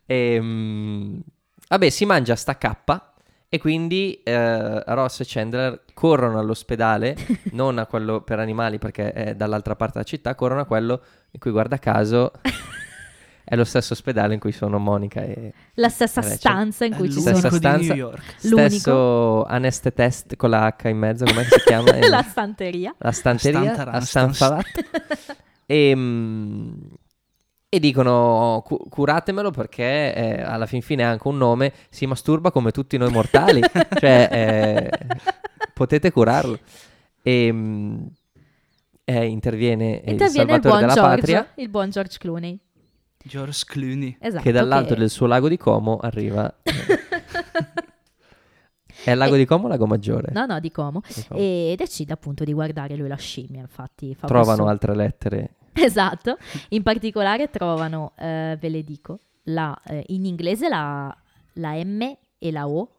E, 0.06 0.40
mm, 0.42 1.20
vabbè, 1.68 1.90
si 1.90 2.06
mangia 2.06 2.36
sta 2.36 2.58
K 2.58 3.02
e 3.48 3.60
quindi 3.60 4.22
eh, 4.24 4.84
Ross 4.94 5.20
e 5.20 5.24
Chandler 5.28 5.84
corrono 5.94 6.40
all'ospedale, 6.40 7.16
non 7.54 7.78
a 7.78 7.86
quello 7.86 8.22
per 8.22 8.40
animali 8.40 8.80
perché 8.80 9.12
è 9.14 9.36
dall'altra 9.36 9.76
parte 9.76 9.94
della 10.00 10.06
città, 10.06 10.34
corrono 10.36 10.62
a 10.62 10.66
quello 10.66 11.02
in 11.32 11.40
cui 11.40 11.52
guarda 11.52 11.78
caso 11.78 12.32
è 13.50 13.56
lo 13.56 13.64
stesso 13.64 13.94
ospedale 13.94 14.36
in 14.36 14.40
cui 14.40 14.52
sono 14.52 14.78
Monica 14.78 15.22
e 15.24 15.52
La 15.74 15.90
stessa 15.90 16.22
Rachel. 16.22 16.38
stanza 16.38 16.86
in 16.86 16.94
È 16.94 16.96
cui 16.98 17.12
ci 17.12 17.20
Stessa 17.20 17.50
sono 17.50 17.50
l'unico 17.50 17.58
di 17.58 17.84
stanza. 17.84 17.94
New 17.94 18.04
York. 18.06 18.36
L'unico. 18.44 18.70
stesso 18.70 19.44
anestetest 19.46 20.36
con 20.36 20.50
la 20.52 20.76
H 20.80 20.88
in 20.90 20.98
mezzo, 20.98 21.26
come 21.26 21.44
si 21.46 21.60
chiama? 21.66 21.92
Eh, 21.98 22.08
la 22.10 22.22
stanteria. 22.22 22.94
la 22.98 23.12
stanteria, 23.12 23.62
Stantaran- 23.64 23.96
a 23.96 24.00
Stanfavat. 24.02 24.66
e, 25.66 25.96
mm, 25.96 26.74
e 27.70 27.80
dicono 27.80 28.62
"Cu- 28.66 28.88
curatemelo 28.90 29.52
perché 29.52 30.14
eh, 30.16 30.42
alla 30.42 30.66
fin 30.66 30.82
fine 30.82 31.04
ha 31.06 31.10
anche 31.10 31.28
un 31.28 31.38
nome, 31.38 31.74
si 31.90 32.06
masturba 32.06 32.52
come 32.52 32.72
tutti 32.72 32.98
noi 32.98 33.12
mortali, 33.12 33.62
cioè 34.00 34.30
eh, 34.32 34.90
potete 35.74 36.12
curarlo. 36.12 36.60
E 37.22 37.52
mm, 37.52 38.06
eh, 39.06 39.26
interviene, 39.26 40.02
il 40.06 40.12
Interviene 40.12 40.56
il 40.56 40.62
salvatore 40.62 40.70
buon 40.70 40.80
della 40.82 40.94
George, 40.94 41.16
patria 41.16 41.48
il 41.56 41.70
buon 41.70 41.90
George 41.90 42.18
Clooney. 42.20 42.60
George 43.24 43.64
Clooney. 43.66 44.18
Esatto. 44.20 44.44
che 44.44 44.52
dall'alto 44.52 44.94
che- 44.94 45.00
del 45.00 45.10
suo 45.10 45.26
lago 45.28 45.48
di 45.50 45.58
Como 45.58 45.98
arriva... 45.98 46.54
È 49.04 49.12
il 49.12 49.18
lago 49.18 49.36
E- 49.36 49.38
di 49.38 49.46
Como 49.46 49.66
o 49.66 49.68
lago 49.70 49.86
Maggiore? 49.88 50.32
No, 50.34 50.46
no, 50.46 50.60
di 50.60 50.72
Como. 50.72 51.02
Di 51.14 51.24
Como. 51.28 51.40
E 51.40 51.76
decide 51.78 52.14
appunto 52.14 52.44
di 52.44 52.54
guardare 52.54 52.96
lui 52.96 53.08
la 53.08 53.16
scimmia, 53.18 53.62
infatti. 53.62 54.16
Fa 54.16 54.28
Trovano 54.28 54.64
questo- 54.64 54.68
altre 54.68 54.96
lettere. 54.96 55.50
Esatto. 55.80 56.38
In 56.70 56.84
particolare 56.84 57.50
trovano, 57.50 58.12
eh, 58.18 58.58
ve 58.60 58.70
le 58.70 58.84
dico, 58.84 59.20
la, 59.44 59.80
eh, 59.86 60.04
in 60.08 60.26
inglese 60.26 60.68
la, 60.68 61.16
la 61.54 61.74
M 61.84 62.02
e 62.38 62.52
la 62.52 62.68
O, 62.68 62.90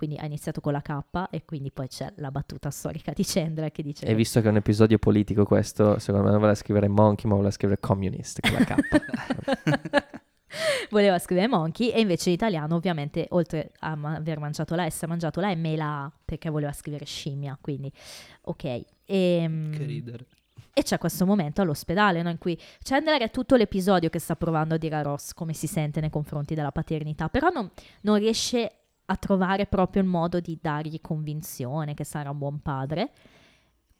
quindi 0.00 0.16
ha 0.16 0.24
iniziato 0.24 0.62
con 0.62 0.72
la 0.72 0.80
K 0.80 1.26
e 1.28 1.44
quindi 1.44 1.70
poi 1.70 1.86
c'è 1.86 2.10
la 2.16 2.30
battuta 2.30 2.70
storica 2.70 3.12
di 3.14 3.22
Chandler 3.22 3.70
che 3.70 3.82
dice... 3.82 4.06
E 4.06 4.14
visto 4.14 4.40
che 4.40 4.46
è 4.46 4.50
un 4.50 4.56
episodio 4.56 4.96
politico 4.96 5.44
questo, 5.44 5.98
secondo 5.98 6.24
me 6.24 6.30
non 6.30 6.38
voleva 6.38 6.56
scrivere 6.56 6.88
monkey, 6.88 7.28
ma 7.28 7.34
voleva 7.34 7.52
scrivere 7.52 7.80
communist 7.80 8.40
con 8.40 8.52
la 8.52 8.64
K. 8.64 10.18
Voleva 10.88 11.18
scrivere 11.18 11.46
Monkey 11.46 11.90
e 11.90 12.00
invece 12.00 12.30
in 12.30 12.34
italiano 12.34 12.74
ovviamente 12.74 13.26
oltre 13.30 13.72
a 13.80 13.94
ma- 13.94 14.16
aver 14.16 14.40
mangiato 14.40 14.74
la 14.74 14.88
S 14.90 15.04
ha 15.04 15.06
mangiato 15.06 15.38
la 15.38 15.54
M 15.54 15.64
e 15.66 15.76
la 15.76 16.04
A 16.04 16.12
perché 16.24 16.48
voleva 16.48 16.72
scrivere 16.72 17.04
scimmia, 17.04 17.56
quindi 17.60 17.92
ok. 18.40 18.82
Ehm, 19.04 19.70
Che 19.70 19.84
ridere. 19.84 20.26
E 20.72 20.82
c'è 20.82 20.98
questo 20.98 21.24
momento 21.26 21.60
all'ospedale 21.60 22.22
no, 22.22 22.30
in 22.30 22.38
cui 22.38 22.58
Chandler 22.82 23.20
è 23.20 23.30
tutto 23.30 23.54
l'episodio 23.54 24.08
che 24.08 24.18
sta 24.18 24.34
provando 24.34 24.74
a 24.74 24.78
dire 24.78 24.96
a 24.96 25.02
Ross 25.02 25.34
come 25.34 25.52
si 25.52 25.68
sente 25.68 26.00
nei 26.00 26.10
confronti 26.10 26.54
della 26.54 26.72
paternità, 26.72 27.28
però 27.28 27.50
non, 27.50 27.70
non 28.00 28.18
riesce 28.18 28.80
a 29.10 29.16
trovare 29.16 29.66
proprio 29.66 30.02
il 30.02 30.08
modo 30.08 30.38
di 30.38 30.56
dargli 30.62 31.00
convinzione 31.00 31.94
che 31.94 32.04
sarà 32.04 32.30
un 32.30 32.38
buon 32.38 32.60
padre. 32.60 33.10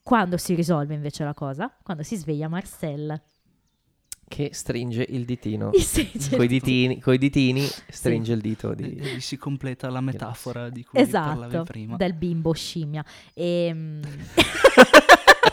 Quando 0.02 0.36
si 0.36 0.54
risolve 0.54 0.94
invece 0.94 1.24
la 1.24 1.34
cosa? 1.34 1.70
Quando 1.82 2.04
si 2.04 2.16
sveglia 2.16 2.46
Marcel. 2.48 3.20
che 4.28 4.50
stringe 4.52 5.04
il 5.08 5.24
ditino. 5.24 5.70
Coi 6.36 6.46
ditini, 6.46 7.00
coi 7.00 7.18
ditini 7.18 7.66
stringe 7.88 8.32
il 8.32 8.40
dito 8.40 8.70
E 8.70 8.76
di... 8.76 8.94
e 8.94 9.20
si 9.20 9.36
completa 9.36 9.90
la 9.90 10.00
metafora 10.00 10.70
di 10.70 10.84
cui 10.84 11.04
parlavi 11.04 11.46
Esatto, 11.48 11.64
prima. 11.64 11.96
del 11.96 12.14
bimbo 12.14 12.52
scimmia. 12.52 13.04
Ehm, 13.34 14.00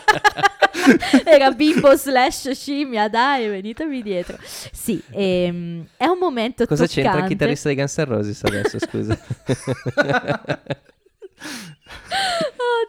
Era 1.24 1.50
bimbo 1.52 1.94
slash 1.96 2.50
scimmia, 2.52 3.08
dai, 3.08 3.48
venitemi 3.48 4.02
dietro. 4.02 4.36
Sì, 4.72 5.00
ehm, 5.10 5.86
è 5.96 6.06
un 6.06 6.18
momento 6.18 6.66
Cosa 6.66 6.86
toccante. 6.86 7.02
c'entra 7.02 7.22
il 7.22 7.28
chitarrista 7.28 7.68
di 7.68 7.74
Guns 7.74 7.96
N' 7.98 8.04
Roses 8.04 8.44
adesso, 8.44 8.78
scusa? 8.78 9.18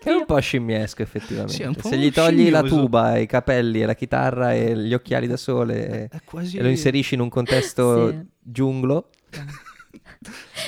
Che 0.01 0.09
è 0.09 0.13
un 0.13 0.25
po' 0.25 0.39
scimmiesco 0.39 1.01
effettivamente. 1.01 1.53
Sì, 1.53 1.61
è 1.63 1.65
po' 1.75 1.87
Se 1.89 1.97
gli 1.97 2.11
togli 2.11 2.49
la 2.49 2.59
scimmioso. 2.59 2.81
tuba, 2.81 3.17
i 3.17 3.25
capelli 3.25 3.81
e 3.81 3.85
la 3.85 3.93
chitarra 3.95 4.53
e 4.53 4.75
gli 4.77 4.93
occhiali 4.93 5.27
da 5.27 5.35
sole 5.35 5.87
e, 5.89 6.03
È 6.09 6.21
quasi... 6.23 6.57
e 6.57 6.61
lo 6.61 6.69
inserisci 6.69 7.15
in 7.15 7.19
un 7.19 7.29
contesto 7.29 8.09
Sì. 8.09 8.25
giunglo, 8.39 9.09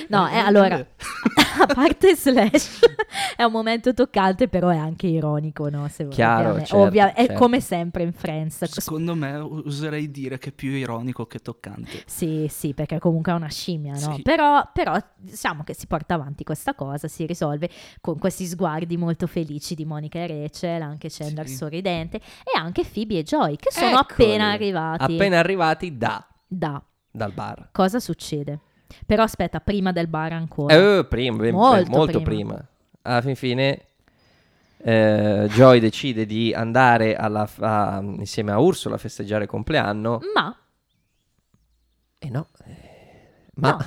No, 0.07 0.29
eh, 0.29 0.37
allora, 0.37 0.75
a 1.59 1.65
parte 1.73 2.15
Slash, 2.15 2.79
è 3.35 3.43
un 3.43 3.51
momento 3.51 3.93
toccante, 3.93 4.47
però 4.47 4.69
è 4.69 4.77
anche 4.77 5.07
ironico, 5.07 5.67
no? 5.69 5.89
Se 5.89 6.03
vuoi, 6.03 6.15
Chiaro, 6.15 6.55
certo, 6.59 6.77
Ovvia- 6.77 7.13
è 7.13 7.25
certo. 7.25 7.33
come 7.33 7.59
sempre 7.59 8.03
in 8.03 8.13
Friends. 8.13 8.63
Secondo 8.63 9.13
me 9.13 9.35
userei 9.35 10.09
dire 10.09 10.37
che 10.37 10.49
è 10.49 10.51
più 10.53 10.71
ironico 10.71 11.25
che 11.25 11.39
toccante. 11.39 12.03
Sì, 12.05 12.47
sì, 12.49 12.73
perché 12.73 12.97
comunque 12.99 13.33
è 13.33 13.35
una 13.35 13.49
scimmia, 13.49 13.91
no? 13.93 14.15
Sì. 14.15 14.21
Però, 14.21 14.69
però 14.71 14.97
diciamo 15.17 15.63
che 15.63 15.73
si 15.73 15.85
porta 15.85 16.13
avanti 16.13 16.45
questa 16.45 16.73
cosa, 16.73 17.09
si 17.09 17.25
risolve 17.25 17.69
con 17.99 18.17
questi 18.17 18.45
sguardi 18.45 18.95
molto 18.95 19.27
felici 19.27 19.75
di 19.75 19.83
Monica 19.83 20.19
e 20.19 20.27
Rachel, 20.27 20.81
anche 20.81 21.09
Chandler 21.11 21.47
Sì. 21.47 21.55
sorridente, 21.55 22.17
e 22.17 22.57
anche 22.57 22.85
Phoebe 22.85 23.17
e 23.19 23.23
Joy, 23.23 23.57
che 23.57 23.69
sono 23.71 23.99
Eccoli. 23.99 24.05
appena 24.09 24.51
arrivati 24.51 25.13
appena 25.13 25.39
arrivati 25.39 25.97
da, 25.97 26.25
da... 26.47 26.81
dal 27.11 27.33
bar. 27.33 27.67
Cosa 27.73 27.99
succede? 27.99 28.59
Però 29.05 29.23
aspetta, 29.23 29.59
prima 29.59 29.91
del 29.91 30.07
bar 30.07 30.33
ancora. 30.33 30.73
Eh, 30.75 31.05
prima, 31.05 31.37
ben- 31.37 31.53
Molto 31.53 31.89
molto 31.91 32.21
prima. 32.21 32.53
prima. 32.53 32.65
Alla 33.03 33.21
fin 33.21 33.35
fine 33.35 33.81
eh, 34.83 35.47
Joy 35.51 35.79
decide 35.79 36.25
di 36.25 36.53
andare 36.53 37.15
alla, 37.15 37.47
a- 37.59 37.99
insieme 38.01 38.51
a 38.51 38.59
Ursula 38.59 38.95
a 38.95 38.97
festeggiare 38.97 39.43
il 39.43 39.49
compleanno 39.49 40.19
Ma 40.33 40.55
e 42.17 42.29
no. 42.29 42.47
eh, 42.65 42.89
Ma, 43.55 43.71
No. 43.71 43.77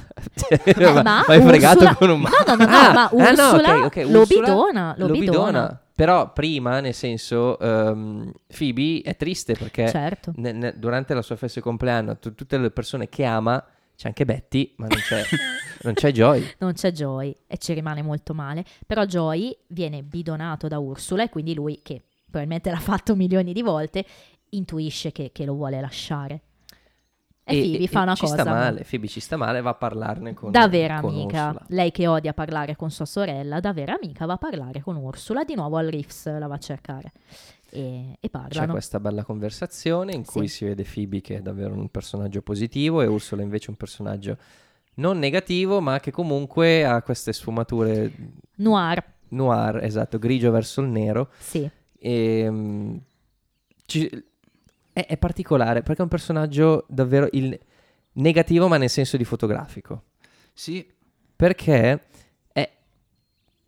Eh, 0.48 0.92
ma, 0.92 1.02
ma 1.02 1.24
hai 1.26 1.40
fregato 1.40 1.78
Ursula- 1.78 1.94
con 1.96 2.10
un 2.10 2.20
No, 2.20 2.28
no, 2.46 2.54
no, 2.54 2.64
no, 2.64 2.76
Ah, 2.76 2.92
ma 2.92 3.04
ah, 3.04 3.10
no, 3.12 3.18
Ursula 3.22 3.76
ok, 3.76 3.84
ok, 3.84 3.96
lo 4.08 4.20
Ursula 4.20 4.40
bidona, 4.46 4.94
lo 4.98 5.06
bidona. 5.08 5.78
Però 5.96 6.32
prima, 6.32 6.80
nel 6.80 6.92
senso, 6.94 7.56
ehm, 7.60 8.32
Phoebe 8.48 9.00
è 9.02 9.16
triste 9.16 9.54
perché 9.54 9.88
certo. 9.88 10.32
ne- 10.36 10.50
ne- 10.50 10.74
durante 10.76 11.14
la 11.14 11.22
sua 11.22 11.36
festa 11.36 11.60
di 11.60 11.64
compleanno 11.64 12.18
tu- 12.18 12.34
tutte 12.34 12.58
le 12.58 12.70
persone 12.72 13.08
che 13.08 13.24
ama, 13.24 13.64
c'è 13.96 14.08
anche 14.08 14.24
Betty, 14.24 14.74
ma 14.76 14.86
non 14.86 14.98
c'è, 14.98 15.22
non 15.82 15.94
c'è 15.94 16.12
Joy. 16.12 16.54
non 16.58 16.72
c'è 16.72 16.90
Joy 16.90 17.34
e 17.46 17.58
ci 17.58 17.72
rimane 17.72 18.02
molto 18.02 18.34
male. 18.34 18.64
Però 18.86 19.04
Joy 19.04 19.56
viene 19.68 20.02
bidonato 20.02 20.68
da 20.68 20.78
Ursula 20.78 21.22
e 21.24 21.28
quindi 21.28 21.54
lui, 21.54 21.80
che 21.82 22.02
probabilmente 22.24 22.70
l'ha 22.70 22.80
fatto 22.80 23.14
milioni 23.14 23.52
di 23.52 23.62
volte, 23.62 24.04
intuisce 24.50 25.12
che, 25.12 25.30
che 25.32 25.44
lo 25.44 25.54
vuole 25.54 25.80
lasciare. 25.80 26.42
E, 27.46 27.60
Phoebe 27.60 27.86
fa 27.88 28.02
una 28.02 28.14
ci 28.14 28.22
cosa 28.22 28.40
sta 28.40 28.50
male, 28.50 28.86
Phoebe 28.88 29.06
ci 29.06 29.20
sta 29.20 29.36
male, 29.36 29.60
va 29.60 29.70
a 29.70 29.74
parlarne 29.74 30.32
con 30.32 30.50
da 30.50 30.66
vera 30.66 31.00
con 31.00 31.10
amica. 31.10 31.48
Ursula. 31.48 31.66
Lei 31.68 31.90
che 31.90 32.06
odia 32.06 32.32
parlare 32.32 32.74
con 32.74 32.90
sua 32.90 33.04
sorella, 33.04 33.60
da 33.60 33.74
vera 33.74 33.94
amica 33.94 34.24
va 34.24 34.32
a 34.32 34.38
parlare 34.38 34.80
con 34.80 34.96
Ursula. 34.96 35.44
Di 35.44 35.54
nuovo 35.54 35.76
al 35.76 35.88
Riffs 35.88 36.26
la 36.26 36.46
va 36.46 36.54
a 36.54 36.58
cercare 36.58 37.12
e, 37.74 38.12
e 38.12 38.16
C'è 38.20 38.28
parlano. 38.30 38.72
questa 38.72 39.00
bella 39.00 39.24
conversazione 39.24 40.14
in 40.14 40.24
Sì. 40.24 40.30
cui 40.30 40.48
si 40.48 40.64
vede 40.64 40.84
Phoebe 40.84 41.20
che 41.20 41.36
è 41.38 41.42
davvero 41.42 41.74
un 41.74 41.88
personaggio 41.90 42.40
positivo 42.42 43.00
e 43.02 43.06
Ursula 43.06 43.42
invece 43.42 43.70
un 43.70 43.76
personaggio 43.76 44.38
non 44.96 45.18
negativo, 45.18 45.80
ma 45.80 45.98
che 45.98 46.10
comunque 46.12 46.84
ha 46.84 47.02
queste 47.02 47.32
sfumature 47.32 48.12
Noir, 48.56 49.02
noir, 49.30 49.82
esatto, 49.82 50.18
grigio 50.18 50.50
verso 50.52 50.80
il 50.80 50.88
nero. 50.88 51.30
sì. 51.38 51.68
E, 51.98 52.46
mm, 52.50 52.96
ci- 53.86 54.24
è, 54.92 55.06
è 55.06 55.16
particolare 55.16 55.82
perché 55.82 56.00
è 56.00 56.04
un 56.04 56.08
personaggio 56.08 56.84
davvero 56.88 57.28
il 57.32 57.58
negativo, 58.12 58.68
ma 58.68 58.76
nel 58.76 58.90
senso 58.90 59.16
di 59.16 59.24
fotografico. 59.24 60.04
Sì, 60.52 60.86
Perché 61.36 62.00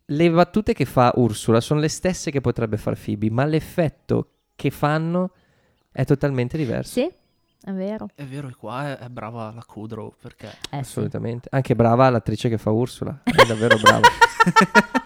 le 0.06 0.30
battute 0.30 0.72
che 0.72 0.84
fa 0.84 1.12
Ursula 1.16 1.60
sono 1.60 1.80
le 1.80 1.88
stesse 1.88 2.30
che 2.30 2.40
potrebbe 2.40 2.76
far 2.76 2.96
Phoebe, 2.98 3.30
ma 3.30 3.44
l'effetto 3.44 4.30
che 4.54 4.70
fanno 4.70 5.32
è 5.90 6.04
totalmente 6.04 6.56
diverso. 6.56 6.92
Sì, 6.92 7.10
è 7.62 7.72
vero. 7.72 8.08
è 8.14 8.24
vero, 8.24 8.48
e 8.48 8.54
qua 8.54 8.90
è, 8.90 8.98
è 8.98 9.08
brava 9.08 9.50
la 9.52 9.64
Kudrow 9.64 10.14
perché 10.20 10.46
Eh, 10.46 10.52
sì. 10.70 10.74
Assolutamente. 10.76 11.48
Anche 11.50 11.74
brava 11.74 12.08
l'attrice 12.10 12.48
che 12.48 12.58
fa 12.58 12.70
Ursula. 12.70 13.20
È 13.24 13.44
davvero 13.46 13.76
brava. 13.78 14.08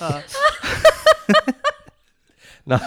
Ah, 0.00 0.22
No, 2.64 2.78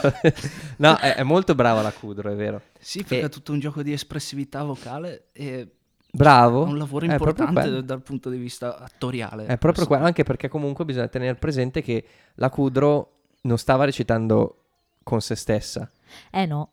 no, 0.78 0.96
è, 0.98 1.16
è 1.16 1.24
molto 1.24 1.56
brava 1.56 1.82
la 1.82 1.92
Kudro, 1.92 2.32
è 2.32 2.36
vero. 2.36 2.62
sì, 2.80 3.00
perché 3.00 3.22
E- 3.22 3.26
è 3.26 3.30
tutto 3.30 3.52
un 3.52 3.60
gioco 3.60 3.82
di 3.82 3.92
espressività 3.94 4.64
vocale 4.64 5.30
e 5.32 5.68
Bravo. 6.14 6.66
è 6.66 6.68
un 6.70 6.78
lavoro 6.78 7.06
importante 7.06 7.62
quello. 7.62 7.82
dal 7.82 8.02
punto 8.02 8.30
di 8.30 8.38
vista 8.38 8.78
attoriale. 8.78 9.44
È 9.44 9.58
proprio 9.58 9.72
Questo- 9.72 9.88
quello, 9.88 10.06
anche 10.06 10.24
perché 10.24 10.48
comunque 10.50 10.84
bisogna 10.86 11.08
tenere 11.08 11.36
presente 11.36 11.82
che 11.82 12.04
la 12.36 12.50
Kudro 12.50 13.12
non 13.44 13.58
stava 13.58 13.86
recitando 13.86 14.58
con 15.04 15.22
se 15.22 15.36
stessa. 15.36 15.90
Eh 16.30 16.46
no, 16.46 16.70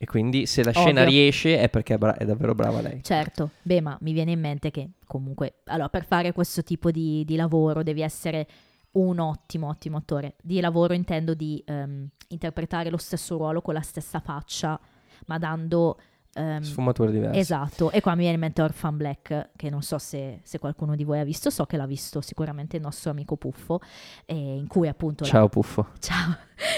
E 0.00 0.06
quindi 0.06 0.46
se 0.46 0.62
la 0.62 0.70
scena 0.70 1.00
Ovvio. 1.02 1.12
riesce 1.12 1.58
è 1.58 1.68
perché 1.68 1.94
è, 1.94 1.98
bra- 1.98 2.14
è 2.16 2.24
davvero 2.24 2.54
brava 2.54 2.80
lei. 2.80 3.02
certo. 3.02 3.50
Beh, 3.62 3.80
ma 3.80 3.98
mi 4.02 4.12
viene 4.12 4.30
in 4.30 4.38
mente 4.40 4.70
che 4.70 4.90
comunque, 5.06 5.54
allora, 5.64 5.88
per 5.88 6.04
fare 6.06 6.32
questo 6.32 6.62
tipo 6.62 6.92
di, 6.92 7.24
di 7.24 7.34
lavoro 7.34 7.82
devi 7.82 8.00
essere 8.02 8.46
un 8.92 9.18
ottimo, 9.18 9.66
ottimo 9.68 9.96
attore. 9.96 10.36
Di 10.40 10.60
lavoro 10.60 10.94
intendo 10.94 11.34
di 11.34 11.60
ehm, 11.66 12.08
interpretare 12.28 12.90
lo 12.90 12.96
stesso 12.96 13.36
ruolo 13.36 13.60
con 13.60 13.74
la 13.74 13.82
stessa 13.82 14.20
faccia, 14.20 14.78
ma 15.26 15.36
dando... 15.38 15.98
ehm, 16.38 16.60
Sfumature 16.62 17.10
diverse. 17.10 17.38
Esatto, 17.38 17.90
e 17.90 18.00
qua 18.00 18.12
mi 18.12 18.20
viene 18.20 18.34
in 18.34 18.40
mente 18.40 18.62
Orphan 18.62 18.96
Black, 18.96 19.50
che 19.56 19.70
non 19.70 19.82
so 19.82 19.98
se, 19.98 20.40
se 20.42 20.58
qualcuno 20.58 20.94
di 20.94 21.04
voi 21.04 21.18
ha 21.18 21.24
visto, 21.24 21.50
so 21.50 21.64
che 21.66 21.76
l'ha 21.76 21.86
visto 21.86 22.20
sicuramente 22.20 22.76
il 22.76 22.82
nostro 22.82 23.10
amico 23.10 23.36
Puffo, 23.36 23.80
eh, 24.24 24.34
in 24.34 24.66
cui 24.66 24.88
appunto 24.88 25.24
la- 25.24 25.30
Ciao 25.30 25.48
Puffo. 25.48 25.88
Ciao. 25.98 26.36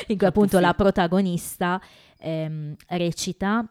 In 0.09 0.17
cui 0.17 0.27
appunto 0.27 0.59
la 0.59 0.75
protagonista 0.75 1.81
ehm, 2.19 2.75
recita 2.89 3.67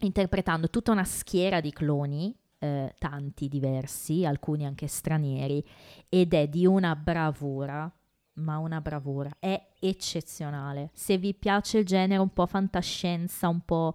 interpretando 0.00 0.68
tutta 0.68 0.92
una 0.92 1.04
schiera 1.04 1.60
di 1.60 1.72
cloni, 1.72 2.34
eh, 2.58 2.94
tanti 2.98 3.48
diversi, 3.48 4.24
alcuni 4.24 4.66
anche 4.66 4.86
stranieri, 4.86 5.64
ed 6.08 6.34
è 6.34 6.48
di 6.48 6.66
una 6.66 6.94
bravura, 6.96 7.90
ma 8.34 8.58
una 8.58 8.80
bravura, 8.80 9.30
è 9.38 9.68
eccezionale. 9.80 10.90
Se 10.92 11.16
vi 11.16 11.32
piace 11.34 11.78
il 11.78 11.86
genere 11.86 12.20
un 12.20 12.32
po' 12.32 12.46
fantascienza, 12.46 13.48
un 13.48 13.60
po'... 13.60 13.94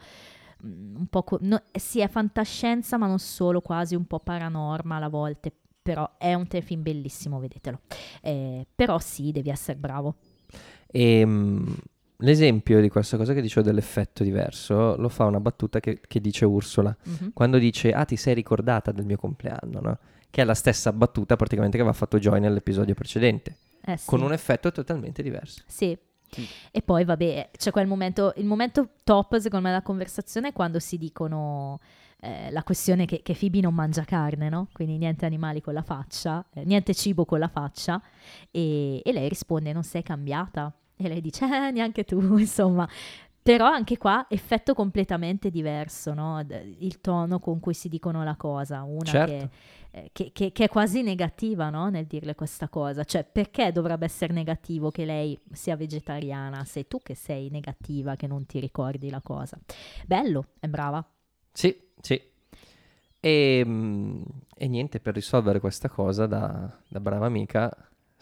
mm, 0.65 0.95
Un 0.97 1.07
po' 1.07 1.23
co- 1.23 1.39
no, 1.41 1.61
sì, 1.71 1.99
è 1.99 2.07
fantascienza, 2.07 2.97
ma 2.97 3.07
non 3.07 3.19
solo, 3.19 3.61
quasi 3.61 3.95
un 3.95 4.05
po' 4.05 4.19
paranormal 4.19 5.03
a 5.03 5.09
volte. 5.09 5.51
Però 5.83 6.09
è 6.17 6.33
un 6.35 6.47
telefilm 6.47 6.83
bellissimo, 6.83 7.39
vedetelo. 7.39 7.79
Eh, 8.21 8.67
però 8.75 8.99
sì, 8.99 9.31
devi 9.31 9.49
essere 9.49 9.77
bravo. 9.79 10.15
E 10.87 11.25
mm, 11.25 11.67
l'esempio 12.17 12.79
di 12.81 12.89
questa 12.89 13.17
cosa 13.17 13.33
che 13.33 13.41
dicevo 13.41 13.65
dell'effetto 13.65 14.23
diverso 14.23 14.95
lo 14.97 15.09
fa 15.09 15.25
una 15.25 15.39
battuta 15.39 15.79
che, 15.79 15.99
che 16.07 16.21
dice 16.21 16.45
Ursula. 16.45 16.95
Mhm. 17.03 17.31
Quando 17.33 17.57
dice, 17.57 17.93
ah 17.93 18.05
ti 18.05 18.15
sei 18.15 18.35
ricordata 18.35 18.91
del 18.91 19.05
mio 19.05 19.17
compleanno, 19.17 19.79
no? 19.81 19.97
Che 20.29 20.41
è 20.41 20.45
la 20.45 20.53
stessa 20.53 20.93
battuta 20.93 21.35
praticamente 21.35 21.77
che 21.77 21.81
aveva 21.83 21.97
fatto 21.97 22.19
Joy 22.19 22.39
nell'episodio 22.39 22.93
precedente, 22.93 23.57
Eh 23.83 23.97
sì. 23.97 24.05
con 24.07 24.21
un 24.21 24.33
effetto 24.33 24.71
totalmente 24.71 25.23
diverso. 25.23 25.63
Sì. 25.65 25.97
E 26.71 26.81
poi 26.81 27.03
vabbè, 27.03 27.51
c'è 27.57 27.71
quel 27.71 27.87
momento, 27.87 28.33
il 28.37 28.45
momento 28.45 28.89
top 29.03 29.37
secondo 29.37 29.65
me 29.65 29.71
della 29.71 29.83
conversazione 29.83 30.49
è 30.49 30.53
quando 30.53 30.79
si 30.79 30.97
dicono 30.97 31.79
eh, 32.21 32.51
la 32.51 32.63
questione 32.63 33.05
che, 33.05 33.21
che 33.21 33.35
Phoebe 33.37 33.61
non 33.61 33.73
mangia 33.73 34.03
carne, 34.03 34.47
no? 34.49 34.67
Quindi 34.71 34.97
niente 34.97 35.25
animali 35.25 35.61
con 35.61 35.73
la 35.73 35.81
faccia, 35.81 36.45
eh, 36.53 36.63
niente 36.63 36.93
cibo 36.93 37.25
con 37.25 37.39
la 37.39 37.47
faccia 37.47 38.01
e, 38.51 39.01
e 39.03 39.11
lei 39.11 39.27
risponde 39.27 39.73
non 39.73 39.83
sei 39.83 40.03
cambiata 40.03 40.73
e 40.95 41.07
lei 41.07 41.21
dice 41.21 41.45
eh, 41.45 41.71
neanche 41.71 42.03
tu, 42.03 42.19
insomma. 42.37 42.87
Però 43.43 43.65
anche 43.65 43.97
qua 43.97 44.27
effetto 44.29 44.73
completamente 44.73 45.49
diverso, 45.49 46.13
no? 46.13 46.43
D- 46.43 46.75
Il 46.79 47.01
tono 47.01 47.39
con 47.39 47.59
cui 47.59 47.73
si 47.73 47.89
dicono 47.89 48.23
la 48.23 48.35
cosa, 48.35 48.83
una 48.83 49.05
Certo. 49.05 49.31
che 49.31 49.49
eh, 49.93 50.09
che, 50.13 50.31
che- 50.31 50.51
che 50.53 50.63
è 50.65 50.69
quasi 50.69 51.01
negativa 51.01 51.69
no? 51.69 51.89
nel 51.89 52.05
dirle 52.05 52.33
questa 52.35 52.69
cosa. 52.69 53.03
Cioè, 53.03 53.25
perché 53.25 53.71
dovrebbe 53.73 54.05
essere 54.05 54.31
negativo 54.33 54.89
che 54.89 55.03
lei 55.05 55.37
sia 55.51 55.75
vegetariana? 55.75 56.63
Sei 56.63 56.87
tu 56.87 56.99
che 57.03 57.13
sei 57.15 57.49
negativa, 57.49 58.15
che 58.15 58.25
non 58.27 58.45
ti 58.45 58.59
ricordi 58.59 59.09
la 59.09 59.19
cosa. 59.21 59.57
Bello, 60.05 60.45
è 60.59 60.67
brava. 60.67 61.05
Sì, 61.51 61.75
sì. 61.99 62.21
E, 63.19 63.63
mm, 63.65 64.21
e 64.55 64.67
niente, 64.67 64.99
per 64.99 65.13
risolvere 65.13 65.59
questa 65.59 65.89
cosa 65.89 66.25
da, 66.25 66.71
da 66.87 66.99
brava 66.99 67.25
amica, 67.25 67.69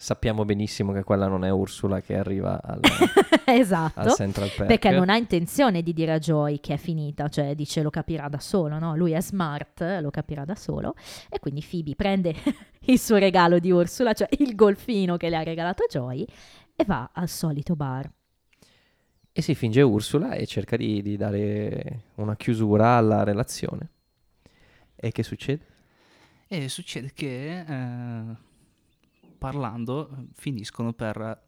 sappiamo 0.00 0.46
benissimo 0.46 0.92
che 0.92 1.04
quella 1.04 1.28
non 1.28 1.44
è 1.44 1.50
Ursula 1.50 2.00
che 2.00 2.16
arriva 2.16 2.58
al, 2.62 2.80
esatto. 3.44 4.00
al 4.00 4.14
Central 4.14 4.48
Perk. 4.48 4.66
Perché 4.66 4.90
non 4.90 5.10
ha 5.10 5.16
intenzione 5.18 5.82
di 5.82 5.92
dire 5.92 6.12
a 6.12 6.18
Joy 6.18 6.58
che 6.58 6.72
è 6.72 6.76
finita, 6.78 7.28
cioè 7.28 7.54
dice 7.54 7.82
lo 7.82 7.90
capirà 7.90 8.26
da 8.28 8.38
solo, 8.38 8.78
no? 8.78 8.96
Lui 8.96 9.12
è 9.12 9.20
smart, 9.20 9.98
lo 10.00 10.08
capirà 10.08 10.46
da 10.46 10.54
solo. 10.54 10.94
E 11.28 11.38
quindi 11.38 11.62
Phoebe 11.62 11.94
prende 11.96 12.34
il 12.86 12.98
suo 12.98 13.18
regalo 13.18 13.58
di 13.58 13.70
Ursula, 13.70 14.14
cioè 14.14 14.28
il 14.38 14.54
golfino 14.54 15.18
che 15.18 15.28
le 15.28 15.36
ha 15.36 15.42
regalato 15.42 15.84
Joy, 15.86 16.24
e 16.74 16.84
va 16.86 17.10
al 17.12 17.28
solito 17.28 17.76
bar. 17.76 18.10
e 19.32 19.42
si 19.42 19.54
finge 19.54 19.82
Ursula 19.82 20.32
e 20.32 20.46
cerca 20.46 20.78
di, 20.78 21.02
di 21.02 21.18
dare 21.18 22.04
una 22.14 22.36
chiusura 22.36 22.96
alla 22.96 23.22
relazione. 23.22 23.90
E 24.96 25.12
che 25.12 25.22
succede? 25.22 25.66
E 26.48 26.70
succede 26.70 27.12
che 27.14 27.60
eh, 27.60 28.48
parlando 29.40 30.26
finiscono 30.34 30.92
per 30.92 31.40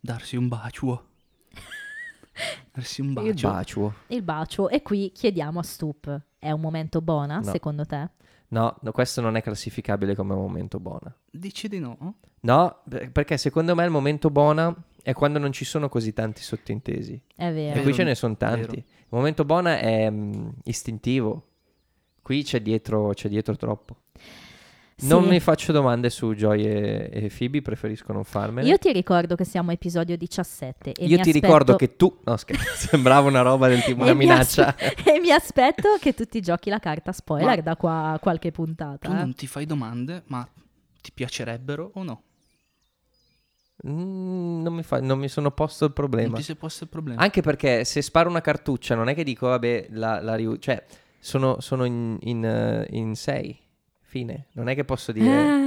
darsi 0.00 0.36
un 0.36 0.46
bacio. 0.46 1.08
darsi 2.72 3.00
un 3.00 3.08
Il 3.08 3.12
bacio. 3.14 3.48
Bacio. 3.48 3.94
Il 4.06 4.22
bacio. 4.22 4.68
E 4.68 4.80
qui 4.82 5.10
chiediamo 5.12 5.58
a 5.58 5.62
Stup, 5.62 6.20
è 6.38 6.50
un 6.52 6.60
momento 6.60 7.00
buona 7.02 7.38
No. 7.38 7.50
secondo 7.50 7.84
te? 7.84 8.10
No, 8.48 8.76
no, 8.80 8.92
questo 8.92 9.20
non 9.20 9.34
è 9.36 9.42
classificabile 9.42 10.14
come 10.14 10.34
momento 10.34 10.78
buona. 10.78 11.12
Dici 11.28 11.66
di 11.68 11.80
no? 11.80 12.18
No, 12.40 12.82
per- 12.88 13.10
perché 13.10 13.36
secondo 13.38 13.74
me 13.74 13.84
il 13.84 13.90
momento 13.90 14.30
buona 14.30 14.72
è 15.02 15.12
quando 15.12 15.40
non 15.40 15.50
ci 15.50 15.64
sono 15.64 15.88
così 15.88 16.12
tanti 16.12 16.42
sottintesi. 16.42 17.20
È 17.34 17.48
E 17.48 17.52
vero. 17.52 17.70
Vero, 17.72 17.82
qui 17.82 17.92
ce 17.94 18.04
ne 18.04 18.14
sono 18.14 18.36
tanti. 18.36 18.76
Il 18.76 18.84
momento 19.08 19.44
buona 19.44 19.78
è 19.78 20.08
mm, 20.08 20.48
istintivo. 20.64 21.48
Qui 22.22 22.44
c'è 22.44 22.62
dietro, 22.62 23.08
c'è 23.14 23.28
dietro 23.28 23.56
troppo. 23.56 23.96
Sì. 24.98 25.08
Non 25.08 25.24
mi 25.26 25.38
faccio 25.40 25.72
domande 25.72 26.08
su 26.08 26.32
Joy 26.34 26.64
e, 26.64 27.10
e 27.12 27.30
Phoebe, 27.36 27.60
preferisco 27.60 28.14
non 28.14 28.24
farmele. 28.24 28.66
Io 28.66 28.78
ti 28.78 28.90
ricordo 28.92 29.34
che 29.34 29.44
siamo 29.44 29.68
a 29.68 29.74
episodio 29.74 30.16
17 30.16 30.92
e 30.92 31.04
Io 31.04 31.16
mi 31.18 31.22
ti 31.22 31.28
aspetto- 31.28 31.38
ricordo 31.46 31.76
che 31.76 31.96
tu... 31.96 32.18
No, 32.24 32.34
scherzo, 32.38 32.64
sembrava 32.88 33.28
una 33.28 33.42
roba 33.42 33.68
del 33.68 33.82
tipo 33.82 34.00
e 34.00 34.04
una 34.04 34.12
mi 34.14 34.20
minaccia. 34.20 34.68
aspe- 34.68 34.94
e 35.12 35.20
mi 35.20 35.30
aspetto 35.30 35.98
che 36.00 36.14
tu 36.14 36.24
ti 36.24 36.40
giochi 36.40 36.70
la 36.70 36.78
carta 36.78 37.12
spoiler 37.12 37.56
Ma- 37.56 37.60
da 37.60 37.76
qua 37.76 38.12
a 38.12 38.18
qualche 38.18 38.50
Tu 38.50 38.62
puntata. 38.62 39.06
eh. 39.10 39.12
non 39.12 39.34
ti 39.34 39.46
fai 39.46 39.66
domande, 39.66 40.22
ma 40.28 40.48
ti 41.02 41.10
piacerebbero 41.12 41.90
o 41.92 42.02
no? 42.02 42.22
Mm, 43.86 44.62
non, 44.62 44.72
mi 44.72 44.82
fa- 44.82 45.02
non 45.02 45.18
mi 45.18 45.28
sono 45.28 45.50
posto 45.50 45.84
il 45.84 45.92
problema. 45.92 46.28
Non 46.28 46.36
ti 46.38 46.42
sei 46.42 46.56
posto 46.56 46.84
il 46.84 46.88
problema. 46.90 47.20
Anche 47.20 47.42
perché 47.42 47.84
se 47.84 48.00
sparo 48.00 48.30
una 48.30 48.40
cartuccia 48.40 48.94
non 48.94 49.10
è 49.10 49.14
che 49.14 49.24
dico, 49.24 49.48
vabbè, 49.48 49.88
la, 49.90 50.22
la 50.22 50.34
riu- 50.36 50.58
Cioè, 50.58 50.82
sono, 51.18 51.60
sono 51.60 51.84
in, 51.84 52.16
in, 52.22 52.42
eh, 52.46 52.86
in 52.92 53.14
sei. 53.14 53.60
Fine. 54.16 54.46
Non 54.52 54.68
è 54.68 54.74
che 54.74 54.84
posso 54.84 55.12
dire... 55.12 55.64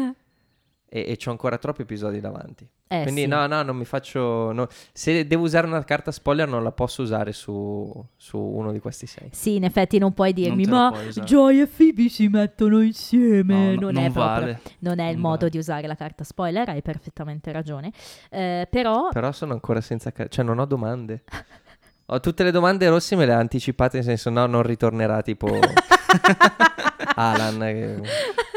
E, 0.92 1.06
e 1.12 1.18
c'ho 1.18 1.30
ancora 1.30 1.60
troppi 1.60 1.84
episodi 1.84 2.20
davanti. 2.20 2.68
Eh, 2.88 3.04
Quindi 3.04 3.22
sì. 3.22 3.28
no, 3.28 3.46
no, 3.46 3.62
non 3.62 3.76
mi 3.78 3.86
faccio... 3.86 4.52
no. 4.52 4.68
Se 4.92 5.28
devo 5.28 5.44
usare 5.44 5.68
una 5.68 5.84
carta 5.84 6.12
spoiler 6.12 6.48
non 6.48 6.64
la 6.64 6.72
posso 6.72 7.04
usare 7.04 7.32
su, 7.32 7.94
su 8.18 8.40
uno 8.40 8.72
di 8.72 8.80
questi 8.80 9.06
sei. 9.06 9.30
Sì, 9.32 9.58
in 9.58 9.66
effetti 9.66 10.00
non 10.00 10.14
puoi 10.16 10.34
dirmi, 10.34 10.66
la 10.66 10.72
ma 10.72 10.92
puoi 10.92 11.08
usare." 11.10 11.28
Joy 11.28 11.60
e 11.62 11.68
Phoebe 11.68 12.10
si 12.10 12.28
mettono 12.28 12.82
insieme. 12.82 13.54
No, 13.54 13.60
no, 13.76 13.80
non, 13.82 13.94
non 13.94 14.04
è 14.04 14.12
proprio- 14.12 14.26
vale. 14.26 14.62
non 14.80 14.98
è 15.00 15.06
il 15.10 15.14
Non 15.14 15.22
modo 15.22 15.38
vale. 15.38 15.50
di 15.52 15.58
usare 15.60 15.86
la 15.86 15.96
carta 15.96 16.24
spoiler, 16.24 16.68
hai 16.70 16.82
perfettamente 16.82 17.52
ragione. 17.52 17.92
Eh, 18.32 18.68
però, 18.68 19.10
Però 19.10 19.32
sono 19.32 19.54
ancora 19.54 19.82
senza... 19.82 20.12
ca- 20.12 20.28
cioè 20.28 20.44
non 20.44 20.58
ho 20.58 20.66
domande. 20.66 21.22
Ho 22.12 22.20
tutte 22.22 22.44
le 22.44 22.50
domande 22.50 22.90
rosse 22.90 23.16
me 23.16 23.28
le 23.28 23.34
ha 23.34 23.38
anticipate 23.38 23.98
nel 23.98 24.06
senso 24.08 24.32
no, 24.32 24.48
non 24.48 24.64
ritornerà 24.64 25.22
tipo... 25.22 25.46
Alan. 27.16 27.60
che- 27.60 28.02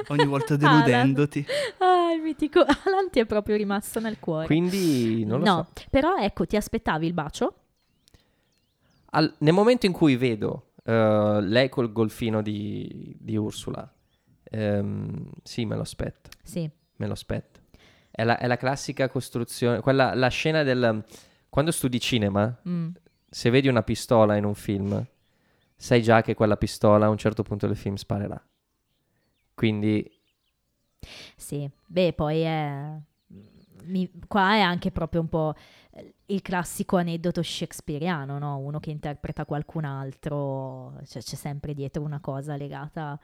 Ogni 0.08 0.26
volta 0.26 0.54
Alan. 0.60 0.82
deludendoti. 0.84 1.46
ah, 1.78 2.12
il 2.14 2.20
mitico 2.22 2.60
Alan 2.84 3.10
ti 3.10 3.20
è 3.20 3.24
proprio 3.26 3.56
rimasto 3.56 4.00
nel 4.00 4.18
cuore. 4.18 4.46
Quindi 4.46 5.24
non 5.24 5.40
lo 5.40 5.44
no, 5.44 5.68
so. 5.74 5.82
però 5.90 6.16
ecco, 6.16 6.46
ti 6.46 6.56
aspettavi 6.56 7.06
il 7.06 7.12
bacio? 7.12 7.54
Al- 9.14 9.34
nel 9.38 9.52
momento 9.52 9.86
in 9.86 9.92
cui 9.92 10.16
vedo 10.16 10.72
eh, 10.84 11.38
lei 11.42 11.68
col 11.68 11.92
golfino 11.92 12.40
di, 12.42 13.14
di 13.18 13.36
Ursula, 13.36 13.90
ehm, 14.44 15.30
sì, 15.42 15.64
me 15.66 15.76
lo 15.76 15.82
aspetto, 15.82 16.30
Sì. 16.42 16.68
me 16.96 17.06
lo 17.06 17.12
aspetto. 17.12 17.60
È 18.10 18.24
la, 18.24 18.38
è 18.38 18.46
la 18.46 18.56
classica 18.56 19.08
costruzione, 19.08 19.80
quella, 19.80 20.14
la 20.14 20.28
scena 20.28 20.62
del... 20.62 21.04
Quando 21.48 21.70
studi 21.70 22.00
cinema, 22.00 22.58
Mm. 22.66 22.88
se 23.28 23.50
vedi 23.50 23.68
una 23.68 23.82
pistola 23.82 24.36
in 24.36 24.44
un 24.44 24.54
film, 24.54 25.04
sai 25.82 26.00
già 26.02 26.22
che 26.22 26.34
quella 26.34 26.56
pistola 26.56 27.06
a 27.06 27.08
un 27.10 27.18
certo 27.18 27.42
punto 27.42 27.66
del 27.66 27.76
film 27.76 27.96
sparerà. 27.96 28.40
Quindi 29.54 30.04
Sì, 31.36 31.68
beh, 31.86 32.12
poi 32.14 32.40
è... 32.40 32.96
mi- 33.84 34.10
Qua 34.26 34.54
è 34.54 34.60
anche 34.60 34.90
proprio 34.90 35.20
un 35.20 35.28
po' 35.28 35.54
il 36.26 36.40
classico 36.42 36.96
aneddoto 36.96 37.42
shakespeariano, 37.42 38.38
no? 38.38 38.58
Uno 38.58 38.80
che 38.80 38.90
interpreta 38.90 39.44
qualcun 39.44 39.84
altro, 39.84 40.94
cioè 41.06 41.22
c'è 41.22 41.36
sempre 41.36 41.74
dietro 41.74 42.02
una 42.02 42.20
cosa 42.20 42.56
legata 42.56 43.18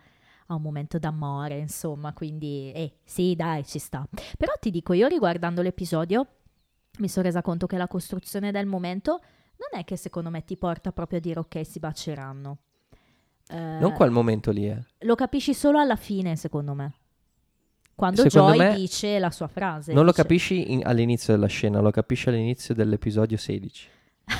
a 0.50 0.54
un 0.54 0.62
momento 0.62 0.98
d'amore, 0.98 1.58
insomma, 1.58 2.12
quindi, 2.12 2.72
eh, 2.74 2.98
sì, 3.04 3.34
dai, 3.36 3.64
ci 3.64 3.78
sta. 3.78 4.06
Però 4.36 4.52
ti 4.60 4.70
dico, 4.70 4.92
io 4.94 5.06
riguardando 5.08 5.62
l'episodio 5.62 6.26
mi 6.98 7.08
sono 7.08 7.26
resa 7.26 7.42
conto 7.42 7.66
che 7.66 7.76
la 7.76 7.86
costruzione 7.86 8.50
del 8.50 8.66
momento 8.66 9.20
non 9.58 9.80
è 9.80 9.84
che 9.84 9.96
secondo 9.96 10.30
me 10.30 10.44
ti 10.44 10.56
porta 10.56 10.92
proprio 10.92 11.18
a 11.18 11.20
dire 11.22 11.40
ok, 11.40 11.66
si 11.66 11.78
baceranno. 11.78 12.58
Eh, 13.50 13.56
non 13.80 13.92
quel 13.92 14.10
momento 14.10 14.50
lì, 14.50 14.68
eh. 14.68 14.78
lo 15.00 15.14
capisci 15.14 15.54
solo 15.54 15.78
alla 15.78 15.96
fine, 15.96 16.36
secondo 16.36 16.74
me. 16.74 16.92
Quando 17.94 18.22
Secondo 18.28 18.54
Joy 18.54 18.58
me 18.58 18.74
dice 18.76 19.18
la 19.18 19.30
sua 19.30 19.48
frase. 19.48 19.92
Non 19.92 20.04
lo 20.04 20.10
dice- 20.10 20.22
capisci 20.22 20.72
in- 20.72 20.82
all'inizio 20.86 21.32
della 21.34 21.48
scena, 21.48 21.80
lo 21.80 21.90
capisci 21.90 22.28
all'inizio 22.28 22.72
dell'episodio 22.74 23.36
16. 23.36 23.88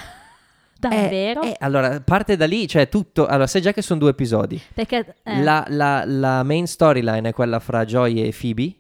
Davvero? 0.79 1.43
Eh, 1.43 1.57
allora, 1.59 2.01
parte 2.01 2.37
da 2.37 2.47
lì, 2.47 2.69
cioè 2.69 2.89
tutto. 2.89 3.27
Allora, 3.27 3.49
sai 3.49 3.61
già 3.63 3.73
che 3.73 3.83
sono 3.83 3.99
due 3.99 4.11
episodi. 4.11 4.61
Perché 4.75 5.17
eh, 5.25 5.43
La, 5.43 5.65
la- 5.69 6.05
la 6.07 6.43
main 6.45 6.67
storyline 6.69 7.31
è 7.31 7.33
quella 7.33 7.59
fra 7.59 7.85
Joy 7.85 8.21
e 8.21 8.33
Phoebe. 8.39 8.75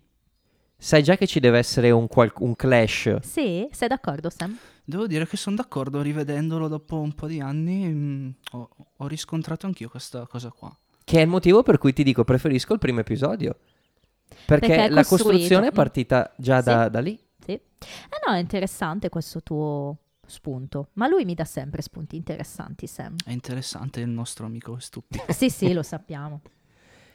Sai 0.76 1.03
già 1.03 1.16
che 1.16 1.26
ci 1.26 1.41
deve 1.41 1.59
essere 1.59 1.91
un, 1.91 2.07
qual- 2.07 2.32
un 2.39 2.55
clash. 2.55 3.16
Sì, 3.22 3.66
sei 3.72 3.89
d'accordo, 3.89 4.30
Sam? 4.30 4.57
Devo 4.89 5.07
dire 5.07 5.26
che 5.26 5.36
sono 5.36 5.55
d'accordo, 5.57 6.01
rivedendolo 6.01 6.66
dopo 6.66 6.99
un 6.99 7.12
po' 7.12 7.26
di 7.26 7.41
anni, 7.41 7.86
mm, 7.93 8.28
ho, 8.53 8.68
ho 8.97 9.07
riscontrato 9.07 9.66
anch'io 9.66 9.91
questa 9.91 10.26
cosa 10.26 10.51
qua. 10.51 10.74
Che 11.05 11.18
è 11.18 11.20
il 11.20 11.28
motivo 11.28 11.62
per 11.62 11.76
cui 11.76 11.93
ti 11.93 12.03
dico 12.03 12.24
preferisco 12.24 12.72
il 12.72 12.78
primo 12.78 13.01
episodio. 13.01 13.55
Perché, 14.47 14.66
Perché 14.68 14.89
la 14.89 15.05
costruzione 15.05 15.66
è 15.66 15.70
Mm. 15.72 15.74
partita 15.74 16.32
già 16.39 16.62
da, 16.62 16.84
Sì. 16.84 16.91
da 16.91 17.01
lì. 17.01 17.20
Sì. 17.45 17.53
Eh 17.53 17.61
no, 18.26 18.32
è 18.32 18.39
interessante 18.39 19.11
questo 19.11 19.43
tuo 19.43 19.97
spunto. 20.26 20.89
Ma 20.95 21.07
lui 21.07 21.26
mi 21.26 21.34
dà 21.34 21.45
sempre 21.45 21.82
spunti 21.82 22.16
interessanti, 22.16 22.86
Sam. 22.86 23.14
È 23.22 23.30
interessante 23.30 24.01
il 24.01 24.09
nostro 24.09 24.47
amico 24.47 24.78
stupido. 24.78 25.22
sì, 25.34 25.51
sì, 25.51 25.74
lo 25.74 25.82
sappiamo. 25.82 26.41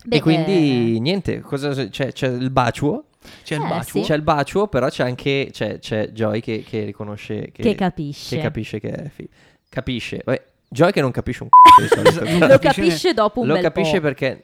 Beh, 0.06 0.18
e 0.18 0.22
quindi 0.22 0.96
eh, 0.96 1.00
niente, 1.00 1.40
cosa, 1.40 1.74
c'è, 1.90 2.12
c'è 2.12 2.28
il 2.28 2.52
bacio. 2.52 3.06
C'è 3.44 3.56
il 3.56 3.62
Eh, 3.62 3.68
bacio. 3.68 3.90
sì. 3.90 4.02
C'è 4.02 4.16
il 4.16 4.22
bacio, 4.22 4.68
però 4.68 4.90
c'è 4.90 5.04
anche 5.04 5.50
c'è, 5.52 5.80
c'è 5.80 6.10
Joy 6.10 6.40
che, 6.42 6.64
che 6.68 6.84
riconosce 6.86 7.52
che, 7.52 7.62
che 7.64 7.76
capisce. 7.76 8.36
che 8.36 8.42
capisce 8.42 8.80
che 8.80 8.90
è 8.92 9.10
Phoebe. 9.16 9.34
Capisce. 9.70 10.22
Vabbè, 10.24 10.44
Joy 10.70 10.92
che 10.92 11.02
non 11.02 11.12
capisce 11.12 11.44
un 11.44 11.50
c***o 11.50 11.82
di 11.82 11.88
solito. 11.88 12.24
Non 12.24 12.40
Lo 12.40 12.48
capisce 12.60 12.82
capisce 12.82 13.14
dopo 13.14 13.42
un 13.42 13.48
Lo 13.48 13.54
bel 13.54 13.64
capisce 13.64 13.96
po'. 13.98 14.02
perché 14.02 14.44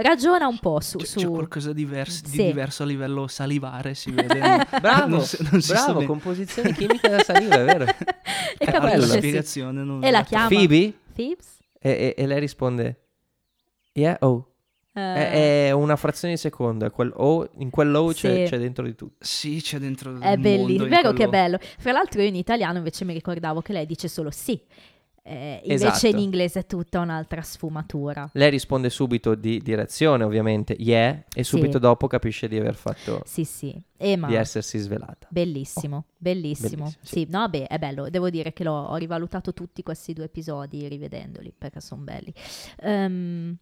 Ragiona 0.00 0.46
un 0.46 0.58
po' 0.60 0.78
su... 0.78 0.96
C'è, 0.98 1.04
su... 1.06 1.18
c'è 1.18 1.26
qualcosa 1.26 1.72
di, 1.72 1.84
vers- 1.84 2.22
di 2.22 2.30
Sì. 2.30 2.42
diverso 2.44 2.84
a 2.84 2.86
livello 2.86 3.26
salivare, 3.26 3.94
si 3.94 4.12
vede. 4.12 4.38
Bravo, 4.80 5.08
Non 5.08 5.22
si- 5.22 5.38
non 5.50 5.60
si 5.60 5.72
bravo, 5.72 6.04
composizione 6.04 6.72
chimica 6.74 7.08
della 7.08 7.24
saliva, 7.24 7.56
è 7.56 7.64
vero. 7.64 7.82
e 8.58 8.64
È 8.64 8.70
Ah, 8.70 8.78
la 8.78 8.78
capisce, 8.90 9.10
sì. 9.10 9.16
spiegazione 9.18 9.82
non 9.82 10.04
E 10.04 10.10
la 10.12 10.22
chiama 10.22 10.46
Phoebe 10.46 10.92
e, 11.16 11.36
e- 11.80 12.14
e 12.16 12.26
lei 12.28 12.38
risponde 12.38 13.00
Yeah, 13.94 14.18
oh. 14.20 14.46
Eh, 14.98 15.14
È, 15.30 15.66
è 15.68 15.70
una 15.70 15.96
frazione 15.96 16.34
di 16.34 16.40
secondo, 16.40 16.84
è 16.86 16.90
quel 16.90 17.12
O, 17.16 17.48
in 17.58 17.70
quell'O 17.70 18.12
c'è, 18.12 18.44
Sì. 18.44 18.50
c'è 18.50 18.58
dentro 18.58 18.84
di 18.84 18.94
tutto. 18.94 19.14
Sì, 19.24 19.60
c'è 19.60 19.78
dentro 19.78 20.18
È 20.18 20.36
bellissimo, 20.36 20.86
vero 20.88 21.12
che 21.12 21.24
è 21.24 21.28
bello. 21.28 21.58
Fra 21.78 21.92
l'altro 21.92 22.20
io 22.22 22.28
in 22.28 22.36
italiano 22.36 22.78
invece 22.78 23.04
mi 23.04 23.12
ricordavo 23.12 23.60
che 23.60 23.72
lei 23.72 23.86
dice 23.86 24.08
solo 24.08 24.30
sì. 24.30 24.60
Eh, 25.30 25.60
invece 25.64 25.86
Esatto. 25.88 26.06
in 26.06 26.18
inglese 26.20 26.60
è 26.60 26.66
tutta 26.66 27.00
un'altra 27.00 27.42
sfumatura. 27.42 28.30
Lei 28.32 28.48
risponde 28.48 28.88
subito 28.88 29.34
di 29.34 29.60
direzione, 29.60 30.24
ovviamente, 30.24 30.74
yeah, 30.78 31.22
e 31.34 31.44
subito 31.44 31.72
Sì. 31.72 31.78
dopo 31.80 32.06
capisce 32.06 32.48
di 32.48 32.56
aver 32.56 32.74
fatto, 32.74 33.20
Sì, 33.26 33.44
sì. 33.44 33.78
E 33.98 34.16
ma 34.16 34.26
di 34.26 34.36
essersi 34.36 34.78
svelata. 34.78 35.26
bellissimo, 35.28 36.06
bellissimo. 36.16 36.68
Bellissimo, 36.84 36.92
Sì, 37.02 37.26
no, 37.28 37.46
beh, 37.46 37.66
è 37.66 37.76
bello. 37.78 38.08
Devo 38.08 38.30
dire 38.30 38.54
che 38.54 38.64
l'ho, 38.64 38.72
ho 38.86 38.96
rivalutato 38.96 39.52
tutti 39.52 39.82
questi 39.82 40.14
due 40.14 40.24
episodi 40.24 40.88
rivedendoli 40.88 41.52
perché 41.56 41.80
sono 41.82 42.00
belli. 42.04 42.32
Ehm, 42.80 43.54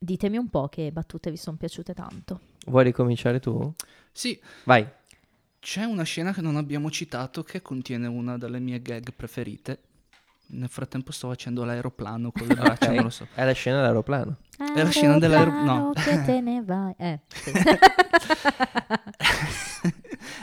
ditemi 0.00 0.36
un 0.36 0.48
po' 0.48 0.68
che 0.68 0.90
battute 0.92 1.30
vi 1.30 1.36
sono 1.36 1.56
piaciute 1.56 1.94
tanto. 1.94 2.40
Vuoi 2.66 2.84
ricominciare 2.84 3.40
tu? 3.40 3.72
Sì, 4.12 4.38
Vai. 4.64 4.86
c'è 5.58 5.84
una 5.84 6.02
scena 6.02 6.32
che 6.32 6.40
non 6.40 6.56
abbiamo 6.56 6.90
citato 6.90 7.42
che 7.42 7.62
contiene 7.62 8.06
una 8.06 8.36
delle 8.38 8.58
mie 8.58 8.80
gag 8.80 9.12
preferite. 9.14 9.80
Nel 10.50 10.68
frattempo 10.68 11.12
sto 11.12 11.28
facendo 11.28 11.62
l'aeroplano 11.64 12.32
con 12.32 12.46
le 12.46 12.54
braccia, 12.56 12.90
non 12.90 13.04
lo 13.04 13.10
so. 13.10 13.26
È 13.34 13.44
la 13.44 13.52
scena 13.52 13.76
dell'aeroplano. 13.76 14.36
È 14.56 14.82
la 14.82 14.88
scena 14.90 15.18
dell'aero- 15.18 15.50
Aeroplano 15.50 15.84
no. 15.86 15.92
che 15.92 16.24
te 16.24 16.40
ne 16.40 16.62
vai. 16.62 16.94
Eh, 16.96 17.20
sì. 17.28 17.52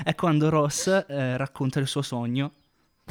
È 0.03 0.14
quando 0.16 0.49
Ross 0.49 0.88
eh, 1.08 1.38
racconta 1.38 1.80
il 1.80 1.88
suo 1.88 2.01
sogno. 2.01 2.51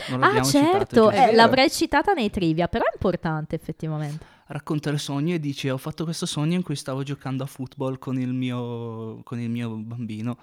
Non 0.09 0.22
ah, 0.22 0.26
l'abbiamo 0.26 0.49
certo, 0.49 1.11
citato. 1.11 1.11
Eh, 1.11 1.34
l'avrei 1.34 1.70
citata 1.70 2.12
nei 2.12 2.30
trivia, 2.30 2.68
però 2.68 2.84
è 2.84 2.90
importante 2.92 3.55
effettivamente. 3.55 4.24
Racconta 4.47 4.90
il 4.90 4.99
sogno 4.99 5.34
e 5.34 5.40
dice: 5.40 5.70
Ho 5.70 5.78
fatto 5.78 6.05
questo 6.05 6.26
sogno 6.26 6.55
in 6.55 6.62
cui 6.62 6.76
stavo 6.76 7.03
giocando 7.03 7.42
a 7.42 7.47
football 7.47 7.99
con 7.99 8.18
il 8.18 8.32
mio, 8.32 9.22
con 9.22 9.40
il 9.40 9.49
mio 9.49 9.70
bambino. 9.76 10.36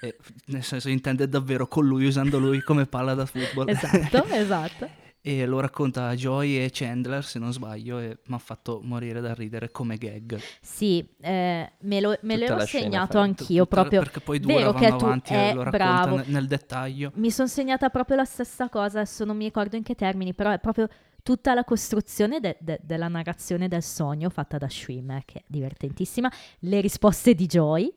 E, 0.00 0.16
nel 0.46 0.62
senso, 0.62 0.88
intende 0.88 1.28
davvero 1.28 1.66
con 1.66 1.84
lui, 1.86 2.06
usando 2.06 2.38
lui 2.38 2.62
come 2.62 2.86
palla 2.86 3.14
da 3.14 3.26
football. 3.26 3.68
Esatto, 3.68 4.24
esatto. 4.32 4.88
e 5.20 5.44
lo 5.44 5.60
racconta 5.60 6.06
a 6.06 6.14
Joy 6.14 6.56
e 6.56 6.70
Chandler, 6.72 7.22
se 7.22 7.38
non 7.38 7.52
sbaglio, 7.52 7.98
e 7.98 8.18
mi 8.26 8.34
ha 8.34 8.38
fatto 8.38 8.80
morire 8.82 9.20
da 9.20 9.34
ridere 9.34 9.70
come 9.70 9.98
gag. 9.98 10.40
Sì, 10.62 11.06
eh, 11.20 11.72
me 11.80 12.00
lo, 12.00 12.16
me 12.22 12.34
Tutta 12.38 12.54
l'ero 12.54 12.64
scena 12.64 12.84
segnato 12.84 13.18
fa- 13.18 13.24
anch'io 13.24 13.66
Per- 13.66 13.78
proprio. 13.78 14.00
Perché 14.00 14.20
poi 14.20 14.40
due 14.40 14.54
Vero 14.54 14.72
vanno 14.72 14.86
avanti 14.86 15.34
e 15.34 15.52
lo 15.52 15.62
racconta 15.64 15.84
bravo. 15.84 16.16
ne- 16.16 16.24
nel 16.28 16.46
dettaglio. 16.46 17.10
Mi 17.16 17.30
sono 17.30 17.48
segnata 17.48 17.90
proprio 17.90 18.16
la 18.16 18.24
stessa 18.24 18.70
cosa, 18.70 19.00
adesso 19.00 19.24
non 19.26 19.36
mi 19.36 19.44
ricordo 19.44 19.76
in 19.76 19.82
che 19.82 19.94
termini, 19.94 20.32
però 20.32 20.50
è 20.50 20.58
proprio 20.58 20.88
tutta 21.22 21.54
la 21.54 21.64
costruzione 21.64 22.40
de- 22.40 22.56
de- 22.60 22.80
della 22.82 23.08
narrazione 23.08 23.68
del 23.68 23.82
sogno 23.82 24.28
fatta 24.30 24.58
da 24.58 24.68
Schwimmer, 24.68 25.22
che 25.24 25.38
è 25.40 25.42
divertentissima. 25.46 26.30
Le 26.60 26.80
risposte 26.80 27.34
di 27.34 27.46
Joy, 27.46 27.92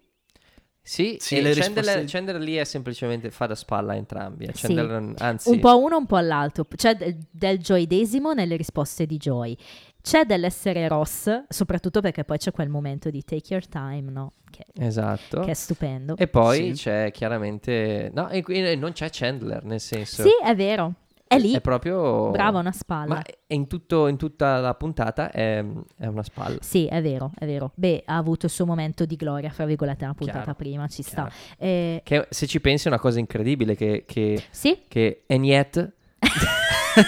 Sì, 0.86 1.16
Sì, 1.18 1.38
e 1.38 1.42
le 1.42 1.54
Chandler, 1.54 1.84
risposte- 1.86 2.06
Chandler 2.12 2.42
lì 2.42 2.56
è 2.56 2.66
semplicemente 2.66 3.32
fa 3.32 3.46
da 3.46 3.56
spalla 3.56 3.94
a 3.94 3.96
entrambi. 3.96 4.44
eh. 4.44 4.52
Sì. 4.54 4.68
Chandler, 4.74 5.14
anzi, 5.20 5.50
un 5.50 5.60
po' 5.62 5.80
uno, 5.82 5.96
un 5.96 6.06
po' 6.06 6.18
all'altro. 6.18 6.66
C'è 6.76 6.96
del, 6.96 7.18
del 7.32 7.58
Joydesimo 7.60 8.34
nelle 8.34 8.58
risposte 8.58 9.06
di 9.06 9.16
Joy. 9.16 9.56
C'è 10.02 10.26
dell'essere 10.26 10.86
Ross, 10.90 11.46
soprattutto 11.48 12.02
perché 12.02 12.26
poi 12.26 12.38
c'è 12.38 12.52
quel 12.52 12.68
momento 12.68 13.10
di 13.10 13.24
take 13.24 13.54
your 13.54 13.66
time, 13.66 14.12
no? 14.12 14.32
Che, 14.52 14.66
esatto. 14.78 15.40
che 15.40 15.52
è 15.52 15.54
stupendo. 15.54 16.18
E 16.18 16.28
poi 16.28 16.76
Sì. 16.76 16.84
c'è 16.84 17.12
chiaramente... 17.14 18.12
No, 18.14 18.28
e 18.28 18.42
qui 18.44 18.76
non 18.76 18.92
c'è 18.92 19.08
Chandler, 19.10 19.64
nel 19.64 19.80
senso... 19.80 20.24
Sì, 20.24 20.32
è 20.44 20.54
vero. 20.54 20.96
È 21.34 21.40
lì. 21.40 21.54
È 21.54 21.62
proprio... 21.62 22.30
Brava, 22.32 22.60
una 22.60 22.72
spalla. 22.72 23.16
Ma 23.16 23.22
è 23.22 23.54
in, 23.54 23.68
tutto- 23.68 24.08
in 24.08 24.18
tutta 24.18 24.60
la 24.60 24.74
puntata 24.74 25.32
è, 25.32 25.64
è 25.98 26.06
una 26.06 26.24
spalla. 26.24 26.58
Sì, 26.62 26.86
è 26.88 27.02
vero, 27.02 27.32
è 27.38 27.46
vero. 27.46 27.72
Beh, 27.76 28.04
ha 28.06 28.18
avuto 28.18 28.46
il 28.48 28.52
suo 28.52 28.66
momento 28.66 29.06
di 29.06 29.16
gloria, 29.16 29.50
fra 29.50 29.66
virgolette, 29.66 30.04
una 30.04 30.14
puntata 30.14 30.40
Chiaro, 30.40 30.56
prima, 30.56 30.88
ci 30.88 31.02
sta. 31.04 31.24
chiaro. 31.28 31.32
Eh, 31.58 32.02
Che 32.04 32.28
se 32.30 32.48
ci 32.48 32.60
pensi 32.62 32.86
è 32.86 32.90
una 32.90 33.00
cosa 33.00 33.20
incredibile 33.20 33.76
che... 33.76 34.04
che, 34.08 34.44
sì, 34.50 34.80
che 34.88 35.24
and 35.28 35.46
yet... 35.46 35.92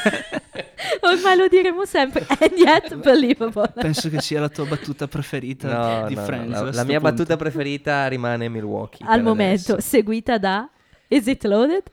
ormai 1.01 1.37
lo 1.37 1.47
diremo 1.47 1.85
sempre. 1.85 2.25
And 2.27 2.57
yet 2.57 2.95
believable. 2.95 3.71
Penso 3.75 4.09
che 4.09 4.21
sia 4.21 4.39
la 4.39 4.49
tua 4.49 4.65
battuta 4.65 5.07
preferita 5.07 5.67
No, 6.01 6.07
di 6.07 6.15
no, 6.15 6.19
no, 6.21 6.25
Friends. 6.25 6.49
la, 6.51 6.57
a 6.59 6.63
la 6.73 6.83
mia 6.83 6.99
punto. 6.99 7.15
battuta 7.15 7.37
preferita 7.37 8.07
rimane 8.07 8.49
Milwaukee. 8.49 9.05
Al 9.07 9.21
momento, 9.23 9.73
adesso. 9.73 9.87
seguita 9.87 10.37
da 10.37 10.69
Is 11.07 11.27
it 11.27 11.43
loaded? 11.45 11.83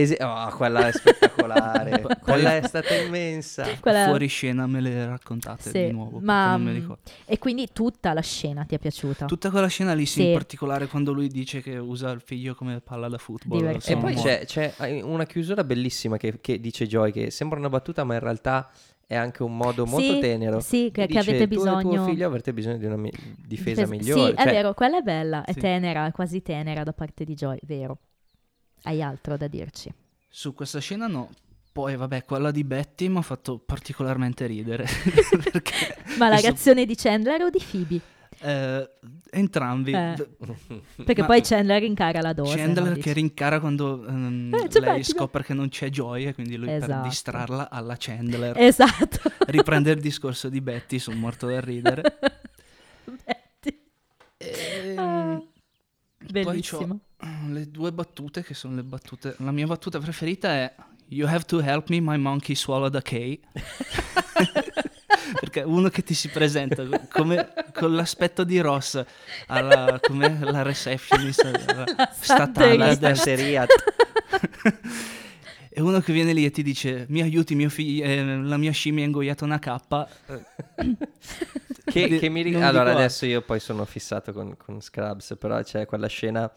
Esi- 0.00 0.16
oh, 0.20 0.48
quella 0.56 0.88
è 0.88 0.92
spettacolare. 0.92 2.00
quella 2.22 2.56
è 2.56 2.62
stata 2.66 2.94
immensa. 2.94 3.66
Quella- 3.80 4.04
Fuori 4.06 4.26
scena 4.26 4.66
me 4.66 4.80
le 4.80 5.06
raccontate 5.06 5.70
Sì, 5.70 5.84
di 5.86 5.92
nuovo. 5.92 6.18
ma- 6.20 6.50
non 6.52 6.62
mi 6.64 6.72
ricordo. 6.72 7.02
E 7.24 7.38
quindi 7.38 7.68
tutta 7.72 8.12
la 8.12 8.20
scena 8.20 8.64
ti 8.64 8.74
è 8.74 8.78
piaciuta? 8.78 9.26
Tutta 9.26 9.50
quella 9.50 9.66
scena 9.68 9.92
lì, 9.94 10.06
sì, 10.06 10.20
Sì. 10.20 10.26
in 10.28 10.32
particolare 10.34 10.86
quando 10.86 11.12
lui 11.12 11.28
dice 11.28 11.60
che 11.62 11.76
usa 11.76 12.10
il 12.10 12.20
figlio 12.20 12.54
come 12.54 12.80
palla 12.80 13.08
da 13.08 13.18
football. 13.18 13.78
E 13.84 13.96
poi 13.96 14.14
c'è, 14.14 14.44
c'è 14.44 14.74
una 15.02 15.24
chiusura 15.26 15.64
bellissima 15.64 16.16
che, 16.16 16.38
che 16.40 16.60
dice 16.60 16.86
Joy 16.86 17.12
che 17.12 17.30
sembra 17.30 17.58
una 17.58 17.68
battuta 17.68 18.04
ma 18.04 18.14
in 18.14 18.20
realtà 18.20 18.70
è 19.06 19.16
anche 19.16 19.42
un 19.42 19.56
modo 19.56 19.86
molto 19.86 20.12
Sì, 20.14 20.20
tenero. 20.20 20.60
Sì, 20.60 20.90
che, 20.92 21.02
E 21.02 21.06
che 21.06 21.14
dice, 21.18 21.30
avete 21.30 21.48
tu 21.48 21.60
e 21.60 21.64
tuo 21.64 21.78
bisogno... 21.80 22.04
figlio 22.04 22.26
avrete 22.28 22.52
bisogno 22.52 22.76
di 22.76 22.84
una 22.86 22.96
mi- 22.96 23.10
difesa 23.44 23.82
Difesa- 23.84 23.86
migliore. 23.88 24.20
Sì, 24.30 24.36
è 24.36 24.42
Cioè, 24.44 24.52
vero, 24.52 24.72
quella 24.74 24.98
è 24.98 25.02
bella, 25.02 25.44
è 25.44 25.52
Sì. 25.52 25.58
tenera, 25.60 26.06
è 26.06 26.12
quasi 26.12 26.42
tenera 26.42 26.84
da 26.84 26.92
parte 26.92 27.24
di 27.24 27.34
Joy, 27.34 27.58
vero. 27.62 27.98
Hai 28.82 29.02
altro 29.02 29.36
da 29.36 29.46
dirci? 29.46 29.92
Su 30.28 30.54
questa 30.54 30.78
scena 30.80 31.06
no. 31.06 31.30
Poi, 31.72 31.96
vabbè, 31.96 32.24
quella 32.24 32.50
di 32.50 32.64
Betty 32.64 33.08
mi 33.08 33.18
ha 33.18 33.22
fatto 33.22 33.58
particolarmente 33.58 34.46
ridere. 34.46 34.86
Ma 36.18 36.28
la 36.28 36.34
mi 36.34 36.40
so- 36.40 36.46
reazione 36.48 36.84
di 36.84 36.94
Chandler 36.96 37.42
o 37.42 37.50
di 37.50 37.62
Phoebe? 37.70 38.00
eh, 38.42 38.90
entrambi. 39.30 39.92
Eh. 39.92 40.14
Perché 41.04 41.20
Ma- 41.20 41.26
poi 41.26 41.42
Chandler 41.42 41.82
incara 41.84 42.20
la 42.22 42.32
dose. 42.32 42.56
Chandler 42.56 42.96
no? 42.96 43.02
che 43.02 43.12
rincara 43.12 43.60
quando 43.60 44.04
ehm, 44.06 44.52
Eh, 44.54 44.80
lei 44.80 44.80
Betty, 44.80 45.02
scopre 45.04 45.44
che 45.44 45.54
non 45.54 45.68
c'è 45.68 45.90
Joy 45.90 46.24
e 46.26 46.34
quindi 46.34 46.56
lui 46.56 46.66
per 46.66 46.82
Esatto. 46.82 47.06
distrarla 47.08 47.70
alla 47.70 47.96
Chandler 47.98 48.58
Esatto. 48.58 49.30
riprende 49.46 49.90
il 49.92 50.00
discorso 50.00 50.48
di 50.48 50.60
Betty, 50.60 50.98
sono 50.98 51.16
morto 51.18 51.46
da 51.46 51.60
ridere. 51.60 52.02
Betty. 53.04 53.80
Ehm, 54.38 54.98
Ah, 54.98 55.42
poi 56.18 56.19
Bellissimo. 56.30 57.00
le 57.50 57.70
due 57.70 57.92
battute 57.92 58.42
che 58.42 58.54
sono 58.54 58.76
le 58.76 58.82
battute. 58.82 59.34
La 59.38 59.52
mia 59.52 59.66
battuta 59.66 59.98
preferita 59.98 60.48
è 60.50 60.74
You 61.08 61.28
have 61.28 61.44
to 61.46 61.60
help 61.60 61.88
me, 61.88 62.00
my 62.00 62.16
monkey 62.16 62.54
swallowed 62.54 62.94
a 62.94 63.02
K. 63.02 63.38
Perché 65.40 65.62
uno 65.62 65.88
che 65.88 66.02
ti 66.02 66.14
si 66.14 66.28
presenta 66.28 66.84
come, 67.08 67.52
con 67.72 67.94
l'aspetto 67.94 68.44
di 68.44 68.60
Ross 68.60 69.02
alla 69.46 69.98
come 70.00 70.38
la 70.40 70.62
receptionist 70.62 71.44
alla 71.66 71.84
statale 72.18 72.76
Santeria. 72.78 72.84
a 72.84 72.94
destra. 72.94 73.14
Stanteria. 73.14 73.66
e 75.68 75.80
uno 75.80 76.00
che 76.00 76.12
viene 76.12 76.32
lì 76.32 76.44
e 76.44 76.50
ti 76.50 76.62
dice 76.62 77.06
mi 77.08 77.22
aiuti 77.22 77.54
mio 77.54 77.68
figlio 77.68 78.04
eh, 78.04 78.24
la 78.24 78.56
mia 78.56 78.72
scimmia 78.72 79.04
ha 79.04 79.06
ingoiato 79.06 79.44
una 79.44 79.58
cappa 79.58 80.08
che, 81.90 82.08
di- 82.08 82.18
che 82.18 82.28
mi 82.28 82.42
ri- 82.42 82.50
non 82.52 82.62
allora 82.62 82.92
adesso 82.92 83.26
io 83.26 83.42
poi 83.42 83.60
sono 83.60 83.84
fissato 83.84 84.32
con, 84.32 84.56
con 84.56 84.80
Scrubs 84.80 85.36
però 85.38 85.60
c'è 85.62 85.86
quella 85.86 86.06
scena 86.06 86.50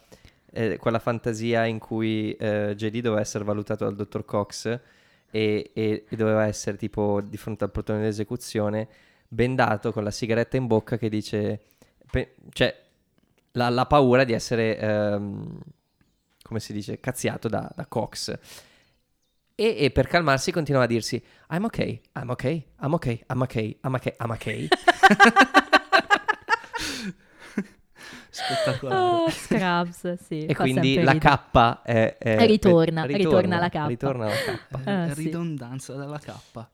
eh, 0.52 0.78
quella 0.78 1.00
fantasia 1.00 1.66
in 1.66 1.80
cui 1.80 2.34
eh, 2.34 2.74
JD 2.76 3.00
doveva 3.02 3.22
essere 3.22 3.44
valutato 3.44 3.84
dal 3.86 3.96
dottor 3.96 4.24
Cox 4.26 4.66
e, 5.32 5.72
e- 5.74 6.06
e 6.08 6.16
doveva 6.16 6.46
essere 6.46 6.78
tipo 6.78 7.22
di 7.22 7.38
fronte 7.38 7.64
al 7.64 7.72
plotone 7.72 8.02
d'esecuzione 8.02 8.88
bendato 9.28 9.92
con 9.92 10.04
la 10.04 10.12
sigaretta 10.12 10.58
in 10.58 10.68
bocca 10.68 10.98
che 10.98 11.10
dice 11.10 11.60
pe- 12.12 12.36
cioè 12.52 12.76
la, 13.54 13.70
la 13.70 13.86
paura 13.88 14.24
di 14.24 14.34
essere 14.34 14.78
ehm, 14.78 15.60
come 16.44 16.60
si 16.60 16.72
dice 16.74 17.00
cazziato 17.00 17.48
da, 17.48 17.72
da 17.76 17.86
Cox 17.88 18.38
e, 19.56 19.76
e 19.80 19.92
per 19.92 20.08
calmarsi 20.08 20.52
continuava 20.52 20.86
a 20.86 20.90
dirsi 20.90 21.22
I'm 21.52 21.64
ok, 21.66 21.78
I'm 22.16 22.30
ok, 22.30 22.44
I'm 22.82 22.94
ok, 22.94 23.06
I'm 23.30 23.42
ok, 23.42 23.56
I'm 23.84 23.94
ok, 23.94 24.16
I'm 24.20 24.30
ok 24.32 24.68
spettacolare 28.30 29.16
Oh, 29.26 29.30
Scrubs, 29.30 30.14
sì. 30.26 30.46
E 30.46 30.56
quindi 30.56 31.00
la. 31.02 31.16
K 31.18 31.82
è, 31.84 32.18
è- 32.18 32.38
E 32.42 32.46
ritorna, 32.46 33.04
è- 33.04 33.16
ritorna 33.16 33.60
la 33.60 33.70
K. 33.70 33.86
Ritorna 33.88 34.26
la 34.26 34.36
K. 34.36 34.48
Eh, 34.88 34.92
Ah, 34.92 35.14
sì. 35.14 35.24
ridondanza 35.24 35.94
della 35.96 36.18
cappa 36.20 36.70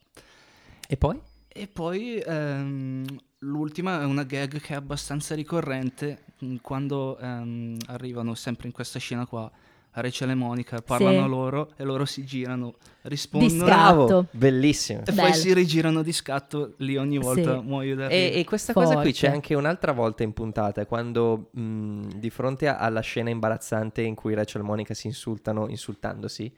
E 0.88 0.95
poi? 0.97 1.19
E 1.47 1.67
poi 1.67 2.17
ehm, 2.25 3.05
l'ultima 3.39 4.01
è 4.01 4.05
una 4.05 4.23
gag 4.23 4.59
che 4.61 4.73
è 4.73 4.77
abbastanza 4.77 5.36
ricorrente 5.36 6.23
mh, 6.39 6.55
quando 6.61 7.17
ehm, 7.17 7.77
arrivano 7.88 8.36
sempre 8.36 8.67
in 8.67 8.73
questa 8.73 8.99
scena 8.99 9.25
qua 9.25 9.51
Rachel 9.91 10.29
e 10.29 10.35
Monica, 10.35 10.81
parlano 10.81 11.23
Sì. 11.23 11.27
loro 11.29 11.71
e 11.75 11.83
loro 11.83 12.05
si 12.05 12.23
girano, 12.23 12.75
rispondono 13.03 13.65
Scatto. 13.65 14.05
Bravo, 14.05 14.25
bellissimo. 14.31 14.99
e 15.01 15.11
Bello. 15.11 15.21
poi 15.21 15.33
si 15.33 15.53
rigirano 15.53 16.01
di 16.03 16.13
scatto, 16.13 16.73
lì 16.77 16.95
ogni 16.97 17.17
volta 17.17 17.59
Sì. 17.59 17.65
muoio 17.65 17.95
da 17.95 18.07
E, 18.07 18.33
e 18.35 18.43
questa 18.45 18.71
cosa 18.73 18.93
qui 18.95 19.03
Forte. 19.05 19.11
c'è 19.11 19.27
anche 19.27 19.55
un'altra 19.55 19.91
volta 19.91 20.23
in 20.23 20.31
puntata, 20.33 20.85
quando 20.85 21.49
mh, 21.51 22.07
di 22.15 22.29
fronte 22.29 22.67
a- 22.67 22.77
alla 22.77 23.01
scena 23.01 23.29
imbarazzante 23.29 24.01
in 24.01 24.15
cui 24.15 24.33
Rachel 24.33 24.61
e 24.61 24.65
Monica 24.65 24.93
si 24.93 25.07
insultano 25.07 25.67
insultandosi, 25.67 26.53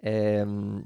ehm, 0.00 0.82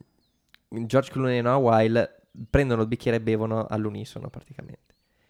George 0.68 1.10
Clooney 1.10 1.38
e 1.38 1.42
Noah 1.42 1.56
Weil 1.58 2.14
prendono 2.50 2.82
il 2.82 2.88
bicchiere 2.88 3.18
e 3.18 3.20
bevono 3.20 3.66
all'unisono 3.66 4.28
praticamente. 4.28 4.85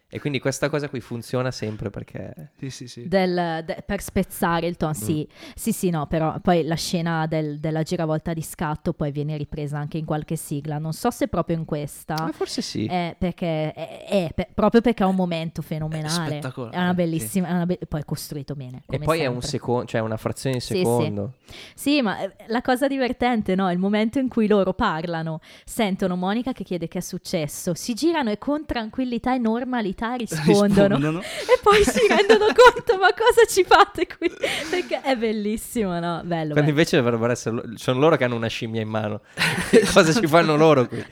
E 0.09 0.21
quindi 0.21 0.39
questa 0.39 0.69
cosa 0.69 0.87
qui 0.87 1.01
funziona 1.01 1.51
sempre 1.51 1.89
perché... 1.89 2.51
Sì, 2.57 2.69
sì, 2.69 2.87
sì. 2.87 3.07
Del- 3.09 3.61
de- 3.65 3.83
per 3.85 4.01
spezzare 4.01 4.65
il 4.65 4.77
tono, 4.77 4.93
sì, 4.93 5.27
sì, 5.53 5.73
sì, 5.73 5.89
no, 5.89 6.07
però 6.07 6.39
poi 6.39 6.63
la 6.63 6.75
scena 6.75 7.27
del- 7.27 7.59
della 7.59 7.83
giravolta 7.83 8.31
di 8.33 8.41
scatto 8.41 8.93
poi 8.93 9.11
viene 9.11 9.35
ripresa 9.35 9.77
anche 9.77 9.97
in 9.97 10.05
qualche 10.05 10.37
sigla, 10.37 10.77
non 10.77 10.93
so 10.93 11.11
se 11.11 11.27
proprio 11.27 11.57
in 11.57 11.65
questa, 11.65 12.13
Ah, 12.15 12.31
forse 12.31 12.61
sì. 12.61 12.85
è 12.85 13.17
perché, 13.19 13.73
è, 13.73 14.05
è 14.07 14.31
per- 14.33 14.47
proprio 14.53 14.79
perché 14.79 15.03
è 15.03 15.05
un 15.05 15.15
momento 15.15 15.61
fenomenale, 15.61 16.29
spettacolare, 16.39 16.75
è 16.77 16.79
una 16.79 16.89
sì. 16.91 16.95
bellissima, 16.95 17.47
è 17.49 17.51
una 17.51 17.65
be- 17.65 17.79
poi 17.85 17.99
è 17.99 18.05
costruito 18.05 18.55
bene. 18.55 18.83
e 18.87 18.99
poi 18.99 19.19
è 19.19 19.25
un 19.25 19.33
sempre. 19.33 19.47
secondo, 19.49 19.85
cioè 19.87 19.99
una 19.99 20.17
frazione 20.17 20.55
di 20.55 20.61
Sì, 20.61 20.67
sì. 20.73 20.77
secondo. 20.77 21.33
Sì, 21.75 22.01
ma 22.01 22.21
eh, 22.21 22.33
la 22.47 22.61
cosa 22.61 22.87
divertente, 22.87 23.55
no? 23.55 23.69
Il 23.71 23.77
momento 23.77 24.19
in 24.19 24.29
cui 24.29 24.47
loro 24.47 24.71
parlano, 24.73 25.41
sentono 25.65 26.15
Monica 26.15 26.53
che 26.53 26.63
chiede 26.63 26.87
che 26.87 26.99
è 26.99 27.01
successo, 27.01 27.73
si 27.73 27.93
girano 27.93 28.29
e 28.31 28.37
con 28.37 28.65
tranquillità 28.65 29.35
e 29.35 29.37
normalità 29.37 29.95
rispondono. 30.17 30.95
Rispondono. 30.95 31.19
E 31.21 31.59
poi 31.61 31.83
si 31.83 31.99
rendono 32.07 32.45
conto, 32.53 32.97
ma 32.97 33.09
cosa 33.13 33.45
ci 33.47 33.63
fate 33.63 34.05
qui? 34.07 34.29
Perché 34.69 35.01
è 35.01 35.15
bellissimo, 35.15 35.99
no? 35.99 36.21
Bello. 36.23 36.53
Quando 36.53 36.53
bello. 36.53 36.69
invece 36.69 36.97
dovrebbero 36.97 37.31
essere 37.31 37.55
lo- 37.55 37.63
sono 37.77 37.99
loro 37.99 38.15
che 38.17 38.23
hanno 38.23 38.35
una 38.35 38.47
scimmia 38.47 38.81
in 38.81 38.89
mano. 38.89 39.21
Cosa 39.93 40.13
ci 40.13 40.27
fanno 40.27 40.55
loro 40.55 40.85
qui? 40.87 41.03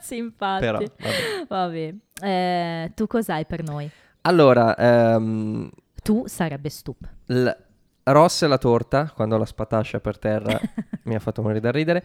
sì, 0.00 0.16
infatti. 0.16 0.64
Però, 0.64 0.78
vabbè. 0.78 1.44
Vabbè. 1.48 1.94
Eh, 2.20 2.92
tu 2.94 3.06
cos'hai 3.06 3.44
per 3.46 3.62
noi? 3.62 3.88
Allora, 4.22 4.74
ehm, 4.76 5.70
Tu 6.02 6.24
sarebbe 6.26 6.68
stup. 6.68 6.98
l- 7.26 7.48
Ross 8.04 8.42
e 8.42 8.46
la 8.46 8.56
torta, 8.58 9.12
quando 9.14 9.36
la 9.36 9.44
spatascia 9.44 10.00
per 10.00 10.18
terra 10.18 10.58
mi 11.04 11.14
ha 11.14 11.18
fatto 11.18 11.42
morire 11.42 11.60
da 11.60 11.70
ridere. 11.70 12.02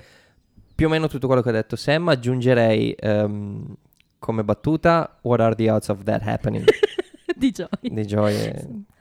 Più 0.76 0.88
o 0.88 0.90
meno 0.90 1.08
tutto 1.08 1.28
quello 1.28 1.42
che 1.42 1.50
ha 1.50 1.54
detto 1.54 1.76
Sam, 1.78 2.10
aggiungerei 2.10 2.94
ehm, 3.00 3.76
come 4.24 4.44
battuta 4.44 5.18
What 5.22 5.40
are 5.42 5.54
the 5.56 5.70
odds 5.70 5.90
of 5.90 6.04
that 6.04 6.22
happening? 6.22 6.64
di 7.36 7.52
Joy. 7.52 7.68
di 7.82 8.06
Joy 8.06 8.52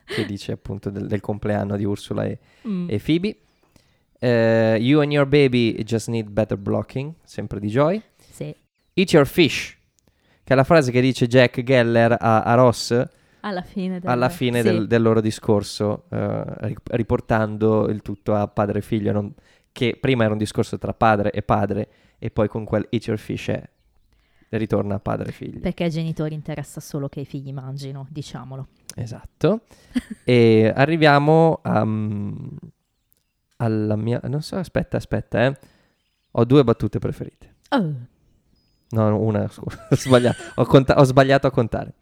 che 0.05 0.27
dice 0.27 0.53
appunto 0.53 0.91
del, 0.91 1.07
del 1.07 1.21
compleanno 1.21 1.77
di 1.77 1.85
Ursula 1.85 2.25
e, 2.25 2.39
Mm. 2.67 2.87
e 2.91 2.99
Phoebe. 2.99 3.37
Eh, 4.19 4.77
you 4.81 5.01
and 5.01 5.11
your 5.13 5.27
baby 5.27 5.83
just 5.85 6.09
need 6.09 6.29
better 6.29 6.57
blocking, 6.57 7.15
sempre 7.25 7.59
di 7.61 7.69
Joy. 7.69 8.01
Sì. 8.31 8.55
Eat 8.95 9.13
your 9.13 9.27
fish, 9.27 9.77
che 10.45 10.53
è 10.53 10.55
la 10.57 10.65
frase 10.65 10.91
che 10.93 11.01
dice 11.01 11.27
Jack 11.27 11.63
Geller 11.63 12.17
a, 12.19 12.43
a 12.43 12.55
Ross 12.55 12.91
Alla 13.41 13.63
fine 13.63 13.99
del, 14.01 14.09
alla 14.11 14.29
fine 14.29 14.59
sì. 14.63 14.69
del, 14.69 14.87
del 14.87 15.03
loro 15.03 15.21
discorso, 15.21 16.05
ri- 16.11 16.77
riportando 16.91 17.89
il 17.89 18.03
tutto 18.03 18.35
a 18.35 18.47
padre 18.49 18.79
e 18.79 18.83
figlio, 18.83 19.13
non- 19.13 19.35
che 19.73 19.97
prima 20.01 20.25
era 20.25 20.33
un 20.33 20.39
discorso 20.39 20.79
tra 20.79 20.93
padre 20.95 21.31
e 21.33 21.43
padre, 21.43 21.89
e 22.19 22.31
poi 22.31 22.47
con 22.49 22.65
quel 22.65 22.87
eat 22.91 23.07
your 23.07 23.19
fish 23.19 23.49
è, 23.49 23.69
ritorna 24.59 24.97
a 24.97 25.01
padre 25.01 25.31
e 25.31 25.33
figlio. 25.33 25.61
Perché 25.61 25.85
ai 25.85 25.91
genitori 25.91 26.35
interessa 26.35 26.81
solo 26.81 27.09
che 27.09 27.21
i 27.21 27.25
figli 27.25 27.53
mangino, 27.53 28.07
diciamolo. 28.11 28.69
Esatto. 28.95 29.63
e 30.25 30.73
arriviamo 30.75 31.61
a, 31.63 31.85
mm, 31.85 32.47
alla 33.57 33.97
mia... 33.97 34.21
Non 34.25 34.43
so, 34.43 34.57
aspetta, 34.57 34.97
aspetta, 34.97 35.47
eh. 35.47 35.59
Ho 36.33 36.45
due 36.45 36.65
battute 36.65 36.99
preferite. 36.99 37.55
Oh, 37.71 37.95
No, 38.93 39.19
una, 39.19 39.49
scusa, 39.49 39.87
ho 39.89 39.97
sbagliato, 39.97 40.43
ho, 40.57 40.65
conta- 40.67 40.99
ho 40.99 41.05
sbagliato 41.05 41.47
a 41.47 41.51
contare. 41.51 41.95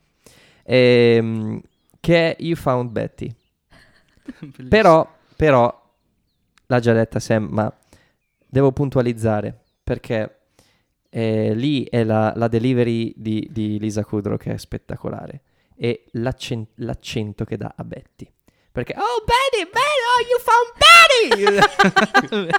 Ehm, 0.64 1.60
che 2.00 2.36
è 2.36 2.42
You 2.42 2.56
Found 2.56 2.90
Betty. 2.90 3.32
Però, 4.68 5.08
però, 5.36 5.92
l'ha 6.66 6.80
già 6.80 6.92
detta 6.92 7.20
Sam, 7.20 7.48
ma 7.50 7.72
devo 8.46 8.72
puntualizzare 8.72 9.56
perché 9.84 10.39
eh, 11.10 11.54
lì 11.54 11.84
è 11.84 12.02
la, 12.04 12.32
la 12.36 12.48
delivery 12.48 13.12
di, 13.16 13.46
di 13.50 13.78
Lisa 13.78 14.04
Kudrow 14.04 14.36
che 14.36 14.52
è 14.54 14.56
spettacolare 14.56 15.42
e 15.76 16.04
l'accen- 16.12 16.66
l'accento 16.76 17.44
che 17.44 17.56
dà 17.56 17.72
a 17.76 17.84
Betty. 17.84 18.30
Perché, 18.72 18.94
oh 18.96 19.24
Betty, 19.24 19.68
Betty, 19.70 20.00
oh 20.06 20.20
you 20.30 20.38
found 20.40 20.72
Betty! 22.30 22.50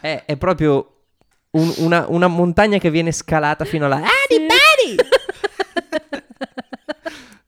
è, 0.00 0.24
è 0.26 0.36
proprio 0.36 0.94
un- 1.52 1.74
una, 1.78 2.06
una 2.08 2.26
montagna 2.28 2.78
che 2.78 2.90
viene 2.90 3.10
scalata 3.12 3.64
fino 3.64 3.86
alla... 3.86 4.02
Sì. 4.28 4.46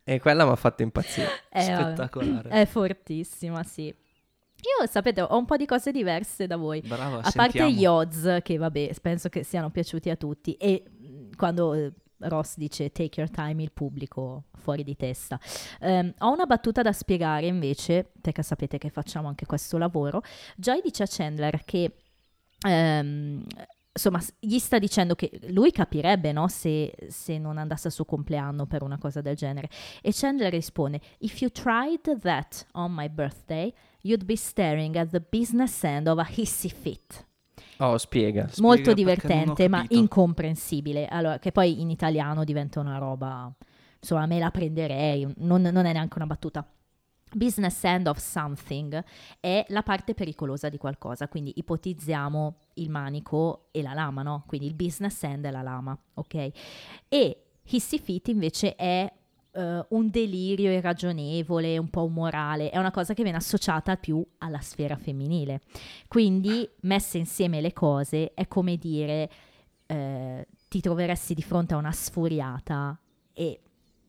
E 0.04 0.18
quella 0.20 0.44
mi 0.44 0.50
ha 0.50 0.56
fatto 0.56 0.82
impazzire. 0.82 1.44
Eh, 1.48 1.70
vabbè. 1.70 1.94
Spettacolare. 1.94 2.48
È 2.50 2.66
fortissima, 2.66 3.62
sì. 3.62 3.94
Io, 4.62 4.86
sapete, 4.86 5.20
ho 5.22 5.36
un 5.36 5.44
po' 5.44 5.56
di 5.56 5.66
cose 5.66 5.90
diverse 5.90 6.46
da 6.46 6.56
voi. 6.56 6.80
Brava, 6.80 7.18
A 7.18 7.32
parte 7.34 7.58
sentiamo. 7.58 7.70
gli 7.70 7.84
odds, 7.84 8.38
che 8.42 8.56
vabbè, 8.56 8.94
penso 9.02 9.28
che 9.28 9.42
siano 9.42 9.70
piaciuti 9.70 10.08
a 10.08 10.16
tutti. 10.16 10.52
E 10.54 10.84
quando 11.36 11.74
eh, 11.74 11.92
Ross 12.18 12.56
dice 12.56 12.92
take 12.92 13.18
your 13.20 13.28
time, 13.30 13.62
il 13.62 13.72
pubblico 13.72 14.44
fuori 14.54 14.84
di 14.84 14.94
testa. 14.96 15.40
Ehm, 15.80 16.14
ho 16.18 16.32
una 16.32 16.46
battuta 16.46 16.82
da 16.82 16.92
spiegare 16.92 17.46
invece, 17.46 18.08
perché 18.20 18.42
sapete 18.44 18.78
che 18.78 18.90
facciamo 18.90 19.26
anche 19.28 19.46
questo 19.46 19.78
lavoro. 19.78 20.22
Joy 20.56 20.80
dice 20.82 21.02
a 21.02 21.06
Chandler 21.08 21.64
che... 21.64 21.92
ehm, 22.66 23.44
Insomma, 23.94 24.22
gli 24.40 24.56
sta 24.58 24.78
dicendo 24.78 25.14
che 25.14 25.38
lui 25.48 25.70
capirebbe 25.70 26.32
no, 26.32 26.48
se, 26.48 26.94
se 27.08 27.36
non 27.36 27.58
andasse 27.58 27.88
al 27.88 27.92
suo 27.92 28.06
compleanno 28.06 28.64
per 28.64 28.82
una 28.82 28.96
cosa 28.96 29.20
del 29.20 29.36
genere. 29.36 29.68
E 30.00 30.12
Chandler 30.14 30.50
risponde: 30.50 30.98
If 31.18 31.42
you 31.42 31.50
tried 31.50 32.20
that 32.20 32.64
on 32.72 32.90
my 32.94 33.10
birthday, 33.10 33.70
you'd 34.02 34.24
be 34.24 34.36
staring 34.36 34.96
at 34.96 35.10
the 35.10 35.20
business 35.20 35.82
end 35.84 36.06
of 36.06 36.18
a 36.18 36.26
hissy 36.28 36.68
fit. 36.68 37.26
Oh, 37.78 37.96
spiega. 37.98 38.46
Spiega 38.48 38.62
Molto 38.62 38.92
divertente, 38.92 39.68
ma 39.68 39.84
incomprensibile. 39.88 41.06
Allora, 41.06 41.38
che 41.38 41.50
poi 41.50 41.80
in 41.80 41.90
italiano 41.90 42.44
diventa 42.44 42.80
una 42.80 42.98
roba. 42.98 43.52
Insomma, 43.98 44.26
me 44.26 44.38
la 44.38 44.50
prenderei. 44.50 45.32
Non, 45.38 45.62
non 45.62 45.86
è 45.86 45.92
neanche 45.92 46.16
una 46.16 46.26
battuta. 46.26 46.66
Business 47.34 47.82
end 47.84 48.08
of 48.08 48.18
something 48.18 49.02
è 49.40 49.64
la 49.68 49.82
parte 49.82 50.12
pericolosa 50.12 50.68
di 50.68 50.76
qualcosa, 50.76 51.28
quindi 51.28 51.54
ipotizziamo 51.56 52.56
il 52.74 52.90
manico 52.90 53.68
e 53.70 53.80
la 53.80 53.94
lama, 53.94 54.22
no? 54.22 54.44
Quindi 54.46 54.66
il 54.66 54.74
business 54.74 55.22
end 55.22 55.46
è 55.46 55.50
la 55.50 55.62
lama, 55.62 55.98
ok? 56.14 56.50
E 57.08 57.44
hissy 57.62 57.98
fit 57.98 58.28
invece 58.28 58.74
è 58.76 59.10
eh, 59.52 59.84
un 59.88 60.10
delirio 60.10 60.72
irragionevole, 60.72 61.78
un 61.78 61.88
po' 61.88 62.04
umorale, 62.04 62.70
è 62.70 62.78
una 62.78 62.90
cosa 62.90 63.14
che 63.14 63.22
viene 63.22 63.38
associata 63.38 63.96
più 63.96 64.24
alla 64.38 64.60
sfera 64.60 64.96
femminile. 64.96 65.60
Quindi, 66.08 66.68
messe 66.82 67.18
insieme 67.18 67.60
le 67.60 67.72
cose, 67.72 68.32
è 68.34 68.48
come 68.48 68.76
dire 68.76 69.30
eh, 69.86 70.46
ti 70.68 70.80
troveresti 70.80 71.34
di 71.34 71.42
fronte 71.42 71.74
a 71.74 71.76
una 71.76 71.92
sfuriata 71.92 72.98
e 73.34 73.60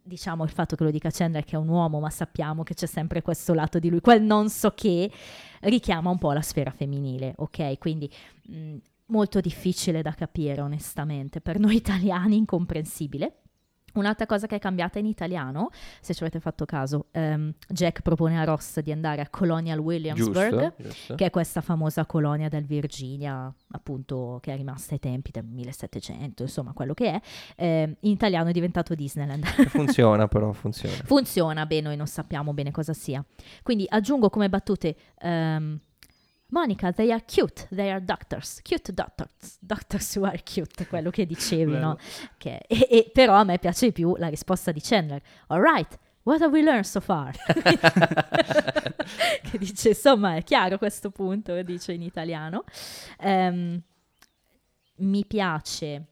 diciamo 0.05 0.43
il 0.43 0.49
fatto 0.49 0.75
che 0.75 0.83
lo 0.83 0.91
dica 0.91 1.09
Chandler 1.11 1.43
che 1.43 1.55
è 1.55 1.59
un 1.59 1.67
uomo, 1.67 1.99
ma 1.99 2.09
sappiamo 2.09 2.63
che 2.63 2.73
c'è 2.73 2.85
sempre 2.85 3.21
questo 3.21 3.53
lato 3.53 3.79
di 3.79 3.89
lui, 3.89 4.01
quel 4.01 4.21
non 4.21 4.49
so 4.49 4.71
che 4.71 5.09
richiama 5.61 6.09
un 6.09 6.17
po' 6.17 6.31
la 6.31 6.41
sfera 6.41 6.71
femminile, 6.71 7.33
ok? 7.37 7.77
Quindi 7.77 8.09
mh, 8.47 8.75
molto 9.07 9.39
difficile 9.39 10.01
da 10.01 10.13
capire 10.13 10.61
onestamente, 10.61 11.41
per 11.41 11.59
noi 11.59 11.75
italiani 11.77 12.37
incomprensibile. 12.37 13.42
Un'altra 13.93 14.25
cosa 14.25 14.47
che 14.47 14.55
è 14.55 14.59
cambiata 14.59 14.99
in 14.99 15.05
italiano, 15.05 15.69
se 16.01 16.13
ci 16.13 16.23
avete 16.23 16.39
fatto 16.39 16.65
caso, 16.65 17.07
ehm, 17.11 17.53
Jack 17.69 18.01
propone 18.01 18.39
a 18.39 18.43
Ross 18.43 18.79
di 18.79 18.91
andare 18.91 19.21
a 19.21 19.29
Colonial 19.29 19.79
Williamsburg, 19.79 20.49
Giusto, 20.49 20.73
giusto. 20.77 21.15
che 21.15 21.25
è 21.25 21.29
questa 21.29 21.61
famosa 21.61 22.05
colonia 22.05 22.49
del 22.49 22.65
Virginia, 22.65 23.53
appunto, 23.71 24.39
che 24.41 24.53
è 24.53 24.55
rimasta 24.55 24.93
ai 24.93 24.99
tempi 24.99 25.31
del 25.31 25.45
1700, 25.45 26.43
insomma, 26.43 26.73
quello 26.73 26.93
che 26.93 27.11
è. 27.11 27.21
Eh, 27.55 27.95
in 27.99 28.11
italiano 28.11 28.49
è 28.49 28.51
diventato 28.51 28.95
Disneyland. 28.95 29.43
Funziona 29.69 30.27
però, 30.27 30.51
funziona. 30.53 30.95
Funziona, 31.05 31.65
beh, 31.65 31.81
noi 31.81 31.95
non 31.95 32.07
sappiamo 32.07 32.53
bene 32.53 32.71
cosa 32.71 32.93
sia. 32.93 33.23
Quindi 33.61 33.85
aggiungo 33.87 34.29
come 34.29 34.49
battute... 34.49 34.95
ehm, 35.19 35.79
Monica, 36.53 36.91
they 36.93 37.11
are 37.11 37.23
cute, 37.25 37.67
they 37.73 37.89
are 37.89 37.99
doctors, 37.99 38.61
cute 38.61 38.91
doctors, 38.93 39.57
doctors 39.59 40.15
who 40.15 40.23
are 40.23 40.39
cute, 40.43 40.85
quello 40.87 41.09
che 41.09 41.25
dicevi, 41.25 41.71
no? 41.79 41.97
Che- 42.37 42.61
e, 42.67 42.87
e- 42.91 43.09
però 43.11 43.33
a 43.33 43.43
me 43.43 43.57
piace 43.57 43.87
di 43.87 43.91
più 43.91 44.15
la 44.17 44.27
risposta 44.27 44.71
di 44.71 44.79
Chandler. 44.79 45.19
All 45.47 45.59
right, 45.59 45.97
what 46.21 46.39
have 46.41 46.51
we 46.55 46.61
learned 46.61 46.85
so 46.85 46.99
far? 46.99 47.35
che 49.49 49.57
dice, 49.57 49.89
insomma, 49.89 50.35
è 50.35 50.43
chiaro 50.43 50.77
questo 50.77 51.09
punto, 51.09 51.59
dice 51.63 51.93
in 51.93 52.03
italiano. 52.03 52.65
Ehm, 53.19 53.81
mi 54.97 55.25
piace 55.25 56.05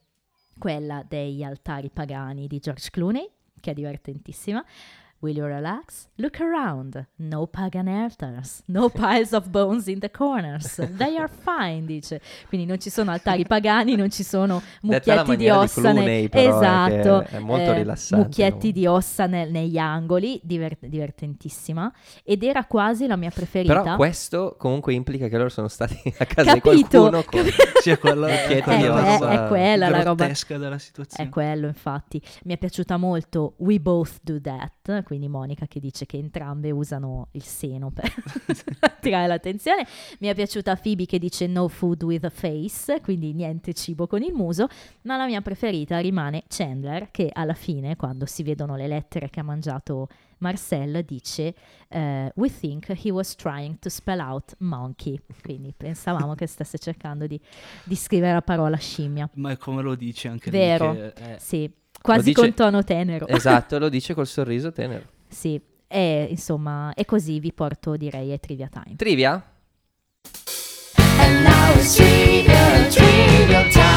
quella 0.57 1.03
degli 1.07 1.43
altari 1.43 1.91
pagani 1.91 2.47
di 2.47 2.57
George 2.57 2.89
Clooney, 2.89 3.29
che 3.59 3.71
è 3.71 3.73
divertentissima. 3.75 4.65
Will 5.22 5.36
you 5.38 5.45
relax? 5.45 6.07
Look 6.15 6.39
around. 6.41 7.05
No 7.17 7.45
pagan 7.45 7.88
altars. 7.88 8.63
No 8.65 8.89
piles 8.89 9.34
of 9.34 9.49
bones 9.49 9.86
in 9.86 9.99
the 9.99 10.09
corners. 10.09 10.76
They 10.97 11.15
are 11.15 11.30
fine, 11.30 11.86
dice. 11.86 12.19
Quindi 12.47 12.65
non 12.65 12.80
ci 12.80 12.89
sono 12.89 13.11
altari 13.11 13.45
pagani, 13.45 13.95
non 13.95 14.09
ci 14.09 14.24
sono 14.24 14.59
mucchietti 14.82 15.11
di 15.11 15.28
maniera 15.28 15.57
di 15.57 15.63
ossa. 15.63 15.82
Clooney, 15.82 16.28
però, 16.30 16.41
è 16.41 16.47
esatto. 16.57 17.36
è 17.36 17.39
molto 17.39 17.72
rilassante, 17.74 18.26
Mucchietti 18.26 18.49
comunque. 18.57 18.72
di 18.80 18.88
ossa 18.88 19.26
nel- 19.28 19.51
negli 19.51 19.78
angoli, 19.78 20.39
diver- 20.43 20.78
divertentissima. 20.88 21.91
Ed 22.24 22.41
era 22.43 22.65
quasi 22.65 23.05
la 23.05 23.15
mia 23.15 23.30
preferita. 23.30 23.82
Però 23.84 23.95
questo 23.97 24.55
comunque 24.57 24.93
implica 24.93 25.28
che 25.28 25.38
loro 25.38 25.49
sono 25.49 25.67
stati 25.67 26.01
a 26.17 26.26
casa 26.26 26.57
Capito? 26.57 26.72
di 26.76 26.82
qualcuno 26.88 27.24
con... 27.24 27.43
Sì, 27.82 27.91
è 27.91 27.99
quella, 27.99 28.28
Mucchietto 28.28 28.72
Eh, 28.72 28.76
di 28.78 28.82
que- 28.82 28.89
ossa 28.89 29.30
è 29.45 29.47
quella 29.47 29.89
la 29.89 30.01
roba 30.03 30.26
della 30.47 30.76
È 30.76 30.80
situazione. 30.80 31.30
quello, 31.30 31.67
infatti. 31.67 32.19
Mi 32.45 32.53
è 32.53 32.57
piaciuta 32.57 32.97
molto 32.97 33.53
We 33.57 33.80
Both 33.80 34.17
Do 34.24 34.41
That, 34.41 35.03
quindi 35.12 35.28
Monica 35.28 35.68
che 35.68 35.82
dice 35.82 36.05
che 36.05 36.16
entrambe 36.16 36.72
usano 36.72 37.28
il 37.32 37.43
seno 37.43 37.91
per 37.91 38.09
attirare 38.80 39.28
l'attenzione. 39.28 39.86
Mi 40.20 40.30
è 40.30 40.34
piaciuta 40.34 40.78
Phoebe 40.78 41.05
che 41.05 41.20
dice 41.20 41.47
No 41.47 41.68
food 41.68 42.01
with 42.03 42.24
a 42.24 42.30
face, 42.30 43.01
quindi 43.01 43.34
niente 43.34 43.74
cibo 43.74 44.07
con 44.07 44.22
il 44.22 44.32
muso. 44.32 44.70
Ma 45.01 45.18
la 45.18 45.26
mia 45.26 45.41
preferita 45.41 45.99
rimane 45.99 46.43
Chandler, 46.47 47.12
che 47.12 47.30
alla 47.30 47.55
fine, 47.55 47.97
quando 47.97 48.26
si 48.26 48.41
vedono 48.41 48.78
le 48.78 48.88
lettere 48.88 49.30
che 49.30 49.41
ha 49.41 49.43
mangiato 49.43 50.07
Marcel, 50.38 51.03
dice 51.03 51.53
eh, 51.89 52.32
We 52.36 52.49
think 52.49 52.88
he 53.03 53.12
was 53.12 53.36
trying 53.36 53.80
to 53.80 53.89
spell 53.89 54.22
out 54.22 54.55
monkey. 54.59 55.20
Quindi 55.43 55.74
pensavamo 55.76 56.36
che 56.36 56.47
stesse 56.47 56.78
cercando 56.78 57.28
di, 57.28 57.38
di 57.84 57.95
scrivere 57.97 58.32
la 58.32 58.41
parola 58.41 58.78
scimmia. 58.78 59.30
Ma 59.34 59.51
è 59.51 59.57
come 59.57 59.82
lo 59.82 59.93
dici 59.95 60.30
anche 60.30 60.49
Vero. 60.49 60.93
che 60.93 61.14
è- 61.14 61.36
Sì, 61.38 61.70
quasi 62.01 62.23
dice- 62.29 62.41
con 62.41 62.53
tono 62.53 62.83
tenero. 62.83 63.27
Esatto, 63.27 63.77
lo 63.79 63.89
dice 63.89 64.13
col 64.13 64.27
sorriso 64.27 64.71
tenero. 64.71 65.03
Sì, 65.27 65.59
e 65.87 66.27
insomma, 66.29 66.93
e 66.93 67.05
così 67.05 67.39
vi 67.39 67.53
porto 67.53 67.95
direi 67.95 68.31
ai 68.31 68.39
trivia 68.39 68.67
time. 68.67 68.95
Trivia? 68.95 69.43
And 71.17 71.43
now 71.43 71.75
it's 71.75 71.95
trivia, 71.95 72.87
trivia 72.89 73.67
time. 73.69 73.89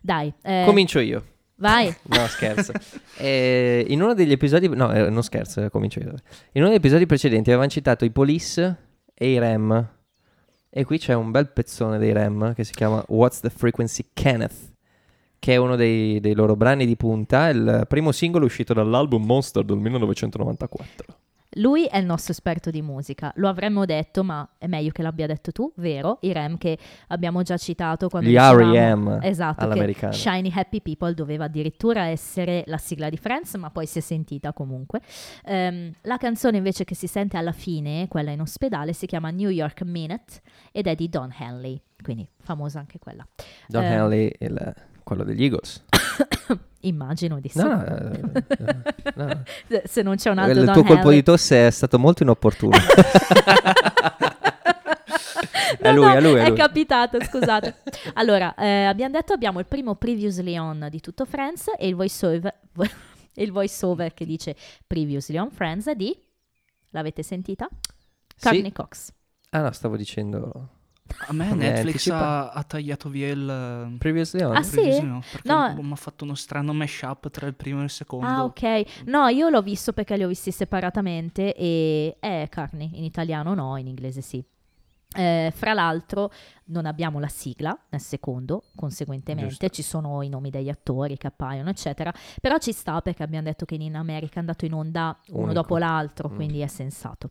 Dai, 0.00 0.32
eh, 0.42 0.62
Comincio 0.66 0.98
io. 1.00 1.24
vai. 1.56 1.94
No, 2.02 2.26
scherzo. 2.26 2.72
Eh, 3.16 3.86
in 3.88 4.02
uno 4.02 4.12
degli 4.12 4.32
episodi... 4.32 4.68
No, 4.68 4.92
eh, 4.92 5.08
non 5.08 5.22
scherzo, 5.22 5.62
eh, 5.64 5.70
comincio 5.70 6.00
io. 6.00 6.14
In 6.52 6.60
uno 6.60 6.66
degli 6.68 6.76
episodi 6.76 7.06
precedenti 7.06 7.48
avevamo 7.50 7.70
citato 7.70 8.04
i 8.04 8.10
Police 8.10 8.76
e 9.14 9.30
i 9.30 9.38
Rem. 9.38 9.88
E 10.76 10.84
qui 10.84 10.98
c'è 10.98 11.14
un 11.14 11.30
bel 11.30 11.50
pezzone 11.50 11.98
dei 11.98 12.12
Rem 12.12 12.52
che 12.52 12.64
si 12.64 12.72
chiama 12.72 13.04
What's 13.06 13.38
the 13.38 13.50
Frequency 13.50 14.06
Kenneth? 14.12 14.72
che 15.44 15.52
è 15.52 15.56
uno 15.56 15.76
dei, 15.76 16.20
dei 16.20 16.34
loro 16.34 16.56
brani 16.56 16.86
di 16.86 16.96
punta, 16.96 17.50
il 17.50 17.84
primo 17.86 18.12
singolo 18.12 18.46
uscito 18.46 18.72
dall'album 18.72 19.26
Monster 19.26 19.62
del 19.62 19.76
1994. 19.76 21.16
Lui 21.54 21.84
è 21.86 21.98
il 21.98 22.04
nostro 22.04 22.32
esperto 22.32 22.70
di 22.70 22.82
musica, 22.82 23.32
lo 23.36 23.48
avremmo 23.48 23.84
detto, 23.84 24.24
ma 24.24 24.48
è 24.58 24.66
meglio 24.66 24.90
che 24.90 25.02
l'abbia 25.02 25.26
detto 25.26 25.52
tu, 25.52 25.72
vero? 25.76 26.18
I 26.22 26.32
Rem 26.32 26.58
che 26.58 26.78
abbiamo 27.08 27.42
già 27.42 27.56
citato 27.56 28.08
quando 28.08 28.28
Gli 28.28 28.34
R.E.M. 28.36 29.18
esatto, 29.22 29.68
che. 29.68 30.12
Shiny 30.12 30.50
Happy 30.54 30.80
People 30.80 31.14
doveva 31.14 31.44
addirittura 31.44 32.06
essere 32.06 32.64
la 32.66 32.78
sigla 32.78 33.08
di 33.08 33.16
Friends, 33.16 33.54
ma 33.54 33.70
poi 33.70 33.86
si 33.86 33.98
è 33.98 34.02
sentita 34.02 34.52
comunque. 34.52 35.00
Ehm, 35.44 35.92
la 36.02 36.16
canzone 36.16 36.56
invece 36.56 36.84
che 36.84 36.94
si 36.94 37.06
sente 37.06 37.36
alla 37.36 37.52
fine, 37.52 38.08
quella 38.08 38.30
in 38.30 38.40
ospedale, 38.40 38.92
si 38.92 39.06
chiama 39.06 39.30
New 39.30 39.50
York 39.50 39.82
Minute 39.82 40.40
ed 40.72 40.86
è 40.86 40.94
di 40.94 41.08
Don 41.08 41.32
Henley, 41.38 41.80
quindi 42.02 42.28
famosa 42.40 42.78
anche 42.78 42.98
quella. 42.98 43.26
Don 43.68 43.82
Eh. 43.84 43.92
Henley, 43.92 44.32
il- 44.40 44.74
quello 45.04 45.22
degli 45.22 45.42
Eagles. 45.44 45.84
Immagino 46.80 47.38
di 47.40 47.48
sì. 47.48 47.58
No, 47.58 47.68
no, 47.68 47.84
eh, 47.86 48.20
no. 49.14 49.42
Se 49.84 50.02
non 50.02 50.16
c'è 50.16 50.30
un 50.30 50.38
altro 50.38 50.58
il 50.58 50.64
Don 50.64 50.74
tuo 50.74 50.82
colpo 50.82 51.02
Henley. 51.04 51.16
di 51.18 51.22
tosse 51.22 51.66
è 51.66 51.70
stato 51.70 51.98
molto 51.98 52.22
inopportuno. 52.24 52.76
È 55.78 55.90
No, 55.92 55.96
lui, 55.96 56.04
no, 56.06 56.12
è 56.14 56.20
lui, 56.20 56.34
è 56.40 56.48
lui. 56.48 56.56
capitato, 56.56 57.22
scusate. 57.22 57.76
allora, 58.14 58.54
eh, 58.54 58.84
abbiamo 58.84 59.12
detto 59.14 59.32
abbiamo 59.32 59.58
il 59.58 59.66
primo 59.66 59.94
Previously 59.96 60.56
On 60.56 60.86
di 60.90 61.00
tutto 61.00 61.24
Friends 61.26 61.66
e 61.76 61.88
il 61.88 61.94
voiceover, 61.94 62.54
il 63.34 63.52
voiceover 63.52 64.14
che 64.14 64.24
dice 64.24 64.56
Previously 64.86 65.36
On 65.36 65.50
Friends 65.50 65.86
è 65.88 65.94
di... 65.94 66.16
L'avete 66.90 67.22
sentita? 67.22 67.68
Courtney 68.40 68.64
Sì. 68.66 68.72
Cox. 68.72 69.12
Ah 69.50 69.60
no, 69.62 69.72
stavo 69.72 69.96
dicendo 69.96 70.68
A 71.26 71.32
me 71.32 71.48
Come 71.50 71.64
Netflix 71.70 72.08
ha, 72.08 72.48
ha 72.50 72.62
tagliato 72.64 73.08
via 73.10 73.28
il... 73.28 73.94
Previously 73.98 74.42
On. 74.42 74.56
Ah, 74.56 74.62
sì? 74.62 74.76
Previously 74.76 75.06
No, 75.06 75.22
perché 75.30 75.48
No. 75.48 75.82
mi 75.82 75.92
ha 75.92 75.96
fatto 75.96 76.24
uno 76.24 76.34
strano 76.34 76.72
mashup 76.72 77.30
tra 77.30 77.46
il 77.46 77.54
primo 77.54 77.80
e 77.80 77.84
il 77.84 77.90
secondo. 77.90 78.26
Ah, 78.26 78.44
ok. 78.44 79.04
No, 79.06 79.28
io 79.28 79.48
l'ho 79.50 79.62
visto 79.62 79.92
perché 79.92 80.16
li 80.16 80.24
ho 80.24 80.28
visti 80.28 80.50
separatamente 80.50 81.54
e 81.54 82.16
è 82.18 82.46
Carney, 82.50 82.90
in 82.94 83.04
italiano 83.04 83.54
no, 83.54 83.76
in 83.76 83.86
inglese 83.86 84.22
sì. 84.22 84.42
Eh, 85.16 85.52
fra 85.54 85.74
l'altro 85.74 86.32
non 86.66 86.86
abbiamo 86.86 87.20
la 87.20 87.28
sigla 87.28 87.78
nel 87.90 88.00
secondo, 88.00 88.64
conseguentemente 88.74 89.48
Giusto. 89.50 89.68
ci 89.68 89.82
sono 89.82 90.22
i 90.22 90.28
nomi 90.28 90.50
degli 90.50 90.68
attori 90.68 91.16
che 91.16 91.28
appaiono, 91.28 91.68
eccetera, 91.70 92.12
però 92.40 92.58
ci 92.58 92.72
sta 92.72 93.00
perché 93.00 93.22
abbiamo 93.22 93.44
detto 93.44 93.64
che 93.64 93.76
in 93.76 93.94
America 93.94 94.36
è 94.36 94.38
andato 94.40 94.64
in 94.64 94.72
onda 94.72 95.16
uno 95.28 95.38
Unico. 95.44 95.52
dopo 95.52 95.76
l'altro, 95.78 96.30
Mm. 96.30 96.34
quindi 96.34 96.60
è 96.60 96.66
sensato. 96.66 97.30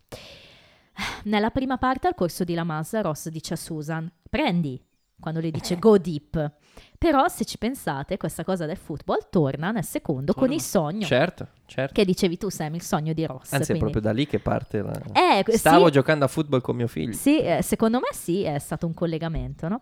Nella 1.25 1.49
prima 1.51 1.77
parte 1.77 2.07
al 2.07 2.15
corso 2.15 2.43
di 2.43 2.53
Lamas, 2.53 2.99
Ross 3.01 3.29
dice 3.29 3.53
a 3.53 3.57
Susan, 3.57 4.11
prendi, 4.29 4.81
quando 5.19 5.39
le 5.39 5.51
dice 5.51 5.77
go 5.79 5.97
deep. 5.97 6.51
Però 6.97 7.27
se 7.27 7.45
ci 7.45 7.57
pensate, 7.57 8.17
questa 8.17 8.43
cosa 8.43 8.65
del 8.65 8.77
football 8.77 9.27
torna 9.29 9.71
nel 9.71 9.83
secondo 9.83 10.33
con 10.33 10.43
Torna. 10.43 10.55
il 10.55 10.61
sogno 10.61 11.05
Certo, 11.05 11.47
certo. 11.65 11.93
che 11.93 12.05
dicevi 12.05 12.37
tu, 12.37 12.49
Sam, 12.49 12.75
il 12.75 12.81
sogno 12.81 13.13
di 13.13 13.25
Ross. 13.25 13.51
Anzi, 13.53 13.73
è 13.73 13.75
quindi- 13.77 13.79
proprio 13.79 14.01
da 14.01 14.11
lì 14.11 14.25
che 14.25 14.39
parte 14.39 14.81
la... 14.81 14.91
Eh, 15.13 15.43
Stavo 15.57 15.85
sì, 15.87 15.91
giocando 15.91 16.25
a 16.25 16.27
football 16.27 16.61
con 16.61 16.75
mio 16.75 16.87
figlio. 16.87 17.13
sì, 17.13 17.39
eh, 17.41 17.61
secondo 17.61 17.99
me 17.99 18.07
sì, 18.13 18.43
è 18.43 18.57
stato 18.59 18.85
un 18.87 18.93
collegamento, 18.93 19.67
no? 19.67 19.81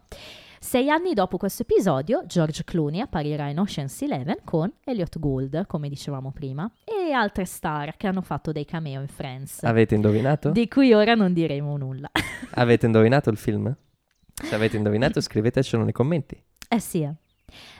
Sei 0.63 0.89
anni 0.91 1.13
dopo 1.15 1.37
questo 1.37 1.63
episodio, 1.63 2.23
George 2.27 2.63
Clooney 2.63 2.99
apparirà 2.99 3.49
in 3.49 3.57
Ocean's 3.59 3.99
Eleven 4.03 4.37
con 4.45 4.71
Elliot 4.83 5.17
Gould, 5.17 5.65
come 5.65 5.89
dicevamo 5.89 6.31
prima, 6.31 6.71
e 6.85 7.11
altre 7.11 7.45
star 7.45 7.97
che 7.97 8.05
hanno 8.05 8.21
fatto 8.21 8.51
dei 8.51 8.63
cameo 8.63 9.01
in 9.01 9.07
Friends, 9.07 9.63
Avete 9.63 9.95
indovinato? 9.95 10.51
di 10.51 10.67
cui 10.67 10.93
ora 10.93 11.15
non 11.15 11.33
diremo 11.33 11.77
nulla. 11.77 12.11
Avete 12.53 12.85
indovinato 12.85 13.31
il 13.31 13.37
film? 13.37 13.75
Se 14.33 14.53
avete 14.55 14.77
indovinato 14.77 15.19
scrivetecelo 15.19 15.83
nei 15.83 15.93
commenti. 15.93 16.41
Eh 16.69 16.79
sì. 16.79 17.01
eh. 17.01 17.13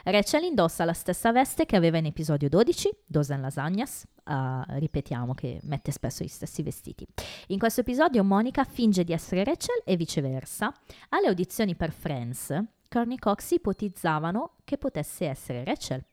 Rachel 0.04 0.42
indossa 0.42 0.84
la 0.84 0.92
stessa 0.92 1.30
veste 1.32 1.64
che 1.66 1.76
aveva 1.76 1.98
in 1.98 2.06
episodio 2.06 2.48
12, 2.48 2.90
Dosen 3.06 3.40
Lasagnas. 3.40 4.04
Ah, 4.24 4.64
ripetiamo 4.68 5.34
che 5.34 5.58
mette 5.64 5.90
spesso 5.90 6.22
gli 6.22 6.28
stessi 6.28 6.62
vestiti. 6.62 7.04
In 7.48 7.58
questo 7.58 7.80
episodio 7.80 8.22
Monica 8.22 8.62
finge 8.62 9.02
di 9.02 9.12
essere 9.12 9.42
Rachel 9.42 9.82
e 9.84 9.96
viceversa. 9.96 10.72
Alle 11.08 11.26
audizioni 11.26 11.74
per 11.74 11.90
Friends, 11.90 12.56
Courtney 12.88 13.18
Cox 13.18 13.50
ipotizzavano 13.50 14.56
che 14.62 14.78
potesse 14.78 15.26
essere 15.26 15.64
Rachel. 15.64 16.04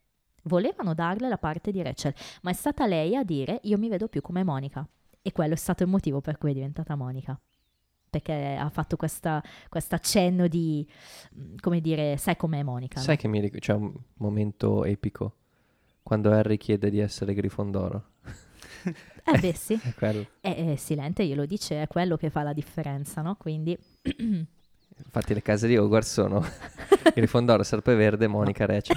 Volevano 0.43 0.95
darle 0.95 1.29
la 1.29 1.37
parte 1.37 1.69
di 1.71 1.83
Rachel, 1.83 2.15
ma 2.41 2.49
è 2.49 2.53
stata 2.53 2.87
lei 2.87 3.15
a 3.15 3.23
dire 3.23 3.59
io 3.63 3.77
mi 3.77 3.89
vedo 3.89 4.07
più 4.07 4.21
come 4.21 4.43
Monica. 4.43 4.87
E 5.21 5.31
quello 5.31 5.53
è 5.53 5.57
stato 5.57 5.83
il 5.83 5.89
motivo 5.89 6.19
per 6.21 6.37
cui 6.39 6.49
è 6.49 6.53
diventata 6.53 6.95
Monica. 6.95 7.39
Perché 8.09 8.55
ha 8.59 8.69
fatto 8.69 8.95
questo 8.95 9.41
accenno 9.69 10.47
di, 10.47 10.87
come 11.59 11.79
dire, 11.79 12.17
sai 12.17 12.35
com'è 12.37 12.63
Monica. 12.63 12.97
no? 12.97 13.05
Sai 13.05 13.17
che 13.17 13.27
mi 13.27 13.39
ric- 13.39 13.59
c'è 13.59 13.73
un 13.73 13.93
momento 14.15 14.83
epico 14.83 15.35
quando 16.03 16.31
Harry 16.31 16.57
chiede 16.57 16.89
di 16.89 16.99
essere 16.99 17.33
Grifondoro. 17.33 18.11
Eh 19.23 19.37
beh 19.39 19.53
sì, 19.53 19.73
È 19.81 19.93
quello. 19.93 20.25
e, 20.41 20.71
e 20.71 20.77
Silente 20.77 21.25
glielo 21.25 21.45
dice, 21.45 21.81
è 21.81 21.87
quello 21.87 22.17
che 22.17 22.29
fa 22.29 22.43
la 22.43 22.53
differenza, 22.53 23.21
no? 23.21 23.35
Quindi, 23.35 23.77
Infatti 25.01 25.33
le 25.33 25.41
case 25.41 25.65
di 25.67 25.77
Hogwarts 25.77 26.11
sono 26.11 26.45
Grifondoro, 27.15 27.63
Serpeverde, 27.63 28.27
Monica 28.27 28.65
Rece. 28.65 28.93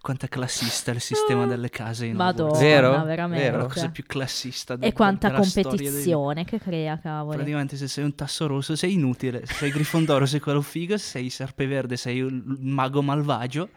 Quanto 0.00 0.26
è 0.26 0.28
classista 0.28 0.90
il 0.92 1.00
sistema 1.00 1.46
delle 1.46 1.70
case 1.70 2.06
in 2.06 2.16
Madonna, 2.16 2.50
Hogwarts. 2.50 2.60
Vero? 2.60 3.04
veramente. 3.04 3.42
Vero. 3.44 3.56
La 3.62 3.66
cosa 3.66 3.88
più 3.88 4.04
classista 4.06 4.76
de- 4.76 4.86
E 4.86 4.92
quanta 4.92 5.28
storia 5.28 5.50
dei- 5.52 5.62
competizione 5.64 6.44
che 6.44 6.58
crea, 6.60 6.98
cavoli. 6.98 7.36
Praticamente 7.36 7.76
se 7.76 7.88
sei 7.88 8.04
un 8.04 8.14
tasso 8.14 8.46
rosso 8.46 8.76
sei 8.76 8.92
inutile, 8.92 9.44
se 9.46 9.54
sei 9.54 9.70
Grifondoro 9.70 10.26
sei 10.26 10.40
quello 10.40 10.60
figo, 10.60 10.96
se 10.98 11.04
sei 11.06 11.30
Serpeverde 11.30 11.96
sei 11.96 12.18
il 12.18 12.42
mago 12.60 13.02
malvagio 13.02 13.68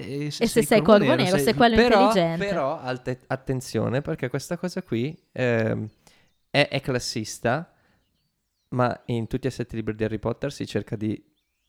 e 0.00 0.30
se, 0.30 0.44
E 0.44 0.46
se 0.46 0.62
sei 0.62 0.80
Corvo 0.82 1.14
Nero 1.14 1.36
sei 1.38 1.54
quello 1.54 1.74
però, 1.74 2.06
intelligente. 2.06 2.44
però 2.46 2.78
alte- 2.80 3.20
attenzione 3.26 4.00
perché 4.00 4.28
questa 4.28 4.56
cosa 4.56 4.82
qui 4.82 5.16
ehm, 5.32 5.88
è, 6.50 6.68
è 6.68 6.80
classista, 6.80 7.72
ma 8.70 9.02
in 9.06 9.26
tutti 9.26 9.46
e 9.46 9.50
sette 9.50 9.76
libri 9.76 9.94
di 9.94 10.04
Harry 10.04 10.18
Potter 10.18 10.52
si 10.52 10.66
cerca 10.66 10.94
di, 10.94 11.20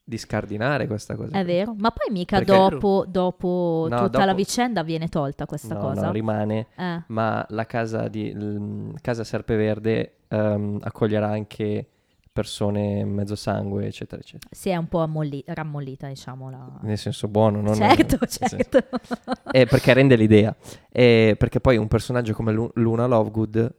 di 0.03 0.17
scardinare 0.17 0.85
questa 0.87 1.15
cosa. 1.15 1.37
È 1.37 1.43
qui. 1.43 1.53
vero, 1.53 1.73
ma 1.77 1.91
poi 1.91 2.11
mica 2.11 2.37
Perché- 2.37 2.51
dopo, 2.51 3.05
dopo 3.07 3.87
No, 3.89 4.03
tutta 4.03 4.19
la 4.19 4.25
dopo- 4.25 4.37
vicenda 4.37 4.83
viene 4.83 5.07
tolta 5.07 5.45
questa 5.45 5.73
No, 5.75 5.79
cosa. 5.79 6.05
no, 6.07 6.11
rimane. 6.11 6.67
Eh, 6.77 7.03
ma 7.07 7.45
la 7.49 7.65
casa 7.65 8.07
di 8.09 8.31
l- 8.33 8.93
casa 9.01 9.23
Serpeverde 9.23 10.17
ehm, 10.27 10.79
accoglierà 10.83 11.29
anche 11.29 11.87
persone 12.31 13.03
mezzo 13.05 13.35
sangue, 13.35 13.85
eccetera, 13.87 14.21
eccetera. 14.21 14.49
si 14.55 14.69
è 14.69 14.75
un 14.75 14.87
po' 14.87 14.99
ammolli- 15.01 15.43
rammollita, 15.45 16.07
diciamo. 16.07 16.49
La... 16.49 16.79
Nel 16.83 16.97
senso 16.97 17.27
buono, 17.27 17.61
non 17.61 17.75
certo, 17.75 18.17
nel 18.19 18.29
senso- 18.29 18.57
certo. 18.57 18.83
Eh, 19.51 19.65
perché 19.65 19.93
rende 19.93 20.15
l'idea. 20.15 20.55
Eh, 20.91 21.35
perché 21.37 21.59
poi 21.59 21.77
un 21.77 21.87
personaggio 21.87 22.33
come 22.33 22.51
Lu- 22.51 22.71
Luna 22.75 23.05
Lovegood 23.07 23.73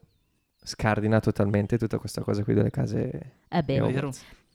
scardina 0.63 1.21
totalmente 1.21 1.79
tutta 1.79 1.99
questa 1.99 2.23
cosa 2.23 2.43
qui 2.45 2.55
delle 2.55 2.71
case. 2.71 3.33
È 3.49 3.63
di 3.63 3.79
vero, 3.79 4.11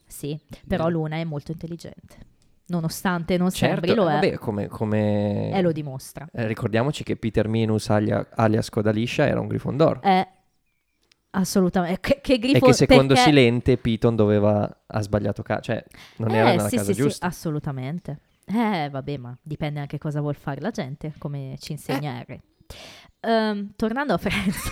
sì, 0.07 0.39
però. 0.67 0.87
Luna 0.89 1.15
è 1.15 1.23
molto 1.23 1.51
intelligente. 1.51 2.33
Nonostante 2.67 3.37
non 3.37 3.51
Certo, 3.51 3.85
sembri, 3.85 3.93
lo 3.95 4.09
è. 4.09 4.13
vabbè, 4.13 4.33
come, 4.37 4.67
come- 4.67 5.51
E 5.51 5.61
lo 5.61 5.71
dimostra. 5.71 6.27
eh, 6.33 6.47
ricordiamoci 6.47 7.03
che 7.03 7.15
Peter 7.15 7.47
Minus 7.47 7.89
alia- 7.89 8.27
alias 8.33 8.69
Codaliscia 8.69 9.27
era 9.27 9.39
un 9.39 9.47
Grifondoro. 9.47 10.01
È 10.01 10.27
assolutamente... 11.35 11.99
Che, 11.99 12.19
che 12.21 12.37
grifo... 12.39 12.57
e 12.65 12.67
che 12.69 12.73
secondo 12.73 13.13
perché- 13.13 13.29
Silente 13.29 13.77
Piton 13.77 14.15
doveva 14.15 14.83
ha 14.87 15.01
sbagliato 15.01 15.41
casa, 15.43 15.61
cioè 15.61 15.83
non 16.17 16.31
era 16.31 16.51
Eh, 16.51 16.55
nella 16.55 16.69
sì, 16.69 16.75
casa 16.77 16.87
sì, 16.91 16.93
sì, 16.95 17.01
giusta. 17.01 17.25
assolutamente. 17.27 18.19
Eh, 18.45 18.89
vabbè, 18.91 19.17
ma 19.17 19.37
dipende 19.41 19.79
anche 19.79 19.97
cosa 19.97 20.21
vuol 20.21 20.35
fare 20.35 20.61
la 20.61 20.71
gente, 20.71 21.13
come 21.17 21.55
ci 21.59 21.71
insegna 21.71 22.17
Harry. 22.17 22.39
Ehm, 23.21 23.71
tornando 23.75 24.13
a 24.13 24.17
Friends, 24.17 24.69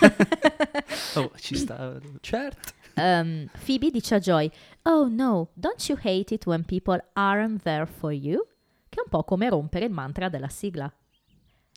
Oh, 1.16 1.30
ci 1.36 1.56
sta. 1.56 1.98
Certo. 2.20 2.72
ehm, 2.94 3.48
Phoebe 3.64 3.90
dice 3.90 4.14
a 4.16 4.18
Joy, 4.18 4.50
Oh 4.82 5.08
no, 5.08 5.48
don't 5.54 5.88
you 5.88 5.98
hate 6.00 6.32
it 6.34 6.46
when 6.46 6.64
people 6.64 7.02
aren't 7.14 7.62
there 7.62 7.86
for 7.86 8.12
you? 8.12 8.46
Che 8.88 9.00
è 9.00 9.02
un 9.04 9.10
po' 9.10 9.24
come 9.24 9.48
rompere 9.48 9.86
il 9.86 9.90
mantra 9.92 10.28
della 10.28 10.48
sigla. 10.48 10.92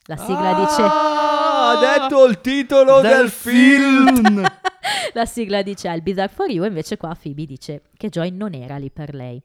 La 0.04 0.16
sigla 0.16 0.54
dice... 0.54 0.82
Ah, 0.82 1.70
ha 1.70 1.98
detto 1.98 2.24
il 2.26 2.40
titolo 2.40 3.00
del, 3.00 3.28
film. 3.28 4.40
La 5.14 5.26
sigla 5.26 5.62
dice 5.62 5.88
I'll 5.88 6.02
be 6.02 6.14
there 6.14 6.28
for 6.28 6.48
you, 6.48 6.64
invece 6.64 6.96
qua 6.96 7.16
Phoebe 7.20 7.46
dice 7.46 7.82
che 7.96 8.08
Joy 8.08 8.30
non 8.30 8.54
era 8.54 8.76
lì 8.76 8.90
per 8.90 9.14
lei. 9.14 9.42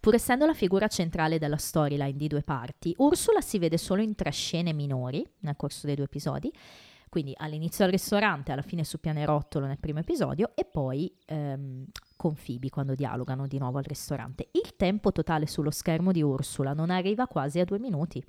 Pur 0.00 0.14
essendo 0.14 0.44
la 0.44 0.54
figura 0.54 0.88
centrale 0.88 1.38
della 1.38 1.56
storyline 1.56 2.16
di 2.16 2.26
due 2.26 2.42
parti, 2.42 2.94
Ursula 2.98 3.40
si 3.40 3.58
vede 3.58 3.78
solo 3.78 4.02
in 4.02 4.14
tre 4.14 4.30
scene 4.30 4.72
minori 4.72 5.24
nel 5.40 5.56
corso 5.56 5.86
dei 5.86 5.94
due 5.94 6.06
episodi, 6.06 6.52
quindi 7.08 7.32
all'inizio 7.36 7.84
al 7.84 7.90
ristorante, 7.90 8.52
alla 8.52 8.62
fine 8.62 8.84
su 8.84 8.98
pianerottolo 8.98 9.66
nel 9.66 9.78
primo 9.78 10.00
episodio 10.00 10.52
e 10.54 10.64
poi 10.64 11.14
ehm, 11.26 11.84
con 12.16 12.34
Phoebe 12.34 12.70
quando 12.70 12.94
dialogano 12.94 13.46
di 13.46 13.58
nuovo 13.58 13.78
al 13.78 13.84
ristorante. 13.84 14.48
Il 14.52 14.74
tempo 14.76 15.12
totale 15.12 15.46
sullo 15.46 15.70
schermo 15.70 16.10
di 16.10 16.22
Ursula 16.22 16.72
non 16.72 16.90
arriva 16.90 17.26
quasi 17.26 17.60
a 17.60 17.64
due 17.64 17.78
minuti. 17.78 18.24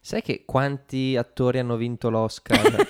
Sai 0.00 0.22
che 0.22 0.44
quanti 0.46 1.16
attori 1.16 1.58
hanno 1.58 1.76
vinto 1.76 2.08
l'Oscar 2.08 2.88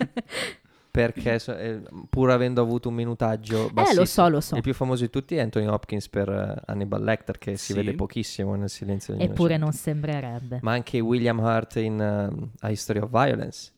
perché 0.94 1.40
so- 1.40 1.56
eh, 1.56 1.82
pur 2.08 2.30
avendo 2.30 2.62
avuto 2.62 2.88
un 2.88 2.94
minutaggio 2.94 3.66
Eh, 3.66 3.72
bassissimo, 3.72 4.00
lo 4.00 4.06
so, 4.06 4.28
lo 4.28 4.40
so. 4.40 4.54
il 4.54 4.62
più 4.62 4.72
famoso 4.74 5.02
di 5.02 5.10
tutti 5.10 5.34
è 5.34 5.40
Anthony 5.40 5.66
Hopkins 5.66 6.08
per 6.08 6.28
eh, 6.28 6.62
Hannibal 6.66 7.02
Lecter 7.02 7.36
che 7.36 7.56
si 7.56 7.72
Sì. 7.72 7.74
vede 7.74 7.94
pochissimo 7.94 8.54
nel 8.54 8.70
silenzio 8.70 9.14
degli 9.14 9.24
Eppure 9.24 9.56
non 9.56 9.72
sembrerebbe. 9.72 10.60
ma 10.62 10.70
anche 10.70 11.00
William 11.00 11.40
Hurt 11.40 11.74
in 11.76 11.98
um, 12.30 12.48
A 12.60 12.70
History 12.70 13.00
of 13.00 13.10
Violence 13.10 13.72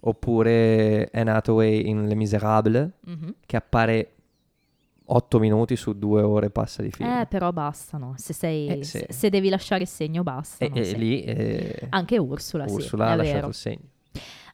oppure 0.00 1.08
Anne 1.12 1.30
Hathaway 1.32 1.88
in 1.88 2.06
Les 2.06 2.16
Miserables 2.16 2.90
Mhm. 3.06 3.34
che 3.44 3.56
appare 3.56 4.10
8 5.06 5.38
minuti 5.38 5.76
su 5.76 5.98
due 5.98 6.22
ore 6.22 6.48
passa 6.50 6.80
di 6.82 6.90
film 6.90 7.08
Eh, 7.10 7.26
però 7.26 7.52
bastano. 7.52 8.14
Se, 8.16 8.32
sei, 8.32 8.68
Eh, 8.68 8.84
sì. 8.84 8.98
se, 8.98 9.06
se 9.10 9.28
devi 9.30 9.48
lasciare 9.48 9.82
il 9.82 9.88
segno, 9.88 10.20
e, 10.20 10.24
bastano. 10.24 10.74
e 10.76 10.84
sì. 10.84 10.96
lì 10.96 11.22
eh, 11.24 11.86
Anche 11.90 12.18
Ursula, 12.18 12.64
Ursula 12.68 13.06
sì, 13.06 13.12
ha 13.12 13.16
lasciato 13.16 13.46
il 13.48 13.54
segno 13.54 13.88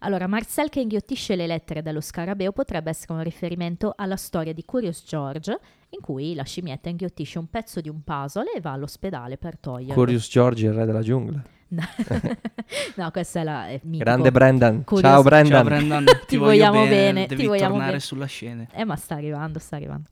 Allora, 0.01 0.27
Marcel 0.27 0.69
che 0.71 0.81
inghiottisce 0.81 1.37
le 1.37 1.47
lettere 1.47 1.83
dello 1.83 2.01
scarabeo 2.01 2.53
potrebbe 2.53 2.91
essere 2.91 3.13
un 3.13 3.23
riferimento 3.23 3.93
alla 3.97 4.17
storia 4.17 4.53
di 4.55 4.65
Curious 4.65 5.05
George, 5.07 5.59
in 5.91 6.01
cui 6.01 6.35
la 6.35 6.45
scimmietta 6.45 6.89
inghiottisce 6.89 7.39
un 7.39 7.49
pezzo 7.51 7.81
di 7.81 7.89
un 7.89 8.03
puzzle 8.03 8.53
e 8.55 8.61
va 8.61 8.73
all'ospedale 8.73 9.37
per 9.37 9.59
toglierlo. 9.59 9.95
Curious 9.95 10.29
George 10.29 10.67
il 10.67 10.73
re 10.73 10.87
della 10.87 11.03
giungla 11.03 11.43
no, 12.97 13.11
questa 13.13 13.41
è 13.41 13.45
la 13.45 13.69
è 13.69 13.81
mitico. 13.85 14.03
grande 14.05 14.33
Brendan 14.33 14.83
Curious- 14.83 15.09
ciao 15.09 15.23
Brendan 15.23 15.51
Ciao 15.53 15.65
Brandon, 15.65 16.05
ti, 16.27 16.37
voglio 16.37 16.51
vogliamo 16.51 16.83
bene, 16.83 16.91
bene, 16.91 17.27
devi 17.27 17.43
ti 17.43 17.47
vogliamo 17.47 17.69
tornare 17.69 17.91
bene. 17.91 18.01
sulla 18.01 18.27
scena. 18.27 18.67
Eh, 18.73 18.85
ma 18.85 18.97
sta 18.97 19.15
arrivando, 19.15 19.59
sta 19.61 19.77
arrivando. 19.77 20.09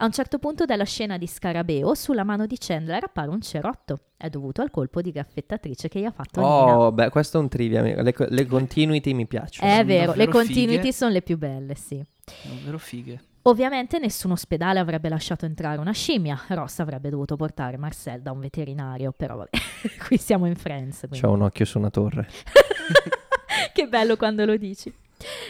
A 0.00 0.04
un 0.04 0.12
certo 0.12 0.38
punto 0.38 0.64
della 0.64 0.84
scena 0.84 1.18
di 1.18 1.26
Scarabeo, 1.26 1.92
sulla 1.94 2.22
mano 2.22 2.46
di 2.46 2.56
Chandler 2.56 3.02
appare 3.02 3.30
un 3.30 3.40
cerotto. 3.40 3.98
È 4.16 4.28
dovuto 4.28 4.62
al 4.62 4.70
colpo 4.70 5.02
di 5.02 5.10
graffettatrice 5.10 5.88
che 5.88 5.98
gli 5.98 6.04
ha 6.04 6.12
fatto 6.12 6.40
Nina. 6.40 6.78
oh 6.78 6.92
beh 6.92 7.08
questo 7.10 7.38
è 7.38 7.40
un 7.40 7.48
trivia 7.48 7.82
le, 7.82 8.14
le 8.16 8.46
continuity 8.46 9.12
mi 9.12 9.26
piacciono 9.26 9.68
È 9.68 9.84
vero, 9.84 10.14
le 10.14 10.28
continuity 10.28 10.80
fighe. 10.82 10.92
sono 10.92 11.10
le 11.10 11.22
più 11.22 11.36
belle, 11.36 11.74
sì. 11.74 12.00
Davvero 12.44 12.78
fighe. 12.78 13.20
Ovviamente 13.42 13.98
nessun 13.98 14.30
ospedale 14.30 14.78
avrebbe 14.78 15.08
lasciato 15.08 15.46
entrare 15.46 15.80
una 15.80 15.92
scimmia. 15.92 16.38
Ross 16.48 16.78
avrebbe 16.78 17.10
dovuto 17.10 17.34
portare 17.34 17.76
Marcel 17.76 18.20
da 18.22 18.30
un 18.30 18.38
veterinario, 18.38 19.10
però 19.10 19.34
vabbè, 19.34 19.50
qui 20.06 20.16
siamo 20.16 20.46
in 20.46 20.54
Friends. 20.54 21.00
quindi. 21.08 21.20
c'ho 21.20 21.32
un 21.32 21.42
occhio 21.42 21.64
su 21.64 21.76
una 21.78 21.90
torre 21.90 22.28
che 23.74 23.88
bello 23.88 24.16
quando 24.16 24.44
lo 24.44 24.56
dici. 24.56 24.94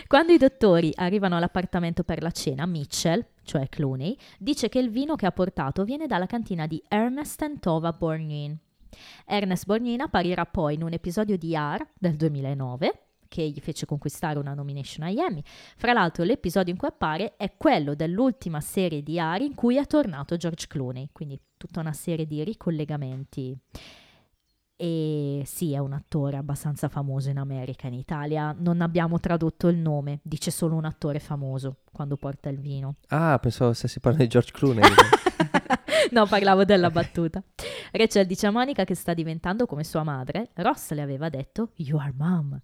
Quando 0.06 0.32
i 0.32 0.38
dottori 0.38 0.92
arrivano 0.94 1.36
all'appartamento 1.36 2.02
per 2.02 2.22
la 2.22 2.30
cena, 2.30 2.66
Mitchell, 2.66 3.24
cioè 3.42 3.68
Clooney, 3.68 4.16
dice 4.38 4.68
che 4.68 4.78
il 4.78 4.90
vino 4.90 5.14
che 5.16 5.26
ha 5.26 5.32
portato 5.32 5.84
viene 5.84 6.06
dalla 6.06 6.26
cantina 6.26 6.66
di 6.66 6.82
Ernest 6.88 7.42
and 7.42 7.60
Tova 7.60 7.92
Borgnine. 7.92 8.56
Ernest 9.26 9.66
Borgnine 9.66 10.02
apparirà 10.02 10.46
poi 10.46 10.74
in 10.74 10.82
un 10.82 10.92
episodio 10.92 11.36
di 11.36 11.54
R 11.54 11.86
del 11.98 12.16
2009 12.16 13.02
che 13.28 13.46
gli 13.46 13.60
fece 13.60 13.84
conquistare 13.84 14.38
una 14.38 14.54
nomination 14.54 15.06
agli 15.06 15.20
Emmy. 15.20 15.42
Fra 15.76 15.92
l'altro 15.92 16.24
l'episodio 16.24 16.72
in 16.72 16.78
cui 16.78 16.88
appare 16.88 17.36
è 17.36 17.52
quello 17.56 17.94
dell'ultima 17.94 18.60
serie 18.60 19.02
di 19.02 19.18
R 19.18 19.42
in 19.42 19.54
cui 19.54 19.76
è 19.76 19.86
tornato 19.86 20.36
George 20.36 20.66
Clooney, 20.66 21.10
quindi 21.12 21.38
tutta 21.56 21.80
una 21.80 21.92
serie 21.92 22.26
di 22.26 22.42
ricollegamenti. 22.42 23.56
E 24.80 25.42
sì, 25.44 25.72
è 25.72 25.78
un 25.78 25.92
attore 25.92 26.36
abbastanza 26.36 26.88
famoso 26.88 27.30
in 27.30 27.38
America, 27.38 27.88
in 27.88 27.94
Italia 27.94 28.54
non 28.56 28.80
abbiamo 28.80 29.18
tradotto 29.18 29.66
il 29.66 29.76
nome, 29.76 30.20
dice 30.22 30.52
solo 30.52 30.76
un 30.76 30.84
attore 30.84 31.18
famoso 31.18 31.78
quando 31.90 32.16
porta 32.16 32.48
il 32.48 32.60
vino. 32.60 32.94
ah 33.08 33.36
pensavo 33.40 33.72
stessi 33.72 33.98
parlando 33.98 34.24
di 34.24 34.30
George 34.30 34.52
Clooney 34.52 34.82
no, 36.12 36.26
parlavo 36.26 36.64
della 36.64 36.90
battuta. 36.90 37.42
Rachel 37.90 38.24
dice 38.26 38.46
a 38.46 38.52
Monica 38.52 38.84
che 38.84 38.94
sta 38.94 39.14
diventando 39.14 39.66
come 39.66 39.82
sua 39.82 40.04
madre. 40.04 40.50
Ross 40.54 40.92
le 40.92 41.02
aveva 41.02 41.28
detto 41.28 41.70
You 41.78 41.98
are 41.98 42.14
mom. 42.16 42.56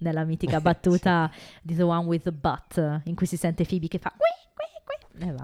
Nella 0.00 0.24
mitica 0.24 0.60
battuta 0.60 1.30
di 1.62 1.74
The 1.74 1.84
One 1.84 2.06
with 2.06 2.24
the 2.24 2.32
Butt, 2.32 3.00
in 3.04 3.14
cui 3.14 3.24
si 3.24 3.38
sente 3.38 3.64
Phoebe 3.64 3.88
che 3.88 3.98
fa 3.98 4.10
qui, 4.10 4.28
qui. 4.52 5.34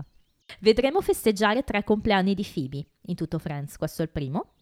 Vedremo 0.61 1.01
festeggiare 1.01 1.63
tre 1.63 1.85
compleanni 1.85 2.35
di 2.35 2.47
Phoebe 2.47 2.85
in 3.07 3.15
tutto 3.15 3.39
Friends, 3.39 3.79
questo 3.79 4.03
è 4.03 4.05
il 4.05 4.11
primo. 4.11 4.53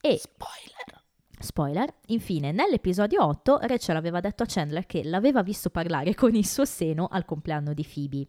E 0.00 0.18
Spoiler. 0.18 1.02
Spoiler, 1.40 1.94
infine, 2.06 2.50
nell'episodio 2.50 3.24
8 3.24 3.58
Rachel 3.62 3.96
aveva 3.96 4.20
detto 4.20 4.42
a 4.42 4.46
Chandler 4.46 4.86
che 4.86 5.04
l'aveva 5.04 5.42
visto 5.42 5.70
parlare 5.70 6.14
con 6.14 6.34
il 6.34 6.44
suo 6.44 6.64
seno 6.64 7.06
al 7.10 7.24
compleanno 7.24 7.74
di 7.74 7.86
Phoebe. 7.86 8.26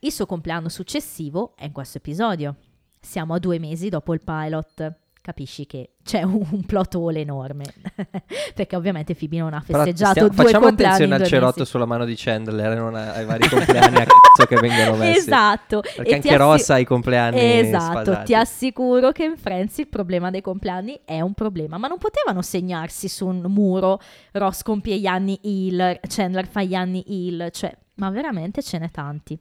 Il 0.00 0.12
suo 0.12 0.26
compleanno 0.26 0.68
successivo 0.68 1.54
è 1.56 1.64
in 1.64 1.72
questo 1.72 1.98
episodio. 1.98 2.56
Siamo 3.00 3.34
a 3.34 3.38
due 3.38 3.58
mesi 3.58 3.88
dopo 3.88 4.12
il 4.12 4.22
pilot. 4.22 4.94
Capisci 5.30 5.64
che 5.64 5.90
c'è 6.02 6.22
un, 6.24 6.44
un 6.50 6.66
plot 6.66 6.92
hole 6.96 7.20
enorme. 7.20 7.62
Perché 8.52 8.74
ovviamente 8.74 9.14
Phoebe 9.14 9.38
non 9.38 9.54
ha 9.54 9.62
Però 9.64 9.78
festeggiato 9.84 10.10
stiamo- 10.10 10.28
due 10.30 10.44
facciamo 10.44 10.66
attenzione 10.66 11.14
al 11.14 11.22
cerotto 11.24 11.64
sulla 11.64 11.84
mano 11.84 12.04
di 12.04 12.14
Chandler 12.16 12.72
e 12.72 12.74
non 12.74 12.96
a- 12.96 13.12
ai 13.12 13.24
vari 13.24 13.48
compleanni 13.48 13.96
a 13.98 14.06
cazzo 14.06 14.46
che 14.48 14.56
vengono 14.56 14.96
messi 14.96 15.18
Esatto. 15.20 15.82
perché 15.82 16.10
E 16.10 16.14
anche 16.14 16.28
assi- 16.30 16.36
Ross 16.36 16.68
ha 16.70 16.78
i 16.78 16.84
compleanni 16.84 17.38
Esatto, 17.40 18.00
sfasati. 18.00 18.24
ti 18.24 18.34
assicuro 18.34 19.12
che 19.12 19.22
in 19.22 19.36
Friends 19.36 19.78
il 19.78 19.86
problema 19.86 20.30
dei 20.30 20.40
compleanni 20.40 20.98
è 21.04 21.20
un 21.20 21.32
problema, 21.34 21.78
ma 21.78 21.86
non 21.86 21.98
potevano 21.98 22.42
segnarsi 22.42 23.06
su 23.08 23.28
un 23.28 23.42
muro 23.46 24.00
Ross 24.32 24.62
compie 24.62 24.98
gli 24.98 25.06
anni 25.06 25.38
il, 25.42 26.00
Chandler 26.08 26.48
fa 26.48 26.64
gli 26.64 26.74
anni 26.74 27.04
il, 27.06 27.50
cioè, 27.52 27.72
ma 27.94 28.10
veramente 28.10 28.62
ce 28.64 28.78
n'è 28.78 28.90
tanti. 28.90 29.38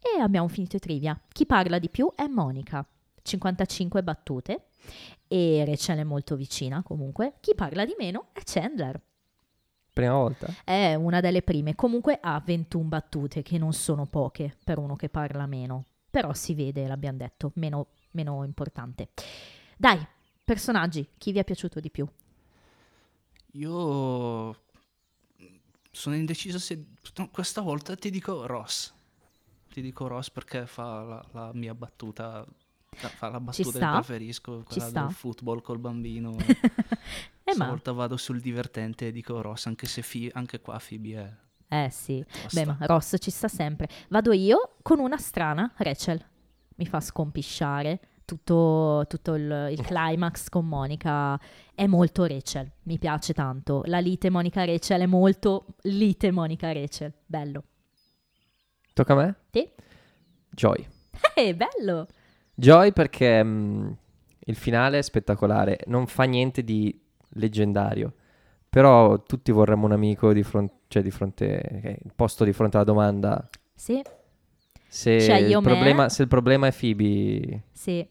E 0.00 0.22
abbiamo 0.22 0.48
finito 0.48 0.76
i 0.76 0.80
trivia. 0.80 1.20
Chi 1.30 1.44
parla 1.44 1.78
di 1.78 1.90
più 1.90 2.10
è 2.14 2.26
Monica, 2.28 2.82
55 3.20 4.02
battute, 4.02 4.62
e 5.26 5.64
Rachel 5.66 5.98
è 5.98 6.04
molto 6.04 6.36
vicina 6.36 6.82
comunque. 6.82 7.34
Chi 7.40 7.54
parla 7.54 7.84
di 7.84 7.94
meno 7.98 8.28
è 8.32 8.40
Chandler. 8.44 9.00
prima 9.92 10.14
volta 10.14 10.52
È 10.64 10.94
una 10.94 11.20
delle 11.20 11.42
prime, 11.42 11.74
comunque 11.74 12.18
ha 12.20 12.40
21 12.44 12.88
battute, 12.88 13.42
che 13.42 13.58
non 13.58 13.72
sono 13.72 14.06
poche 14.06 14.56
per 14.64 14.78
uno 14.78 14.96
che 14.96 15.08
parla 15.08 15.46
meno. 15.46 15.84
Però 16.10 16.32
si 16.32 16.54
vede, 16.54 16.86
l'abbiamo 16.86 17.18
detto, 17.18 17.52
meno, 17.54 17.88
meno 18.12 18.42
importante. 18.44 19.10
Dai, 19.76 20.04
personaggi, 20.42 21.06
chi 21.18 21.32
vi 21.32 21.38
è 21.38 21.44
piaciuto 21.44 21.80
di 21.80 21.90
più? 21.90 22.08
Io 23.52 24.56
sono 25.90 26.14
indeciso 26.14 26.58
se 26.58 26.84
no, 27.16 27.28
questa 27.30 27.60
volta 27.60 27.96
ti 27.96 28.10
dico 28.10 28.46
Ross. 28.46 28.92
Ti 29.72 29.80
dico 29.80 30.06
Ross 30.06 30.30
perché 30.30 30.66
fa 30.66 31.02
la, 31.02 31.24
la 31.32 31.50
mia 31.52 31.74
battuta. 31.74 32.46
Fa 33.06 33.28
la 33.28 33.40
battuta 33.40 33.78
che 33.78 33.96
preferisco, 33.98 34.64
quella 34.66 34.90
del 34.90 35.10
football 35.12 35.62
col 35.62 35.78
bambino. 35.78 36.36
Eh, 37.48 37.56
ma, 37.56 37.64
Stavolta 37.64 37.92
vado 37.92 38.18
sul 38.18 38.42
divertente 38.42 39.06
e 39.06 39.10
dico 39.10 39.40
Ross, 39.40 39.64
anche 39.64 39.86
se 39.86 40.02
Fi- 40.02 40.30
anche 40.34 40.60
qua 40.60 40.78
Phoebe 40.86 41.14
è 41.68 41.84
eh 41.86 41.88
sì, 41.90 42.22
tosta. 42.30 42.48
beh 42.60 42.66
ma 42.66 42.76
Ross 42.80 43.16
ci 43.18 43.30
sta 43.30 43.48
sempre. 43.48 43.88
Vado 44.08 44.32
io 44.32 44.76
con 44.82 44.98
una 44.98 45.16
strana, 45.16 45.72
Rachel. 45.76 46.22
Mi 46.76 46.84
fa 46.86 47.00
scompisciare. 47.00 48.00
Tutto, 48.26 49.06
tutto 49.08 49.34
il, 49.36 49.68
il 49.70 49.80
climax 49.80 50.50
con 50.50 50.66
Monica 50.68 51.40
è 51.74 51.86
molto 51.86 52.26
Rachel, 52.26 52.70
mi 52.82 52.98
piace 52.98 53.32
tanto. 53.32 53.80
La 53.86 54.00
lite 54.00 54.28
Monica-Rachel 54.28 55.00
è 55.00 55.06
molto 55.06 55.64
lite 55.84 56.30
Monica-Rachel, 56.30 57.10
bello. 57.24 57.62
tocca 58.92 59.14
a 59.14 59.16
me? 59.16 59.36
Sì. 59.50 59.70
Joy 60.50 60.86
Eh, 61.34 61.54
bello! 61.54 62.06
Joy 62.60 62.92
perché 62.92 63.42
mm, 63.44 63.90
il 64.46 64.56
finale 64.56 64.98
è 64.98 65.02
spettacolare 65.02 65.78
non 65.86 66.06
fa 66.06 66.24
niente 66.24 66.64
di 66.64 66.98
leggendario 67.34 68.12
però 68.68 69.22
tutti 69.22 69.52
vorremmo 69.52 69.86
un 69.86 69.92
amico 69.92 70.32
di 70.32 70.42
fronte 70.42 70.74
cioè 70.88 71.02
di 71.02 71.10
fronte 71.10 71.78
che- 71.82 71.98
posto 72.16 72.44
di 72.44 72.52
fronte 72.52 72.76
alla 72.76 72.84
domanda 72.86 73.48
Sì, 73.74 74.02
se, 74.88 75.20
Cioè, 75.20 75.36
io 75.36 75.58
il, 75.58 75.64
me- 75.64 75.72
problema, 75.72 76.08
se 76.08 76.22
il 76.22 76.28
problema 76.28 76.66
è 76.66 76.72
Phoebe 76.72 77.62
sì. 77.72 78.06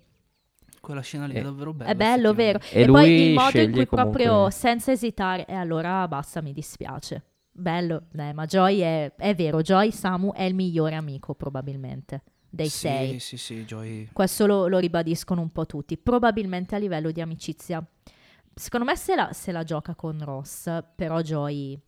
Quella 0.80 1.02
scena 1.02 1.26
lì 1.26 1.34
Eh, 1.34 1.40
è 1.40 1.44
davvero 1.44 1.74
bella. 1.74 1.90
È 1.92 1.96
bello, 1.96 2.34
vero. 2.34 2.60
E 2.72 2.84
E, 2.84 2.86
poi 2.86 3.28
il 3.30 3.34
modo 3.34 3.60
in 3.60 3.72
cui 3.74 3.86
proprio 3.88 4.28
comunque- 4.30 4.52
senza 4.52 4.92
esitare, 4.94 5.46
e 5.46 5.54
allora 5.54 6.08
basta, 6.08 6.42
mi 6.42 6.54
dispiace. 6.54 7.24
Bello, 7.52 8.04
eh, 8.16 8.32
ma 8.32 8.46
Joy 8.46 8.78
è, 8.80 9.12
è 9.18 9.36
vero, 9.36 9.62
Joy 9.62 9.92
Samu 9.92 10.32
è 10.32 10.44
il 10.44 10.56
migliore 10.56 10.96
amico 10.96 11.34
probabilmente 11.34 12.22
dei 12.50 12.70
sì, 12.70 12.78
sei. 12.78 13.20
Sì, 13.20 13.38
sì, 13.38 13.66
Joy. 13.66 14.10
Questo 14.12 14.46
lo, 14.46 14.68
lo 14.68 14.78
ribadiscono 14.80 15.42
un 15.42 15.52
po' 15.52 15.66
tutti, 15.66 15.98
probabilmente 15.98 16.76
a 16.76 16.78
livello 16.78 17.12
di 17.12 17.22
amicizia. 17.22 17.86
Secondo 18.54 18.86
me 18.86 18.96
se 18.96 19.16
la, 19.16 19.32
se 19.34 19.52
la 19.52 19.64
gioca 19.64 19.94
con 19.96 20.24
Ross, 20.24 20.84
però 20.96 21.22
Joy, 21.22 21.80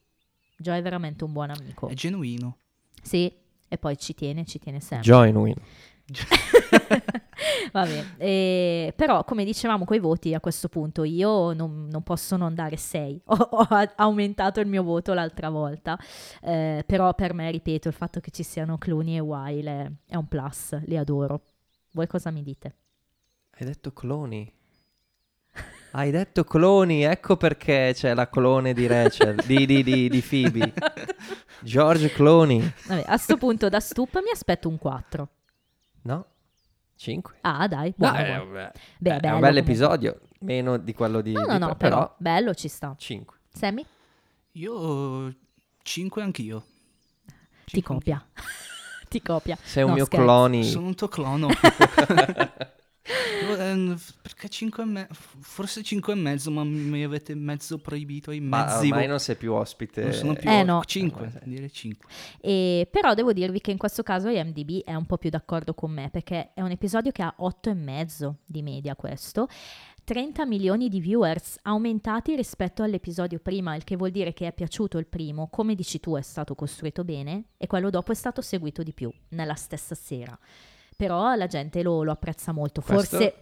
Joy 0.58 0.78
è 0.78 0.82
veramente 0.82 1.24
un 1.24 1.34
buon 1.34 1.50
amico. 1.50 1.88
È 1.88 1.94
genuino. 1.94 2.58
Sì, 3.02 3.32
e 3.68 3.78
poi 3.78 3.98
ci 3.98 4.14
tiene, 4.14 4.46
ci 4.46 4.60
tiene 4.60 4.80
sempre. 4.80 5.08
Joy 5.08 5.32
Win 5.32 5.56
Vabbè, 7.72 8.04
eh, 8.18 8.94
però 8.96 9.24
come 9.24 9.44
dicevamo 9.46 9.86
coi 9.86 10.00
voti 10.00 10.34
a 10.34 10.40
questo 10.40 10.68
punto 10.68 11.04
io 11.04 11.54
non, 11.54 11.88
non 11.90 12.04
posso 12.04 12.38
non 12.38 12.54
dare 12.54 12.78
6, 12.78 13.22
ho, 13.26 13.36
ho 13.36 13.68
aumentato 13.96 14.60
il 14.60 14.68
mio 14.68 14.84
voto 14.84 15.14
l'altra 15.14 15.50
volta, 15.50 15.98
eh, 16.42 16.84
però 16.86 17.14
per 17.14 17.34
me, 17.34 17.50
ripeto, 17.52 17.88
il 17.88 17.94
fatto 17.94 18.20
che 18.20 18.32
ci 18.32 18.44
siano 18.44 18.78
Clooney 18.78 19.16
e 19.16 19.20
Wiley 19.20 19.86
è, 19.86 19.92
è 20.08 20.16
un 20.16 20.28
plus, 20.28 20.78
li 20.86 20.98
adoro. 20.98 21.42
Voi 21.92 22.08
cosa 22.08 22.32
mi 22.32 22.44
dite? 22.44 22.76
hai 23.60 23.66
detto 23.66 23.92
cloni 23.92 24.50
Hai 25.92 26.12
detto 26.12 26.44
cloni, 26.44 27.02
ecco 27.02 27.36
perché 27.36 27.92
c'è 27.96 28.14
la 28.14 28.30
clone 28.30 28.74
di 28.74 28.86
Rachel, 28.86 29.42
di, 29.44 29.66
di, 29.66 29.82
di, 29.82 30.08
di 30.08 30.22
Phoebe. 30.22 30.72
George. 31.62 32.14
Vabbè, 32.16 33.06
a 33.08 33.18
sto 33.18 33.38
punto 33.38 33.70
da 33.70 33.80
stup 33.80 34.22
mi 34.22 34.30
aspetto 34.32 34.70
un 34.70 34.78
4. 34.78 35.30
No? 36.04 36.26
5? 37.00 37.36
Ah, 37.42 37.66
dai, 37.70 37.94
buono, 37.96 38.18
No, 38.18 38.24
buono. 38.46 38.60
eh. 38.60 38.72
Beh, 39.00 39.10
Eh, 39.12 39.16
è 39.16 39.20
bello 39.22 39.36
un 39.36 39.40
bel 39.40 39.56
episodio, 39.58 40.20
meno 40.40 40.76
di 40.78 40.94
quello 40.94 41.22
di... 41.22 41.32
No, 41.32 41.44
di 41.44 41.48
no, 41.48 41.58
no, 41.58 41.66
pre- 41.68 41.76
però 41.78 42.14
bello 42.18 42.54
ci 42.54 42.68
sta. 42.68 42.94
5. 42.98 43.38
Sammy, 43.54 43.86
Io 44.54 45.34
5 45.82 46.22
anch'io. 46.22 46.66
ti 47.64 47.82
copia. 47.82 48.22
ti 49.08 49.22
copia. 49.22 49.58
Sei 49.64 49.84
un 49.84 49.90
No, 49.92 49.96
mio 49.96 50.06
scherzo. 50.06 50.26
cloni. 50.26 50.64
Sono 50.66 50.88
un 50.88 50.96
tuo 50.96 51.08
clono. 51.08 51.48
Perché 54.22 54.50
5 54.50 54.84
e 54.84 54.86
mezzo? 54.86 55.14
Forse 55.40 55.82
5 55.84 56.14
e 56.14 56.16
mezzo, 56.16 56.52
ma 56.52 56.64
mi 56.64 57.04
avete 57.04 57.34
mezzo 57.36 57.80
proibito 57.80 58.32
i 58.32 58.40
Ma 58.40 58.66
mezzi. 58.66 58.86
ormai 58.90 59.08
non 59.08 59.20
sei 59.20 59.36
più 59.36 59.54
ospite. 59.54 60.04
non 60.04 60.14
sono 60.14 60.34
più 60.34 60.50
Eh, 60.50 60.64
no. 60.64 60.82
5, 60.86 61.32
Eh, 61.44 61.50
dire 61.50 61.70
5. 61.70 62.10
E, 62.42 62.88
però 62.92 63.14
devo 63.14 63.34
dirvi 63.34 63.60
che 63.62 63.72
in 63.72 63.78
questo 63.78 64.04
caso 64.04 64.30
IMDb 64.30 64.84
è 64.84 64.94
un 64.94 65.06
po' 65.06 65.18
più 65.18 65.30
d'accordo 65.30 65.74
con 65.74 65.92
me 65.92 66.10
perché 66.12 66.52
è 66.54 66.62
un 66.62 66.72
episodio 66.72 67.12
che 67.12 67.22
ha 67.24 67.34
8,5 67.40 68.34
di 68.46 68.62
media 68.62 68.96
questo. 68.96 69.48
30 70.04 70.46
milioni 70.48 70.90
di 70.90 71.00
viewers 71.00 71.58
aumentati 71.64 72.36
rispetto 72.36 72.82
all'episodio 72.82 73.38
prima, 73.40 73.76
il 73.76 73.84
che 73.84 73.96
vuol 73.96 74.10
dire 74.10 74.34
che 74.34 74.48
è 74.48 74.54
piaciuto 74.54 74.98
il 74.98 75.06
primo, 75.06 75.50
come 75.50 75.76
dici 75.76 76.00
tu 76.00 76.16
è 76.16 76.22
stato 76.22 76.56
costruito 76.56 77.04
bene 77.04 77.50
e 77.58 77.68
quello 77.68 77.92
dopo 77.92 78.12
è 78.12 78.16
stato 78.16 78.42
seguito 78.42 78.82
di 78.82 78.92
più, 78.94 79.12
nella 79.30 79.54
stessa 79.54 79.94
sera. 79.94 80.36
Però 81.00 81.34
la 81.36 81.48
gente 81.48 81.82
lo, 81.82 82.04
lo 82.04 82.12
apprezza 82.12 82.52
molto, 82.52 82.82
Questo- 82.82 83.16
forse, 83.18 83.36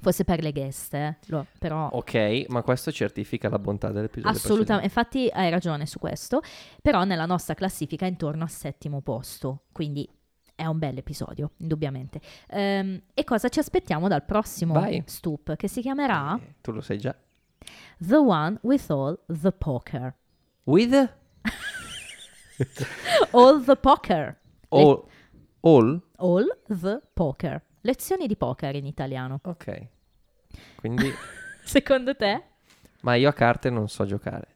forse 0.00 0.24
per 0.24 0.42
le 0.42 0.50
guest, 0.50 0.94
eh, 0.94 1.16
lo- 1.26 1.46
però 1.60 1.90
Ok, 1.92 2.46
ma 2.48 2.62
questo 2.62 2.90
certifica 2.90 3.48
la 3.48 3.60
bontà 3.60 3.90
dell'episodio. 3.92 4.36
Assolutamente, 4.36 4.86
infatti 4.86 5.30
hai 5.32 5.48
ragione 5.48 5.86
su 5.86 6.00
questo, 6.00 6.40
però 6.82 7.04
nella 7.04 7.24
nostra 7.26 7.54
classifica 7.54 8.04
è 8.04 8.08
intorno 8.08 8.42
al 8.42 8.50
settimo 8.50 9.00
posto, 9.00 9.66
quindi 9.70 10.08
è 10.56 10.66
un 10.66 10.78
bel 10.78 10.96
episodio, 10.96 11.52
indubbiamente. 11.58 12.20
Ehm, 12.48 13.00
e 13.14 13.22
cosa 13.22 13.48
ci 13.48 13.60
aspettiamo 13.60 14.08
dal 14.08 14.24
prossimo 14.24 14.74
Vai. 14.74 15.04
Stoop, 15.06 15.54
che 15.54 15.68
si 15.68 15.82
chiamerà 15.82 16.36
Eh, 16.36 16.54
tu 16.60 16.72
lo 16.72 16.80
sai 16.80 16.98
già. 16.98 17.14
The 17.98 18.16
One 18.16 18.58
with 18.62 18.90
All 18.90 19.16
the 19.28 19.52
Poker. 19.52 20.14
With 20.64 20.92
All 23.32 23.62
the 23.64 23.76
Poker. 23.76 24.36
all, 24.70 25.04
all? 25.62 26.00
All 26.16 26.46
the 26.68 27.00
Poker. 27.12 27.60
Lezioni 27.80 28.26
di 28.28 28.36
poker 28.36 28.74
in 28.76 28.86
italiano. 28.86 29.40
Ok. 29.42 29.86
Quindi, 30.76 31.10
Secondo 31.64 32.14
te? 32.14 32.42
ma 33.00 33.14
io 33.16 33.28
a 33.28 33.32
carte 33.32 33.68
non 33.70 33.88
so 33.88 34.04
giocare. 34.04 34.46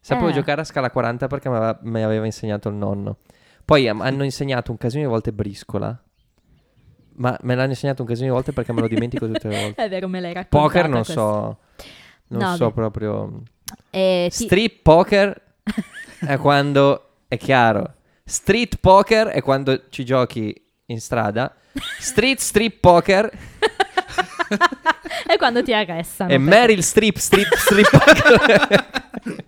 Sapevo 0.00 0.28
Eh. 0.28 0.32
giocare 0.32 0.60
a 0.60 0.64
scala 0.64 0.90
40 0.90 1.26
perché 1.26 1.48
mi 1.48 1.56
aveva, 1.56 2.06
aveva 2.06 2.24
insegnato 2.26 2.68
il 2.68 2.76
nonno. 2.76 3.16
Poi 3.64 3.88
am- 3.88 4.00
hanno 4.02 4.22
insegnato 4.22 4.70
un 4.70 4.76
casino 4.78 5.02
di 5.02 5.08
volte 5.08 5.32
briscola. 5.32 6.00
Ma 7.18 7.36
me 7.42 7.54
l'hanno 7.56 7.70
insegnato 7.70 8.02
un 8.02 8.08
casino 8.08 8.28
di 8.28 8.32
volte 8.34 8.52
perché 8.52 8.72
me 8.72 8.82
lo 8.82 8.86
dimentico 8.88 9.26
tutte 9.26 9.48
le 9.48 9.58
volte. 9.62 9.84
È 9.84 9.88
vero, 9.88 10.06
me 10.06 10.20
l'hai 10.20 10.32
raccontato. 10.34 10.62
Poker 10.64 10.88
non 10.88 11.02
questa. 11.02 11.12
so. 11.14 11.58
Non 12.28 12.40
No, 12.50 12.54
so 12.56 12.66
beh. 12.68 12.72
proprio. 12.74 13.42
Eh, 13.90 14.28
ti- 14.30 14.44
Strip 14.44 14.82
poker 14.82 15.42
è 16.24 16.36
quando 16.36 17.08
è 17.26 17.36
chiaro. 17.36 17.94
Street 18.28 18.78
poker 18.78 19.28
è 19.28 19.40
quando 19.40 19.84
ci 19.88 20.04
giochi 20.04 20.52
in 20.86 21.00
strada. 21.00 21.54
Street 22.00 22.40
strip 22.40 22.80
poker 22.80 23.30
è 25.26 25.36
quando 25.36 25.62
ti 25.62 25.72
arrestano. 25.72 26.32
e 26.32 26.38
Meryl 26.38 26.82
Streep 26.82 27.16
strip 27.18 27.54
strip 27.54 27.88
poker. 27.96 29.44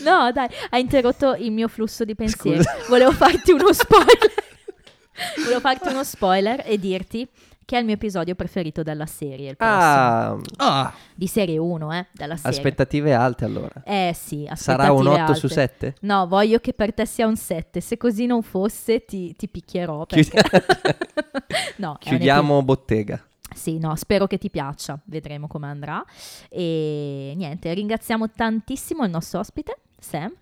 No, 0.00 0.32
dai, 0.32 0.48
hai 0.70 0.80
interrotto 0.80 1.34
il 1.34 1.50
mio 1.52 1.68
flusso 1.68 2.04
di 2.04 2.14
pensieri. 2.14 2.64
Volevo 2.88 3.12
farti 3.12 3.52
uno 3.52 3.72
spoiler. 3.74 4.32
Volevo 5.36 5.60
farti 5.60 5.88
uno 5.88 6.04
spoiler 6.04 6.62
e 6.64 6.78
dirti 6.78 7.28
che 7.64 7.76
è 7.76 7.78
il 7.78 7.84
mio 7.84 7.94
episodio 7.94 8.34
preferito 8.34 8.82
della 8.82 9.06
serie. 9.06 9.50
Il 9.50 9.56
ah, 9.58 10.36
Ah, 10.58 10.92
Di 11.14 11.26
serie 11.26 11.58
1, 11.58 11.92
eh, 11.92 12.06
della 12.12 12.36
serie. 12.36 12.56
aspettative 12.58 13.14
alte 13.14 13.44
allora. 13.44 13.82
Eh 13.84 14.12
sì, 14.14 14.48
Sarà 14.54 14.92
un 14.92 15.06
aspettative 15.06 15.22
8 15.24 15.34
su 15.34 15.46
alte. 15.46 15.54
7? 15.60 15.94
No, 16.00 16.26
voglio 16.26 16.58
che 16.58 16.72
per 16.72 16.92
te 16.94 17.06
sia 17.06 17.26
un 17.26 17.36
7. 17.36 17.80
Se 17.80 17.96
così 17.96 18.26
non 18.26 18.42
fosse, 18.42 19.04
ti, 19.04 19.34
ti 19.36 19.48
picchierò. 19.48 20.06
perché- 20.06 20.42
no, 21.76 21.96
Chiudiamo 21.98 22.62
bottega. 22.62 23.22
Sì, 23.54 23.78
no, 23.78 23.94
spero 23.96 24.26
che 24.26 24.38
ti 24.38 24.48
piaccia, 24.50 24.98
vedremo 25.04 25.46
come 25.46 25.66
andrà. 25.68 26.02
E 26.48 27.34
niente, 27.36 27.72
ringraziamo 27.74 28.30
tantissimo 28.30 29.04
il 29.04 29.10
nostro 29.10 29.40
ospite, 29.40 29.76
Sam. 29.98 30.32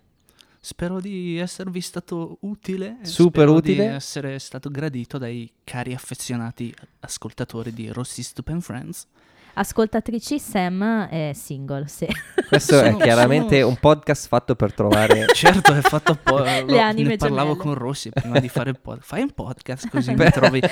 Spero 0.63 0.99
di 1.01 1.37
esservi 1.39 1.81
stato 1.81 2.37
utile. 2.41 2.97
Super 3.01 3.43
spero 3.43 3.53
utile. 3.57 3.87
Di 3.89 3.95
essere 3.95 4.37
stato 4.39 4.69
gradito 4.69 5.17
dai 5.17 5.51
cari 5.63 5.93
affezionati 5.93 6.73
ascoltatori 6.99 7.73
di 7.73 7.89
Rossi 7.91 8.21
Stupid 8.23 8.61
Friends. 8.61 9.07
Ascoltatrici, 9.53 10.39
Sam 10.39 11.07
è 11.09 11.31
single, 11.33 11.85
sì. 11.89 12.07
Questo 12.47 12.79
è 12.79 12.85
Sono- 12.85 12.97
chiaramente 12.99 13.57
sono- 13.57 13.67
un 13.69 13.77
podcast 13.77 14.27
fatto 14.29 14.55
per 14.55 14.71
trovare 14.73 15.25
Certo, 15.35 15.73
è 15.73 15.81
fatto 15.81 16.13
apposta. 16.13 16.63
Le 16.63 16.79
anime 16.79 17.09
ne 17.09 17.17
parlavo 17.17 17.53
gemelle. 17.55 17.61
con 17.63 17.73
Rossi 17.73 18.11
prima 18.11 18.39
di 18.39 18.47
fare 18.47 18.69
il 18.69 18.79
podcast. 18.79 19.07
Fai 19.09 19.21
un 19.23 19.31
podcast 19.31 19.89
così 19.89 20.13
mi 20.13 20.29
trovi. 20.31 20.61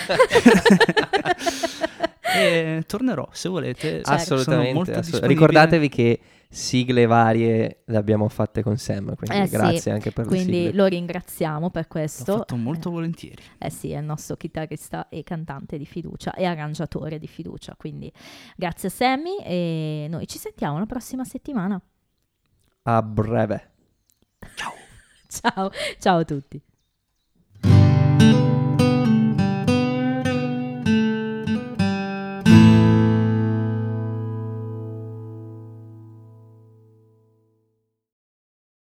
e 2.35 2.83
tornerò 2.87 3.27
se 3.33 3.49
volete. 3.49 4.01
Sono 4.03 4.15
Assolutamente. 4.15 4.93
assolut-. 4.93 5.25
Ricordatevi 5.25 5.89
che 5.89 6.19
sigle 6.51 7.05
varie 7.05 7.83
le 7.85 7.97
abbiamo 7.97 8.27
fatte 8.27 8.63
con 8.63 8.75
Sam, 8.77 9.13
quindi 9.15 9.37
Eh 9.37 9.45
sì, 9.45 9.55
grazie 9.55 9.91
anche 9.91 10.11
per 10.11 10.25
le 10.25 10.31
Quindi 10.31 10.73
lo 10.73 10.85
ringraziamo 10.87 11.69
per 11.69 11.83
L'ho 11.83 11.87
questo. 11.87 12.37
fatto 12.37 12.55
molto 12.55 12.89
volentieri. 12.89 13.41
Eh 13.59 13.69
sì, 13.69 13.91
è 13.91 13.99
il 13.99 14.05
nostro 14.05 14.35
chitarrista 14.35 15.09
e 15.09 15.23
cantante 15.23 15.77
di 15.77 15.85
fiducia 15.85 16.33
e 16.33 16.45
arrangiatore 16.45 17.19
di 17.19 17.27
fiducia. 17.27 17.75
Quindi 17.77 18.11
grazie 18.55 18.89
Sammy 18.89 19.37
e 19.43 20.07
noi 20.09 20.27
ci 20.27 20.39
sentiamo 20.39 20.79
la 20.79 20.85
prossima 20.87 21.23
settimana. 21.23 21.79
A 22.83 23.01
breve. 23.03 23.71
Ciao, 25.27 25.69
ciao 25.99 26.17
a 26.17 26.23
tutti. 26.25 26.59